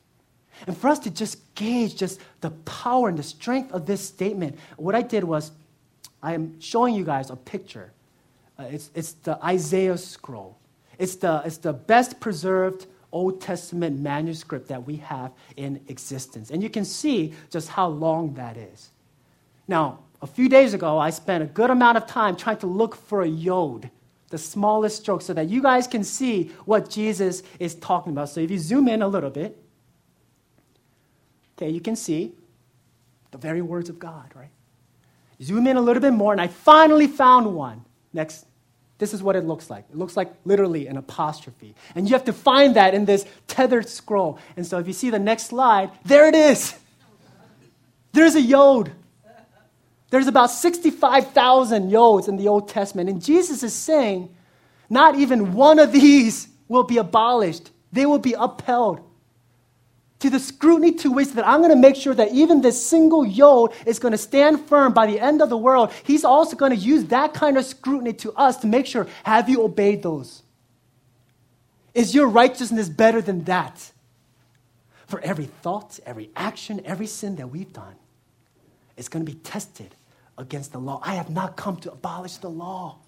And 0.67 0.77
for 0.77 0.89
us 0.89 0.99
to 1.01 1.11
just 1.11 1.55
gauge 1.55 1.97
just 1.97 2.21
the 2.41 2.51
power 2.51 3.09
and 3.09 3.19
the 3.19 3.23
strength 3.23 3.73
of 3.73 3.87
this 3.87 4.01
statement, 4.01 4.59
what 4.77 4.95
I 4.95 5.03
did 5.03 5.25
was 5.25 5.51
I 6.23 6.33
am 6.33 6.59
showing 6.61 6.95
you 6.95 7.05
guys 7.05 7.31
a 7.31 7.37
picture. 7.37 7.93
Uh, 8.59 8.65
it's, 8.71 8.91
it's 8.95 9.13
the 9.13 9.43
Isaiah 9.45 9.99
scroll. 9.99 10.57
It's 10.99 11.17
the, 11.17 11.43
it's 11.45 11.59
the 11.59 11.73
best 11.73 12.19
preserved 12.21 12.87
Old 13.13 13.41
Testament 13.41 14.01
manuscript 14.01 14.69
that 14.69 14.87
we 14.87 14.97
have 14.97 15.33
in 15.57 15.81
existence. 15.89 16.51
And 16.51 16.63
you 16.63 16.71
can 16.71 16.85
see 16.85 17.35
just 17.51 17.69
how 17.69 17.89
long 17.89 18.35
that 18.35 18.57
is. 18.57 18.91
Now, 19.67 20.01
a 20.23 20.27
few 20.27 20.49
days 20.49 20.75
ago, 20.75 20.99
I 20.99 21.11
spent 21.11 21.43
a 21.43 21.47
good 21.47 21.71
amount 21.71 21.97
of 21.97 22.07
time 22.07 22.37
trying 22.37 22.59
to 22.59 22.67
look 22.67 22.97
for 22.97 23.23
a 23.23 23.29
yod, 23.29 23.91
the 24.31 24.39
smallest 24.39 25.03
stroke, 25.03 25.23
so 25.23 25.35
that 25.35 25.49
you 25.49 25.63
guys 25.63 25.87
can 25.87 26.03
see 26.05 26.51
what 26.65 26.89
Jesus 26.89 27.43
is 27.59 27.75
talking 27.75 28.13
about. 28.13 28.31
So 28.31 28.41
if 28.41 28.51
you 28.51 28.59
zoom 28.59 28.89
in 28.89 29.03
a 29.03 29.09
little 29.09 29.31
bit, 29.31 29.63
okay, 31.57 31.71
you 31.71 31.81
can 31.81 31.97
see 31.97 32.33
the 33.31 33.39
very 33.39 33.63
words 33.63 33.89
of 33.89 33.99
God, 33.99 34.31
right? 34.35 34.51
Zoom 35.43 35.67
in 35.67 35.77
a 35.77 35.81
little 35.81 36.01
bit 36.01 36.13
more, 36.13 36.33
and 36.33 36.41
I 36.41 36.47
finally 36.47 37.07
found 37.07 37.55
one. 37.55 37.85
Next, 38.13 38.47
this 38.99 39.13
is 39.13 39.23
what 39.23 39.37
it 39.37 39.45
looks 39.45 39.69
like. 39.69 39.85
It 39.91 39.97
looks 39.97 40.17
like 40.17 40.33
literally 40.45 40.87
an 40.87 40.97
apostrophe. 40.97 41.75
And 41.95 42.09
you 42.09 42.15
have 42.15 42.25
to 42.25 42.33
find 42.33 42.77
that 42.77 42.95
in 42.95 43.05
this 43.05 43.27
tethered 43.49 43.89
scroll. 43.89 44.39
And 44.57 44.67
so 44.67 44.79
if 44.79 44.87
you 44.87 44.93
see 44.93 45.11
the 45.11 45.19
next 45.19 45.49
slide, 45.49 45.91
there 46.05 46.29
it 46.29 46.35
is. 46.35 46.75
There's 48.13 48.37
a 48.37 48.41
yod. 48.41 48.93
There's 50.15 50.29
about 50.29 50.53
65,000 50.53 51.91
yods 51.91 52.29
in 52.29 52.37
the 52.37 52.47
Old 52.47 52.69
Testament. 52.69 53.11
And 53.11 53.21
Jesus 53.21 53.65
is 53.65 53.75
saying, 53.75 54.33
not 54.89 55.17
even 55.17 55.55
one 55.55 55.81
of 55.81 55.91
these 55.91 56.47
will 56.69 56.85
be 56.85 56.99
abolished, 56.99 57.73
they 57.91 58.07
will 58.07 58.21
be 58.21 58.37
upheld. 58.39 59.01
To 60.21 60.31
the 60.31 60.39
scrutiny 60.39 60.93
to 60.99 61.11
which 61.11 61.33
that 61.33 61.45
I'm 61.45 61.59
going 61.59 61.73
to 61.73 61.77
make 61.77 61.97
sure 61.97 62.15
that 62.15 62.31
even 62.31 62.61
this 62.61 62.81
single 62.81 63.27
yod 63.27 63.73
is 63.87 63.99
going 63.99 64.13
to 64.13 64.19
stand 64.19 64.61
firm 64.61 64.93
by 64.93 65.09
the 65.09 65.19
end 65.19 65.43
of 65.43 65.49
the 65.49 65.59
world, 65.59 65.93
he's 66.05 66.25
also 66.25 66.55
going 66.55 66.71
to 66.71 66.79
use 66.79 67.07
that 67.07 67.35
kind 67.35 67.59
of 67.59 67.65
scrutiny 67.65 68.13
to 68.13 68.33
us 68.35 68.59
to 68.59 68.69
make 68.69 68.87
sure 68.87 69.09
have 69.25 69.49
you 69.49 69.65
obeyed 69.65 70.05
those? 70.05 70.45
Is 71.93 72.15
your 72.15 72.29
righteousness 72.29 72.89
better 72.89 73.21
than 73.21 73.43
that? 73.47 73.91
For 75.09 75.21
every 75.23 75.47
thought, 75.47 75.99
every 76.07 76.31
action, 76.37 76.83
every 76.85 77.09
sin 77.09 77.35
that 77.35 77.49
we've 77.49 77.73
done 77.73 77.97
is 78.97 79.09
going 79.09 79.27
to 79.27 79.33
be 79.33 79.39
tested 79.41 79.97
against 80.39 80.73
the 80.73 80.79
law. 80.79 81.01
I 81.03 81.15
have 81.15 81.31
not 81.31 81.57
come 81.57 81.77
to 81.79 81.93
abolish 81.93 82.37
the 82.37 82.51
law. 82.51 82.99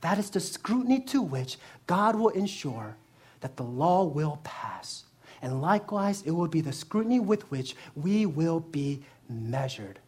That 0.00 0.18
is 0.18 0.30
the 0.30 0.40
scrutiny 0.40 1.00
to 1.00 1.22
which 1.22 1.56
God 1.86 2.16
will 2.16 2.30
ensure 2.30 2.96
that 3.40 3.56
the 3.56 3.62
law 3.62 4.04
will 4.04 4.40
pass. 4.44 5.04
And 5.42 5.60
likewise, 5.60 6.22
it 6.22 6.30
will 6.30 6.48
be 6.48 6.60
the 6.60 6.72
scrutiny 6.72 7.20
with 7.20 7.50
which 7.50 7.76
we 7.94 8.26
will 8.26 8.60
be 8.60 9.02
measured. 9.28 9.98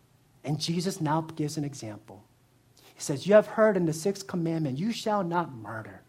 And 0.45 0.61
Jesus 0.61 1.01
now 1.01 1.23
gives 1.23 1.57
an 1.57 1.65
example. 1.65 2.23
He 2.95 3.01
says, 3.01 3.27
You 3.27 3.35
have 3.35 3.47
heard 3.47 3.77
in 3.77 3.85
the 3.85 3.93
sixth 3.93 4.27
commandment, 4.27 4.79
you 4.79 4.93
shall 4.93 5.23
not 5.23 5.55
murder. 5.55 6.01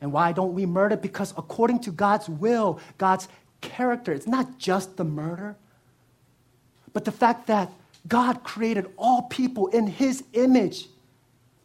And 0.00 0.12
why 0.12 0.32
don't 0.32 0.54
we 0.54 0.66
murder? 0.66 0.96
Because 0.96 1.34
according 1.36 1.80
to 1.80 1.90
God's 1.90 2.28
will, 2.28 2.80
God's 2.96 3.28
character, 3.60 4.12
it's 4.12 4.26
not 4.26 4.58
just 4.58 4.96
the 4.96 5.04
murder, 5.04 5.56
but 6.92 7.04
the 7.04 7.12
fact 7.12 7.46
that 7.46 7.70
God 8.06 8.42
created 8.44 8.86
all 8.96 9.22
people 9.22 9.68
in 9.68 9.86
His 9.86 10.24
image. 10.32 10.86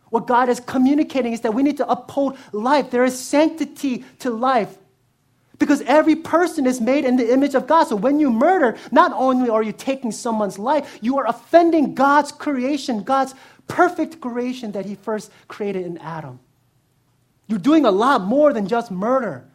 What 0.09 0.28
God 0.28 0.49
is 0.49 0.59
communicating 0.59 1.34
is 1.34 1.41
that 1.41 1.53
we 1.53 1.63
need 1.63 1.78
to 1.78 1.89
uphold 1.89 2.38
life. 2.51 2.91
There 2.91 3.05
is 3.05 3.17
sanctity 3.17 4.05
to 4.19 4.30
life. 4.30 4.78
Because 5.59 5.82
every 5.82 6.15
person 6.15 6.65
is 6.65 6.82
made 6.82 7.05
in 7.05 7.15
the 7.15 7.32
image 7.32 7.55
of 7.55 7.67
God. 7.67 7.86
So 7.86 7.95
when 7.95 8.19
you 8.19 8.30
murder, 8.30 8.78
not 8.91 9.13
only 9.13 9.49
are 9.49 9.63
you 9.63 9.71
taking 9.71 10.11
someone's 10.11 10.59
life, 10.59 10.99
you 11.01 11.17
are 11.19 11.28
offending 11.28 11.95
God's 11.95 12.32
creation, 12.32 13.03
God's 13.03 13.34
perfect 13.67 14.19
creation 14.19 14.74
that 14.74 14.86
He 14.86 14.95
first 14.95 15.32
created 15.47 15.86
in 15.86 15.97
Adam. 15.99 16.39
You're 17.47 17.59
doing 17.59 17.86
a 17.86 17.91
lot 17.91 18.21
more 18.21 18.51
than 18.51 18.67
just 18.67 18.91
murder. 18.91 19.45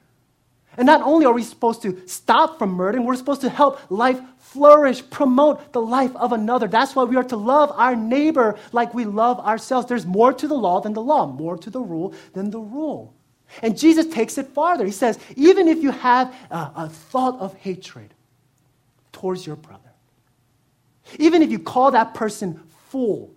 And 0.77 0.87
not 0.87 1.03
only 1.03 1.27
are 1.27 1.33
we 1.33 1.43
supposed 1.43 1.83
to 1.83 2.01
stop 2.07 2.59
from 2.59 2.71
murdering, 2.71 3.05
we're 3.05 3.17
supposed 3.17 3.41
to 3.41 3.49
help 3.49 3.81
life 3.91 4.21
flourish, 4.53 5.09
promote 5.11 5.73
the 5.73 5.81
life 5.81 6.15
of 6.17 6.33
another. 6.33 6.67
That's 6.67 6.97
why 6.97 7.05
we 7.05 7.17
are 7.17 7.25
to 7.25 7.37
love 7.37 7.71
our 7.75 7.95
neighbor 7.95 8.59
like 8.73 8.95
we 8.95 9.05
love 9.05 9.39
ourselves. 9.41 9.87
There's 9.87 10.07
more 10.07 10.33
to 10.33 10.49
the 10.49 10.55
law 10.55 10.81
than 10.81 10.95
the 10.95 11.03
law, 11.03 11.27
more 11.27 11.57
to 11.59 11.71
the 11.71 11.81
rule 11.81 12.15
than 12.33 12.51
the 12.51 12.59
rule. 12.59 13.15
And 13.63 13.79
Jesus 13.79 14.07
takes 14.07 14.39
it 14.39 14.49
farther. 14.49 14.85
He 14.85 14.93
says, 14.93 15.19
even 15.37 15.69
if 15.69 15.83
you 15.83 15.91
have 15.91 16.35
a, 16.51 16.73
a 16.77 16.89
thought 16.89 17.39
of 17.41 17.55
hatred 17.55 18.15
towards 19.13 19.47
your 19.47 19.57
brother, 19.57 19.91
even 21.19 21.43
if 21.43 21.51
you 21.51 21.59
call 21.59 21.91
that 21.91 22.15
person 22.15 22.61
fool, 22.89 23.31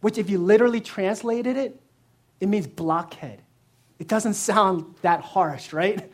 which 0.00 0.18
if 0.18 0.30
you 0.30 0.38
literally 0.38 0.80
translated 0.80 1.56
it, 1.56 1.80
it 2.40 2.48
means 2.48 2.66
blockhead. 2.66 3.40
It 3.98 4.08
doesn't 4.08 4.34
sound 4.34 4.94
that 5.02 5.20
harsh, 5.20 5.72
right? 5.72 6.10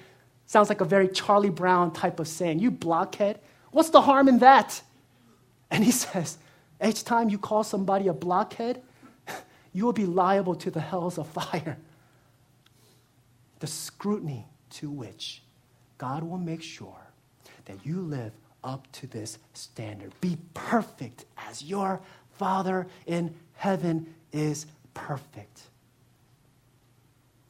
Sounds 0.47 0.69
like 0.69 0.81
a 0.81 0.85
very 0.85 1.09
Charlie 1.09 1.51
Brown 1.51 1.93
type 1.93 2.21
of 2.21 2.29
saying. 2.29 2.59
You 2.59 2.71
blockhead, 2.71 3.41
what's 3.71 3.91
the 3.91 4.01
harm 4.01 4.29
in 4.29 4.39
that? 4.39 4.83
And 5.71 5.85
he 5.85 5.91
says, 6.05 6.39
each 6.85 7.05
time 7.05 7.31
you 7.31 7.39
call 7.39 7.65
somebody 7.65 8.09
a 8.09 8.13
blockhead, 8.13 8.83
you 9.73 9.85
will 9.85 9.93
be 9.93 10.07
liable 10.07 10.55
to 10.57 10.71
the 10.71 10.81
hells 10.81 11.19
of 11.19 11.27
fire 11.29 11.79
the 13.61 13.67
scrutiny 13.67 14.47
to 14.71 14.91
which 14.91 15.43
God 15.99 16.23
will 16.23 16.39
make 16.39 16.63
sure 16.63 17.11
that 17.65 17.85
you 17.85 18.01
live 18.01 18.33
up 18.63 18.91
to 18.93 19.07
this 19.07 19.39
standard. 19.55 20.13
Be 20.21 20.37
perfect 20.55 21.25
as 21.37 21.63
your 21.63 22.01
Father 22.33 22.87
in 23.07 23.35
heaven 23.55 24.15
is 24.33 24.67
perfect. 24.93 25.63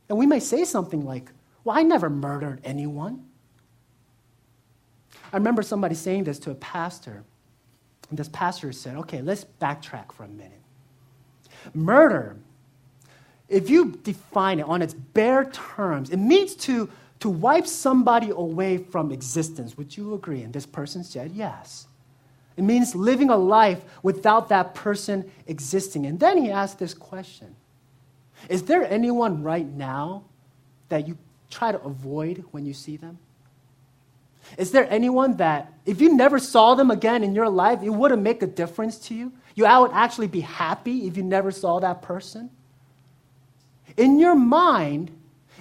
And 0.09 0.17
we 0.17 0.27
may 0.27 0.39
say 0.39 0.65
something 0.65 1.05
like, 1.05 1.31
Well, 1.65 1.77
I 1.77 1.83
never 1.83 2.09
murdered 2.09 2.61
anyone. 2.63 3.26
I 5.33 5.37
remember 5.37 5.63
somebody 5.63 5.95
saying 5.95 6.25
this 6.25 6.39
to 6.41 6.51
a 6.51 6.55
pastor. 6.55 7.25
And 8.11 8.19
this 8.19 8.29
pastor 8.29 8.73
said, 8.73 8.97
Okay, 8.97 9.23
let's 9.23 9.45
backtrack 9.61 10.13
for 10.13 10.25
a 10.25 10.29
minute. 10.29 10.61
Murder 11.75 12.37
if 13.49 13.71
you 13.71 13.93
define 14.03 14.59
it 14.59 14.67
on 14.67 14.83
its 14.83 14.95
bare 14.95 15.45
terms, 15.51 16.11
it 16.11 16.17
means 16.17 16.55
to, 16.57 16.89
to 17.21 17.29
wipe 17.29 17.67
somebody 17.67 18.31
away 18.31 18.79
from 18.79 19.13
existence. 19.13 19.77
Would 19.77 19.97
you 19.97 20.15
agree? 20.15 20.43
And 20.43 20.53
this 20.53 20.67
person 20.67 21.05
said 21.05 21.33
yes. 21.33 21.87
It 22.57 22.65
means 22.65 22.95
living 22.95 23.31
a 23.31 23.37
life 23.37 23.85
without 24.03 24.49
that 24.49 24.75
person 24.75 25.31
existing. 25.47 26.07
And 26.07 26.19
then 26.19 26.39
he 26.39 26.51
asked 26.51 26.79
this 26.79 26.95
question 26.95 27.55
Is 28.49 28.63
there 28.63 28.85
anyone 28.91 29.43
right 29.43 29.67
now 29.67 30.25
that 30.89 31.07
you 31.07 31.19
try 31.51 31.71
to 31.71 31.81
avoid 31.83 32.45
when 32.51 32.65
you 32.65 32.73
see 32.73 32.97
them? 32.97 33.19
Is 34.59 34.71
there 34.71 34.87
anyone 34.91 35.37
that, 35.37 35.73
if 35.85 36.01
you 36.01 36.15
never 36.15 36.39
saw 36.39 36.75
them 36.75 36.91
again 36.91 37.23
in 37.23 37.35
your 37.35 37.49
life, 37.49 37.83
it 37.83 37.91
wouldn't 37.91 38.23
make 38.23 38.43
a 38.43 38.47
difference 38.47 38.99
to 39.09 39.15
you? 39.15 39.33
You 39.55 39.65
would 39.65 39.93
actually 39.93 40.27
be 40.27 40.41
happy 40.41 41.07
if 41.07 41.17
you 41.17 41.23
never 41.23 41.51
saw 41.51 41.81
that 41.81 42.03
person? 42.03 42.51
in 43.97 44.19
your 44.19 44.35
mind, 44.35 45.11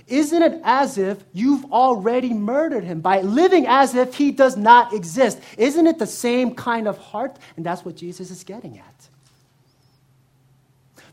isn't 0.07 0.41
it 0.41 0.61
as 0.63 0.97
if 0.97 1.23
you've 1.33 1.71
already 1.71 2.33
murdered 2.33 2.83
him 2.83 3.01
by 3.01 3.21
living 3.21 3.65
as 3.67 3.95
if 3.95 4.15
he 4.15 4.31
does 4.31 4.55
not 4.55 4.93
exist? 4.93 5.39
Isn't 5.57 5.87
it 5.87 5.97
the 5.97 6.07
same 6.07 6.53
kind 6.53 6.87
of 6.87 6.97
heart? 6.97 7.37
And 7.55 7.65
that's 7.65 7.83
what 7.83 7.95
Jesus 7.95 8.29
is 8.29 8.43
getting 8.43 8.77
at. 8.77 9.09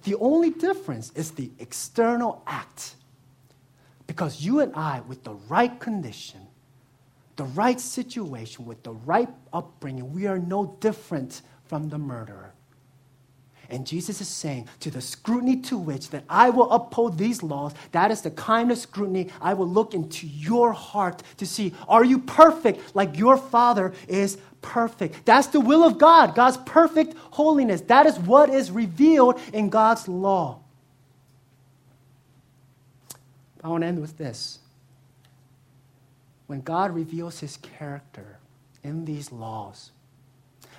The 0.05 0.17
only 0.17 0.51
difference 0.51 1.13
is 1.15 1.31
the 1.31 1.51
external 1.59 2.43
act. 2.47 2.97
Because 4.07 4.43
you 4.43 4.61
and 4.61 4.75
I, 4.75 5.01
with 5.01 5.25
the 5.25 5.35
right 5.49 5.79
condition, 5.79 6.41
the 7.37 7.45
right 7.45 7.81
situation, 7.81 8.67
with 8.67 8.83
the 8.83 8.93
right 8.93 9.29
upbringing, 9.53 10.13
we 10.13 10.27
are 10.27 10.39
no 10.39 10.77
different 10.81 11.43
from 11.65 11.89
the 11.89 11.99
murderer. 11.99 12.53
And 13.71 13.87
Jesus 13.87 14.21
is 14.21 14.29
saying, 14.29 14.69
to 14.81 14.91
the 14.91 15.01
scrutiny 15.01 15.57
to 15.63 15.79
which 15.79 16.11
that 16.11 16.25
I 16.29 16.51
will 16.51 16.71
uphold 16.71 17.17
these 17.17 17.43
laws, 17.43 17.73
that 17.93 18.11
is 18.11 18.21
the 18.21 18.31
kind 18.31 18.71
of 18.71 18.77
scrutiny 18.77 19.31
I 19.41 19.55
will 19.55 19.69
look 19.69 19.95
into 19.95 20.27
your 20.27 20.73
heart 20.73 21.23
to 21.39 21.47
see, 21.47 21.73
are 21.89 22.05
you 22.05 22.19
perfect 22.19 22.95
like 22.95 23.17
your 23.17 23.39
Father 23.39 23.95
is 24.09 24.37
perfect? 24.61 25.25
That's 25.25 25.47
the 25.47 25.61
will 25.61 25.85
of 25.85 25.97
God, 25.97 26.35
God's 26.35 26.59
perfect 26.59 27.15
holiness. 27.31 27.81
That 27.83 28.05
is 28.05 28.19
what 28.19 28.51
is 28.51 28.71
revealed 28.71 29.41
in 29.55 29.71
God's 29.71 30.07
law. 30.07 30.61
I 33.65 33.69
want 33.69 33.85
to 33.85 33.87
end 33.87 34.03
with 34.03 34.19
this. 34.19 34.59
When 36.53 36.61
God 36.61 36.95
reveals 36.95 37.41
his 37.41 37.57
character 37.57 38.37
in 38.83 39.07
these 39.07 39.33
laws, 39.33 39.91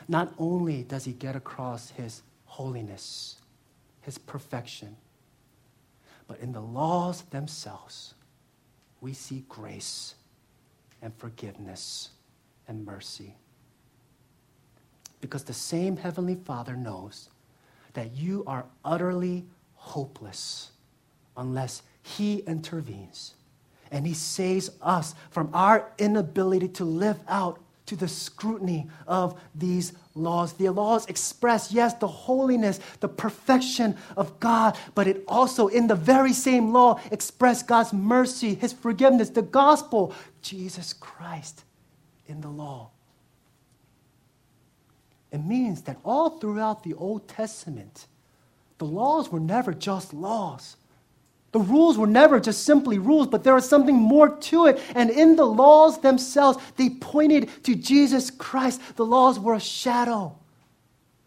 not 0.07 0.31
only 0.37 0.83
does 0.83 1.03
he 1.03 1.13
get 1.13 1.35
across 1.35 1.89
his 1.89 2.21
holiness, 2.45 3.37
his 4.01 4.19
perfection. 4.19 4.95
But 6.27 6.41
in 6.41 6.51
the 6.51 6.61
laws 6.61 7.23
themselves, 7.23 8.13
we 9.01 9.13
see 9.13 9.45
grace 9.49 10.13
and 11.01 11.11
forgiveness 11.15 12.09
and 12.67 12.85
mercy. 12.85 13.33
Because 15.21 15.43
the 15.43 15.53
same 15.53 15.97
Heavenly 15.97 16.35
Father 16.35 16.75
knows 16.75 17.29
that 17.93 18.15
you 18.15 18.43
are 18.45 18.65
utterly 18.85 19.47
hopeless 19.73 20.69
unless 21.35 21.81
He 22.03 22.43
intervenes. 22.45 23.33
And 23.93 24.05
He 24.05 24.13
saves 24.13 24.71
us 24.81 25.15
from 25.29 25.49
our 25.53 25.89
inability 25.97 26.67
to 26.69 26.83
live 26.83 27.19
out 27.29 27.61
to 27.85 27.95
the 27.95 28.07
scrutiny 28.07 28.87
of 29.07 29.39
these 29.53 29.93
laws. 30.15 30.53
The 30.53 30.69
laws 30.69 31.05
express, 31.05 31.71
yes, 31.71 31.93
the 31.93 32.07
holiness, 32.07 32.79
the 33.01 33.07
perfection 33.07 33.95
of 34.17 34.39
God, 34.39 34.77
but 34.95 35.05
it 35.05 35.23
also, 35.27 35.67
in 35.67 35.87
the 35.87 35.95
very 35.95 36.33
same 36.33 36.73
law, 36.73 36.99
express 37.11 37.61
God's 37.61 37.93
mercy, 37.93 38.55
His 38.55 38.73
forgiveness, 38.73 39.29
the 39.29 39.43
gospel, 39.43 40.13
Jesus 40.41 40.91
Christ 40.91 41.63
in 42.25 42.41
the 42.41 42.49
law. 42.49 42.89
It 45.31 45.43
means 45.45 45.83
that 45.83 45.97
all 46.03 46.39
throughout 46.39 46.83
the 46.83 46.95
Old 46.95 47.27
Testament, 47.27 48.07
the 48.79 48.85
laws 48.85 49.31
were 49.31 49.39
never 49.39 49.71
just 49.73 50.13
laws. 50.13 50.77
The 51.53 51.59
rules 51.59 51.99
were 51.99 52.07
never 52.07 52.39
just 52.39 52.63
simply 52.63 52.97
rules, 52.97 53.27
but 53.27 53.43
there 53.43 53.53
was 53.53 53.69
something 53.69 53.95
more 53.95 54.27
to 54.27 54.65
it. 54.65 54.81
And 54.95 55.11
in 55.11 55.35
the 55.35 55.45
laws 55.45 56.01
themselves, 56.01 56.57
they 56.77 56.89
pointed 56.89 57.63
to 57.63 57.75
Jesus 57.75 58.31
Christ. 58.31 58.81
The 58.95 59.05
laws 59.05 59.39
were 59.39 59.53
a 59.53 59.59
shadow, 59.59 60.35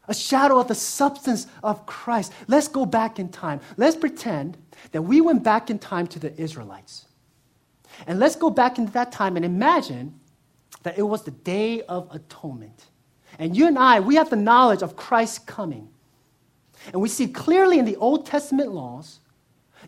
a 0.08 0.14
shadow 0.14 0.58
of 0.58 0.66
the 0.66 0.74
substance 0.74 1.46
of 1.62 1.86
Christ. 1.86 2.32
Let's 2.48 2.66
go 2.66 2.84
back 2.84 3.20
in 3.20 3.28
time. 3.28 3.60
Let's 3.76 3.94
pretend 3.94 4.58
that 4.90 5.02
we 5.02 5.20
went 5.20 5.44
back 5.44 5.70
in 5.70 5.78
time 5.78 6.08
to 6.08 6.18
the 6.18 6.38
Israelites. 6.40 7.06
And 8.08 8.18
let's 8.18 8.34
go 8.34 8.50
back 8.50 8.78
into 8.78 8.92
that 8.94 9.12
time 9.12 9.36
and 9.36 9.44
imagine 9.44 10.18
that 10.82 10.98
it 10.98 11.02
was 11.02 11.22
the 11.22 11.30
Day 11.30 11.82
of 11.82 12.08
Atonement. 12.10 12.86
And 13.38 13.56
you 13.56 13.68
and 13.68 13.78
I, 13.78 14.00
we 14.00 14.16
have 14.16 14.30
the 14.30 14.36
knowledge 14.36 14.82
of 14.82 14.96
Christ's 14.96 15.38
coming. 15.38 15.88
And 16.92 17.00
we 17.00 17.08
see 17.08 17.28
clearly 17.28 17.78
in 17.78 17.84
the 17.84 17.96
Old 17.96 18.26
Testament 18.26 18.72
laws 18.72 19.20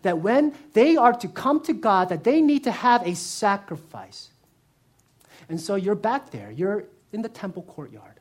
that 0.01 0.19
when 0.19 0.53
they 0.73 0.95
are 0.95 1.13
to 1.13 1.27
come 1.27 1.61
to 1.61 1.73
God, 1.73 2.09
that 2.09 2.23
they 2.23 2.41
need 2.41 2.63
to 2.63 2.71
have 2.71 3.05
a 3.05 3.15
sacrifice. 3.15 4.29
And 5.49 5.59
so 5.59 5.75
you're 5.75 5.95
back 5.95 6.31
there, 6.31 6.51
you're 6.51 6.85
in 7.11 7.21
the 7.21 7.29
temple 7.29 7.63
courtyard. 7.63 8.19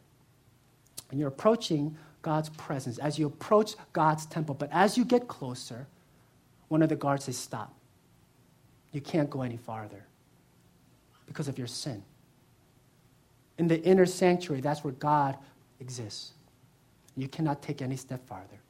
And 1.11 1.19
you're 1.19 1.29
approaching 1.29 1.97
God's 2.23 2.49
presence, 2.51 2.99
as 2.99 3.19
you 3.19 3.27
approach 3.27 3.75
God's 3.93 4.27
temple. 4.27 4.55
But 4.55 4.71
as 4.73 4.99
you 4.99 5.05
get 5.05 5.29
closer, 5.29 5.87
one 6.69 6.83
of 6.83 6.89
the 6.89 6.97
guards 6.97 7.25
says, 7.25 7.37
Stop. 7.37 7.75
You 8.93 9.01
can't 9.01 9.29
go 9.29 9.43
any 9.43 9.57
farther 9.57 10.05
because 11.27 11.49
of 11.49 11.59
your 11.59 11.67
sin. 11.67 12.03
In 13.59 13.69
the 13.69 13.83
inner 13.83 14.07
sanctuary, 14.07 14.61
that's 14.61 14.83
where 14.83 14.95
God 14.95 15.37
exists. 15.81 16.33
You 17.17 17.29
cannot 17.29 17.61
take 17.63 17.83
any 17.83 17.97
step 17.97 18.27
farther. 18.27 18.61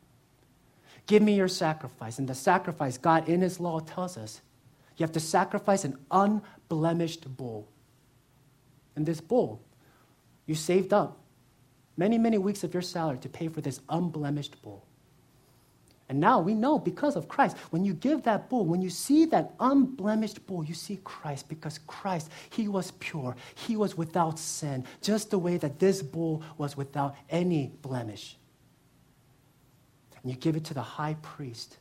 Give 1.08 1.22
me 1.22 1.34
your 1.34 1.48
sacrifice. 1.48 2.18
And 2.20 2.28
the 2.28 2.34
sacrifice, 2.34 2.98
God 2.98 3.28
in 3.28 3.40
His 3.40 3.58
law 3.58 3.80
tells 3.80 4.16
us, 4.16 4.42
you 4.96 5.04
have 5.04 5.12
to 5.12 5.20
sacrifice 5.20 5.84
an 5.84 5.98
unblemished 6.10 7.36
bull. 7.36 7.66
And 8.94 9.06
this 9.06 9.20
bull, 9.20 9.60
you 10.46 10.54
saved 10.54 10.92
up 10.92 11.18
many, 11.96 12.18
many 12.18 12.36
weeks 12.36 12.62
of 12.62 12.74
your 12.74 12.82
salary 12.82 13.18
to 13.18 13.28
pay 13.28 13.48
for 13.48 13.60
this 13.60 13.80
unblemished 13.88 14.60
bull. 14.62 14.84
And 16.10 16.20
now 16.20 16.40
we 16.40 16.54
know 16.54 16.78
because 16.78 17.16
of 17.16 17.28
Christ, 17.28 17.56
when 17.70 17.84
you 17.84 17.94
give 17.94 18.22
that 18.24 18.48
bull, 18.50 18.66
when 18.66 18.82
you 18.82 18.90
see 18.90 19.24
that 19.26 19.54
unblemished 19.60 20.46
bull, 20.46 20.64
you 20.64 20.74
see 20.74 20.98
Christ 21.04 21.48
because 21.48 21.78
Christ, 21.86 22.30
he 22.50 22.66
was 22.66 22.92
pure. 22.98 23.36
He 23.54 23.76
was 23.76 23.96
without 23.96 24.38
sin, 24.38 24.84
just 25.00 25.30
the 25.30 25.38
way 25.38 25.56
that 25.58 25.78
this 25.78 26.02
bull 26.02 26.42
was 26.58 26.76
without 26.76 27.14
any 27.30 27.72
blemish. 27.82 28.36
And 30.28 30.34
you 30.34 30.42
give 30.42 30.56
it 30.56 30.64
to 30.64 30.74
the 30.74 30.82
high 30.82 31.16
priest. 31.22 31.78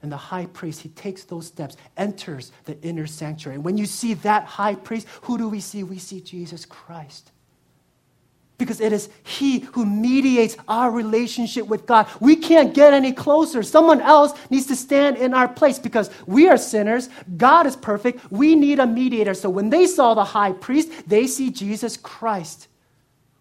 And 0.00 0.10
the 0.10 0.16
high 0.16 0.46
priest, 0.46 0.80
he 0.80 0.88
takes 0.88 1.24
those 1.24 1.46
steps, 1.46 1.76
enters 1.94 2.52
the 2.64 2.80
inner 2.80 3.06
sanctuary. 3.06 3.56
And 3.56 3.64
when 3.66 3.76
you 3.76 3.84
see 3.84 4.14
that 4.14 4.44
high 4.44 4.76
priest, 4.76 5.06
who 5.20 5.36
do 5.36 5.50
we 5.50 5.60
see? 5.60 5.82
We 5.82 5.98
see 5.98 6.22
Jesus 6.22 6.64
Christ 6.64 7.32
because 8.56 8.80
it 8.80 8.94
is 8.94 9.10
He 9.24 9.58
who 9.58 9.84
mediates 9.84 10.56
our 10.68 10.90
relationship 10.90 11.66
with 11.66 11.84
God. 11.84 12.08
We 12.18 12.34
can't 12.34 12.72
get 12.72 12.94
any 12.94 13.12
closer. 13.12 13.62
Someone 13.62 14.00
else 14.00 14.32
needs 14.48 14.64
to 14.68 14.76
stand 14.76 15.18
in 15.18 15.34
our 15.34 15.48
place 15.48 15.78
because 15.78 16.08
we 16.24 16.48
are 16.48 16.56
sinners. 16.56 17.10
God 17.36 17.66
is 17.66 17.76
perfect. 17.76 18.32
We 18.32 18.54
need 18.54 18.78
a 18.78 18.86
mediator. 18.86 19.34
So 19.34 19.50
when 19.50 19.68
they 19.68 19.86
saw 19.86 20.14
the 20.14 20.24
high 20.24 20.52
priest, 20.52 20.90
they 21.06 21.26
see 21.26 21.50
Jesus 21.50 21.98
Christ 21.98 22.68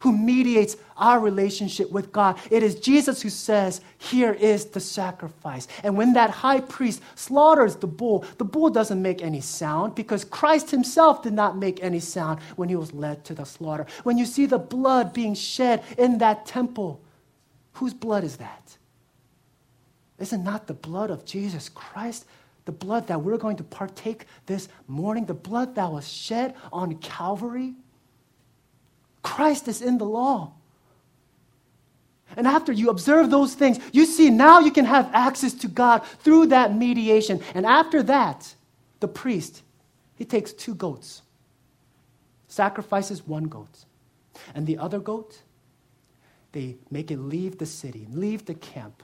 who 0.04 0.12
mediates 0.12 0.76
our 0.98 1.18
relationship 1.22 1.90
with 1.90 2.12
God. 2.12 2.38
It 2.52 2.62
is 2.62 2.76
Jesus 2.76 3.22
who 3.22 3.30
says, 3.30 3.80
Here 3.98 4.34
is 4.34 4.66
the 4.66 4.82
sacrifice. 4.82 5.66
And 5.82 5.96
when 5.96 6.12
that 6.14 6.30
high 6.30 6.60
priest 6.60 7.02
slaughters 7.16 7.78
the 7.78 7.88
bull, 7.88 8.26
the 8.38 8.44
bull 8.44 8.70
doesn't 8.70 9.02
make 9.02 9.22
any 9.22 9.40
sound 9.40 9.96
because 9.96 10.26
Christ 10.26 10.72
himself 10.72 11.24
did 11.24 11.32
not 11.32 11.58
make 11.58 11.82
any 11.82 12.02
sound 12.02 12.42
when 12.58 12.68
he 12.68 12.76
was 12.76 12.94
led 12.94 13.24
to 13.24 13.34
the 13.34 13.46
slaughter. 13.46 13.88
When 14.04 14.18
you 14.18 14.26
see 14.26 14.46
the 14.46 14.58
blood 14.58 15.14
being 15.14 15.36
shed 15.36 15.82
in 15.98 16.18
that 16.18 16.46
temple, 16.46 17.02
whose 17.72 17.94
blood 17.94 18.26
is 18.26 18.36
that? 18.36 18.78
Is 20.20 20.34
it 20.34 20.40
not 20.40 20.68
the 20.68 20.74
blood 20.74 21.12
of 21.12 21.24
Jesus 21.24 21.70
Christ? 21.70 22.26
The 22.66 22.74
blood 22.74 23.08
that 23.08 23.22
we're 23.22 23.38
going 23.38 23.56
to 23.56 23.64
partake 23.64 24.26
this 24.48 24.68
morning, 24.86 25.28
the 25.28 25.34
blood 25.34 25.76
that 25.76 25.90
was 25.90 26.12
shed 26.12 26.56
on 26.74 26.98
Calvary? 26.98 27.76
Christ 29.24 29.68
is 29.68 29.82
in 29.82 29.98
the 29.98 30.06
law. 30.06 30.52
And 32.36 32.48
after 32.48 32.72
you 32.72 32.90
observe 32.90 33.30
those 33.30 33.56
things, 33.56 33.80
you 33.92 34.06
see 34.06 34.30
now 34.30 34.60
you 34.60 34.72
can 34.72 34.86
have 34.86 35.10
access 35.14 35.54
to 35.56 35.68
God 35.68 36.06
through 36.20 36.48
that 36.48 36.76
mediation. 36.76 37.42
And 37.54 37.66
after 37.66 38.04
that, 38.04 38.54
the 39.00 39.08
priest, 39.08 39.62
he 40.16 40.26
takes 40.26 40.52
two 40.52 40.76
goats, 40.76 41.22
sacrifices 42.48 43.28
one 43.28 43.46
goat. 43.46 43.86
And 44.56 44.66
the 44.66 44.78
other 44.78 45.00
goat, 45.00 45.42
they 46.54 46.78
make 46.90 47.12
it 47.12 47.18
leave 47.18 47.60
the 47.60 47.66
city, 47.66 48.08
leave 48.12 48.46
the 48.46 48.56
camp. 48.56 49.04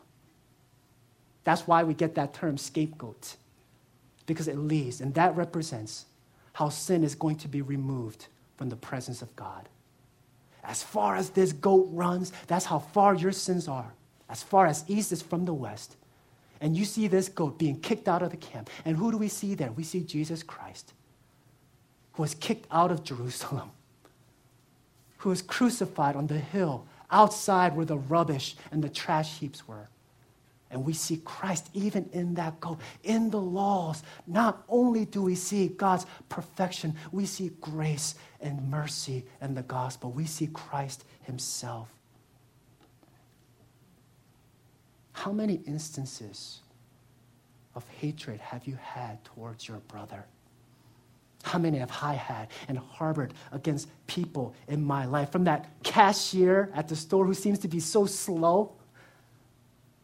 That's 1.44 1.68
why 1.68 1.84
we 1.84 1.94
get 1.94 2.16
that 2.16 2.34
term 2.34 2.58
scapegoat, 2.58 3.36
because 4.26 4.48
it 4.48 4.58
leaves. 4.58 5.02
And 5.02 5.14
that 5.14 5.36
represents 5.36 6.06
how 6.54 6.70
sin 6.70 7.04
is 7.04 7.16
going 7.16 7.38
to 7.38 7.48
be 7.48 7.62
removed 7.62 8.28
from 8.58 8.70
the 8.70 8.76
presence 8.76 9.22
of 9.22 9.36
God. 9.36 9.70
As 10.70 10.84
far 10.84 11.16
as 11.16 11.32
this 11.32 11.52
goat 11.52 11.90
runs, 11.92 12.32
that's 12.46 12.66
how 12.66 12.78
far 12.78 13.16
your 13.16 13.32
sins 13.32 13.68
are. 13.68 13.92
As 14.30 14.44
far 14.44 14.68
as 14.68 14.86
east 14.88 15.12
is 15.12 15.20
from 15.20 15.46
the 15.46 15.54
west. 15.54 15.98
And 16.62 16.78
you 16.78 16.86
see 16.86 17.08
this 17.08 17.28
goat 17.28 17.58
being 17.58 17.80
kicked 17.80 18.08
out 18.08 18.22
of 18.22 18.30
the 18.30 18.38
camp. 18.38 18.70
And 18.86 18.96
who 18.96 19.12
do 19.12 19.18
we 19.18 19.30
see 19.30 19.56
there? 19.56 19.72
We 19.72 19.82
see 19.82 20.02
Jesus 20.04 20.44
Christ, 20.44 20.94
who 22.14 22.22
was 22.22 22.36
kicked 22.36 22.68
out 22.70 22.92
of 22.92 23.04
Jerusalem, 23.04 23.72
who 25.18 25.30
was 25.30 25.42
crucified 25.42 26.16
on 26.16 26.28
the 26.28 26.38
hill 26.38 26.86
outside 27.10 27.76
where 27.76 27.86
the 27.86 27.98
rubbish 27.98 28.56
and 28.72 28.84
the 28.84 28.90
trash 28.90 29.40
heaps 29.40 29.68
were. 29.68 29.90
And 30.72 30.86
we 30.86 30.94
see 30.94 31.18
Christ 31.26 31.70
even 31.74 32.10
in 32.14 32.36
that 32.36 32.60
goat. 32.60 32.80
In 33.04 33.32
the 33.32 33.42
laws, 33.42 34.04
not 34.28 34.64
only 34.70 35.06
do 35.06 35.24
we 35.24 35.36
see 35.36 35.70
God's 35.70 36.06
perfection, 36.30 36.96
we 37.12 37.26
see 37.26 37.52
grace 37.60 38.16
and 38.40 38.70
mercy 38.70 39.26
and 39.42 39.58
the 39.58 39.64
gospel. 39.64 40.12
We 40.12 40.26
see 40.26 40.48
Christ 40.48 41.06
himself. 41.24 41.90
How 45.14 45.32
many 45.32 45.56
instances 45.66 46.60
of 47.76 47.86
hatred 48.00 48.40
have 48.40 48.66
you 48.66 48.78
had 48.82 49.24
towards 49.26 49.68
your 49.68 49.80
brother? 49.88 50.26
How 51.44 51.58
many 51.58 51.80
have 51.80 51.92
I 52.02 52.14
had 52.14 52.50
and 52.68 52.78
harbored 52.78 53.34
against 53.52 53.90
people 54.08 54.54
in 54.68 54.84
my 54.84 55.06
life? 55.06 55.32
From 55.32 55.46
that 55.46 55.70
cashier 55.84 56.70
at 56.76 56.88
the 56.88 56.96
store 56.96 57.26
who 57.26 57.34
seems 57.34 57.60
to 57.60 57.68
be 57.68 57.80
so 57.80 58.06
slow 58.06 58.76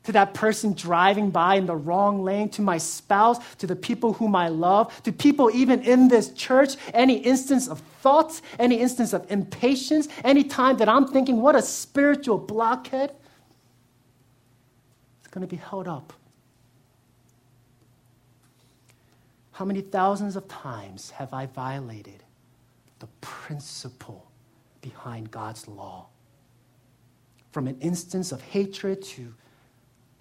to 0.05 0.11
that 0.13 0.33
person 0.33 0.73
driving 0.73 1.29
by 1.29 1.55
in 1.55 1.65
the 1.65 1.75
wrong 1.75 2.23
lane, 2.23 2.49
to 2.49 2.61
my 2.61 2.77
spouse, 2.77 3.37
to 3.55 3.67
the 3.67 3.75
people 3.75 4.13
whom 4.13 4.35
I 4.35 4.47
love, 4.47 5.03
to 5.03 5.11
people 5.11 5.51
even 5.53 5.81
in 5.81 6.07
this 6.07 6.31
church, 6.33 6.75
any 6.93 7.17
instance 7.17 7.67
of 7.67 7.79
thoughts, 8.01 8.41
any 8.59 8.79
instance 8.79 9.13
of 9.13 9.29
impatience, 9.31 10.07
any 10.23 10.43
time 10.43 10.77
that 10.77 10.87
I'm 10.87 11.07
thinking, 11.07 11.41
what 11.41 11.55
a 11.55 11.61
spiritual 11.61 12.37
blockhead, 12.37 13.13
it's 15.19 15.27
going 15.29 15.45
to 15.45 15.49
be 15.49 15.57
held 15.57 15.87
up. 15.87 16.13
How 19.53 19.65
many 19.65 19.81
thousands 19.81 20.35
of 20.35 20.47
times 20.47 21.11
have 21.11 21.33
I 21.33 21.45
violated 21.45 22.23
the 22.99 23.07
principle 23.21 24.29
behind 24.81 25.31
God's 25.31 25.67
law? 25.67 26.07
From 27.51 27.67
an 27.67 27.77
instance 27.79 28.33
of 28.33 28.41
hatred 28.41 29.01
to 29.03 29.33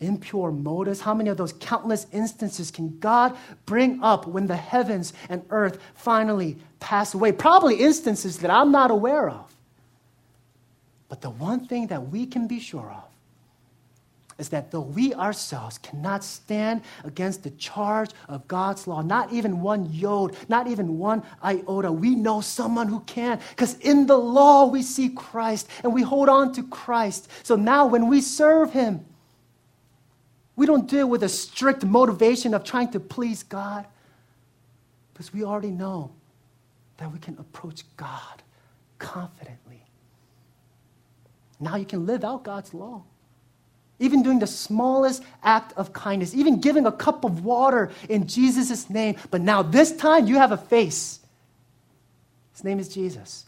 impure 0.01 0.51
motives? 0.51 1.01
How 1.01 1.15
many 1.15 1.31
of 1.31 1.37
those 1.37 1.53
countless 1.55 2.07
instances 2.13 2.71
can 2.71 2.99
God 2.99 3.37
bring 3.67 4.03
up 4.03 4.27
when 4.27 4.47
the 4.47 4.57
heavens 4.57 5.13
and 5.29 5.45
earth 5.51 5.79
finally 5.95 6.57
pass 6.81 7.15
away? 7.15 7.33
Probably 7.33 7.77
instances 7.77 8.39
that 8.39 8.51
I'm 8.51 8.73
not 8.73 8.91
aware 8.91 9.29
of. 9.29 9.55
But 11.09 11.21
the 11.21 11.31
one 11.31 11.67
thing 11.67 11.89
that 11.89 12.09
we 12.09 12.27
can 12.27 12.49
be 12.49 12.59
sure 12.59 12.91
of 12.91 13.05
is 14.39 14.49
that 14.49 14.71
though 14.71 14.81
we 14.81 15.15
ourselves 15.15 15.79
cannot 15.79 16.25
stand 16.25 16.83
against 17.05 17.43
the 17.43 17.51
charge 17.51 18.11
of 18.29 18.49
God's 18.49 18.87
law, 18.87 19.01
not 19.01 19.33
even 19.33 19.61
one 19.61 19.93
yod, 19.93 20.37
not 20.49 20.67
even 20.67 20.99
one 20.99 21.23
iota, 21.43 21.93
we 21.93 22.15
know 22.15 22.41
someone 22.41 22.89
who 22.89 23.01
can. 23.01 23.41
Because 23.51 23.79
in 23.79 24.07
the 24.07 24.17
law 24.17 24.67
we 24.67 24.83
see 24.83 25.11
Christ 25.11 25.69
and 25.85 25.95
we 25.95 26.03
hold 26.03 26.29
on 26.29 26.53
to 26.55 26.65
Christ. 26.65 27.31
So 27.45 27.55
now 27.55 27.87
when 27.87 28.09
we 28.09 28.21
serve 28.21 28.73
Him, 28.73 29.05
we 30.57 30.67
don't 30.67 30.89
do 30.89 31.01
it 31.01 31.09
with 31.09 31.23
a 31.23 31.29
strict 31.29 31.85
motivation 31.85 32.55
of 32.55 32.65
trying 32.65 32.91
to 32.93 33.01
please 33.01 33.43
God 33.43 33.87
because 35.13 35.33
we 35.33 35.45
already 35.45 35.71
know 35.71 36.13
that 36.99 37.13
we 37.13 37.19
can 37.19 37.37
approach 37.39 37.83
God 37.97 38.43
confidently. 38.99 39.83
Now 41.59 41.77
you 41.77 41.85
can 41.85 42.07
live 42.07 42.25
out 42.25 42.45
God's 42.45 42.75
law. 42.75 43.03
Even 44.01 44.23
doing 44.23 44.41
the 44.41 44.47
smallest 44.47 45.23
act 45.43 45.73
of 45.77 45.93
kindness, 45.93 46.35
even 46.35 46.61
giving 46.61 46.85
a 46.85 46.93
cup 46.93 47.25
of 47.25 47.45
water 47.45 47.91
in 48.09 48.27
Jesus' 48.27 48.91
name. 48.91 49.17
But 49.31 49.41
now, 49.41 49.63
this 49.63 49.97
time, 49.97 50.27
you 50.27 50.37
have 50.37 50.51
a 50.51 50.57
face. 50.57 51.21
His 52.53 52.65
name 52.65 52.81
is 52.81 52.89
Jesus. 52.89 53.47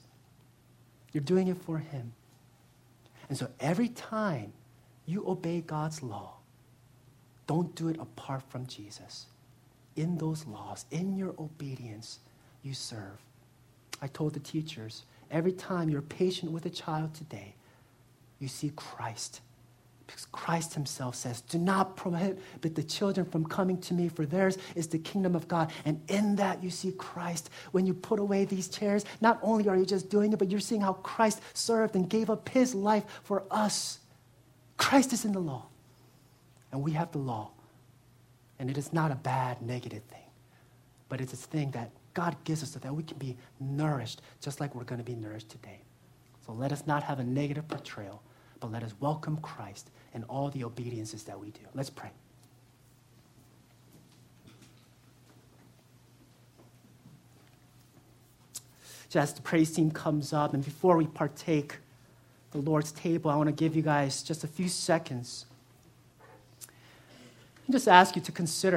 You're 1.13 1.25
doing 1.25 1.49
it 1.49 1.57
for 1.57 1.79
Him. 1.79 2.13
And 3.29 3.37
so, 3.37 3.49
every 3.59 3.89
time 3.89 4.53
you 5.05 5.29
obey 5.29 5.63
God's 5.63 6.01
law, 6.01 6.36
don't 7.47 7.75
do 7.75 7.89
it 7.89 7.99
apart 8.01 8.43
from 8.49 8.67
Jesus. 8.67 9.27
In 9.97 10.19
those 10.19 10.47
laws, 10.47 10.85
in 10.91 11.17
your 11.17 11.35
obedience, 11.39 12.19
you 12.63 12.75
serve. 12.75 13.19
I 14.03 14.09
told 14.09 14.35
the 14.35 14.41
teachers 14.41 15.05
every 15.31 15.53
time 15.53 15.89
you're 15.89 16.03
patient 16.03 16.53
with 16.53 16.67
a 16.67 16.71
child 16.71 17.15
today, 17.15 17.55
you 18.39 18.49
see 18.49 18.71
Christ 18.77 19.41
Because 20.07 20.27
Christ 20.27 20.75
himself 20.75 21.17
says, 21.17 21.41
Do 21.41 21.59
not 21.59 21.97
prohibit 21.97 22.75
the 22.75 22.83
children 22.83 23.27
from 23.27 23.45
coming 23.45 23.79
to 23.83 23.95
me, 23.95 24.09
for 24.09 24.25
theirs 24.25 24.57
is 24.75 24.87
the 24.87 24.99
kingdom 24.99 25.35
of 25.35 25.49
God. 25.49 25.73
And 25.85 26.01
in 26.09 26.37
that 26.37 26.63
you 26.63 26.71
see 26.71 26.93
Christ. 26.93 27.51
When 27.73 27.87
you 27.87 27.95
put 27.95 28.21
away 28.21 28.45
these 28.45 28.69
chairs, 28.69 29.05
not 29.21 29.39
only 29.43 29.69
are 29.69 29.77
you 29.77 29.85
just 29.87 30.09
doing 30.09 30.33
it, 30.33 30.39
but 30.39 30.51
you're 30.51 30.61
seeing 30.61 30.81
how 30.81 30.95
Christ 30.95 31.41
served 31.55 31.97
and 31.97 32.09
gave 32.09 32.31
up 32.31 32.49
his 32.49 32.75
life 32.75 33.05
for 33.25 33.45
us. 33.51 33.99
Christ 34.77 35.13
is 35.13 35.25
in 35.25 35.33
the 35.33 35.41
law, 35.41 35.67
and 36.73 36.83
we 36.83 36.93
have 36.93 37.13
the 37.13 37.19
law. 37.19 37.51
And 38.59 38.71
it 38.71 38.79
is 38.79 38.93
not 38.93 39.11
a 39.11 39.17
bad, 39.17 39.61
negative 39.61 40.03
thing, 40.05 40.31
but 41.09 41.21
it's 41.21 41.33
a 41.33 41.37
thing 41.37 41.71
that 41.73 41.91
God 42.15 42.37
gives 42.45 42.63
us 42.63 42.71
so 42.71 42.79
that 42.79 42.95
we 42.95 43.03
can 43.03 43.19
be 43.19 43.37
nourished 43.61 44.23
just 44.41 44.61
like 44.61 44.75
we're 44.75 44.85
going 44.85 44.99
to 44.99 45.05
be 45.05 45.15
nourished 45.15 45.51
today. 45.51 45.81
So 46.47 46.53
let 46.53 46.73
us 46.73 46.87
not 46.87 47.03
have 47.03 47.19
a 47.19 47.25
negative 47.25 47.69
portrayal, 47.69 48.23
but 48.61 48.73
let 48.73 48.83
us 48.83 48.95
welcome 49.01 49.37
Christ 49.39 49.91
in 50.15 50.25
all 50.25 50.49
the 50.49 50.65
obediences 50.65 51.25
that 51.25 51.39
we 51.39 51.51
do. 51.51 51.61
Let's 51.75 51.91
pray. 51.91 52.11
Just 59.11 59.31
as 59.31 59.35
the 59.35 59.43
praise 59.43 59.73
team 59.73 59.91
comes 59.91 60.33
up, 60.33 60.55
and 60.55 60.65
before 60.65 60.97
we 60.97 61.07
partake 61.07 61.77
the 62.53 62.59
Lord's 62.59 62.93
table, 62.93 63.31
I 63.31 63.37
want 63.37 63.49
to 63.49 63.53
give 63.53 63.77
you 63.77 63.83
guys 63.83 64.23
just 64.23 64.45
a 64.45 64.49
few 64.49 64.69
seconds. 64.69 65.47
Just 67.71 67.89
ask 67.89 68.17
you 68.17 68.23
to 68.23 68.33
consider 68.33 68.75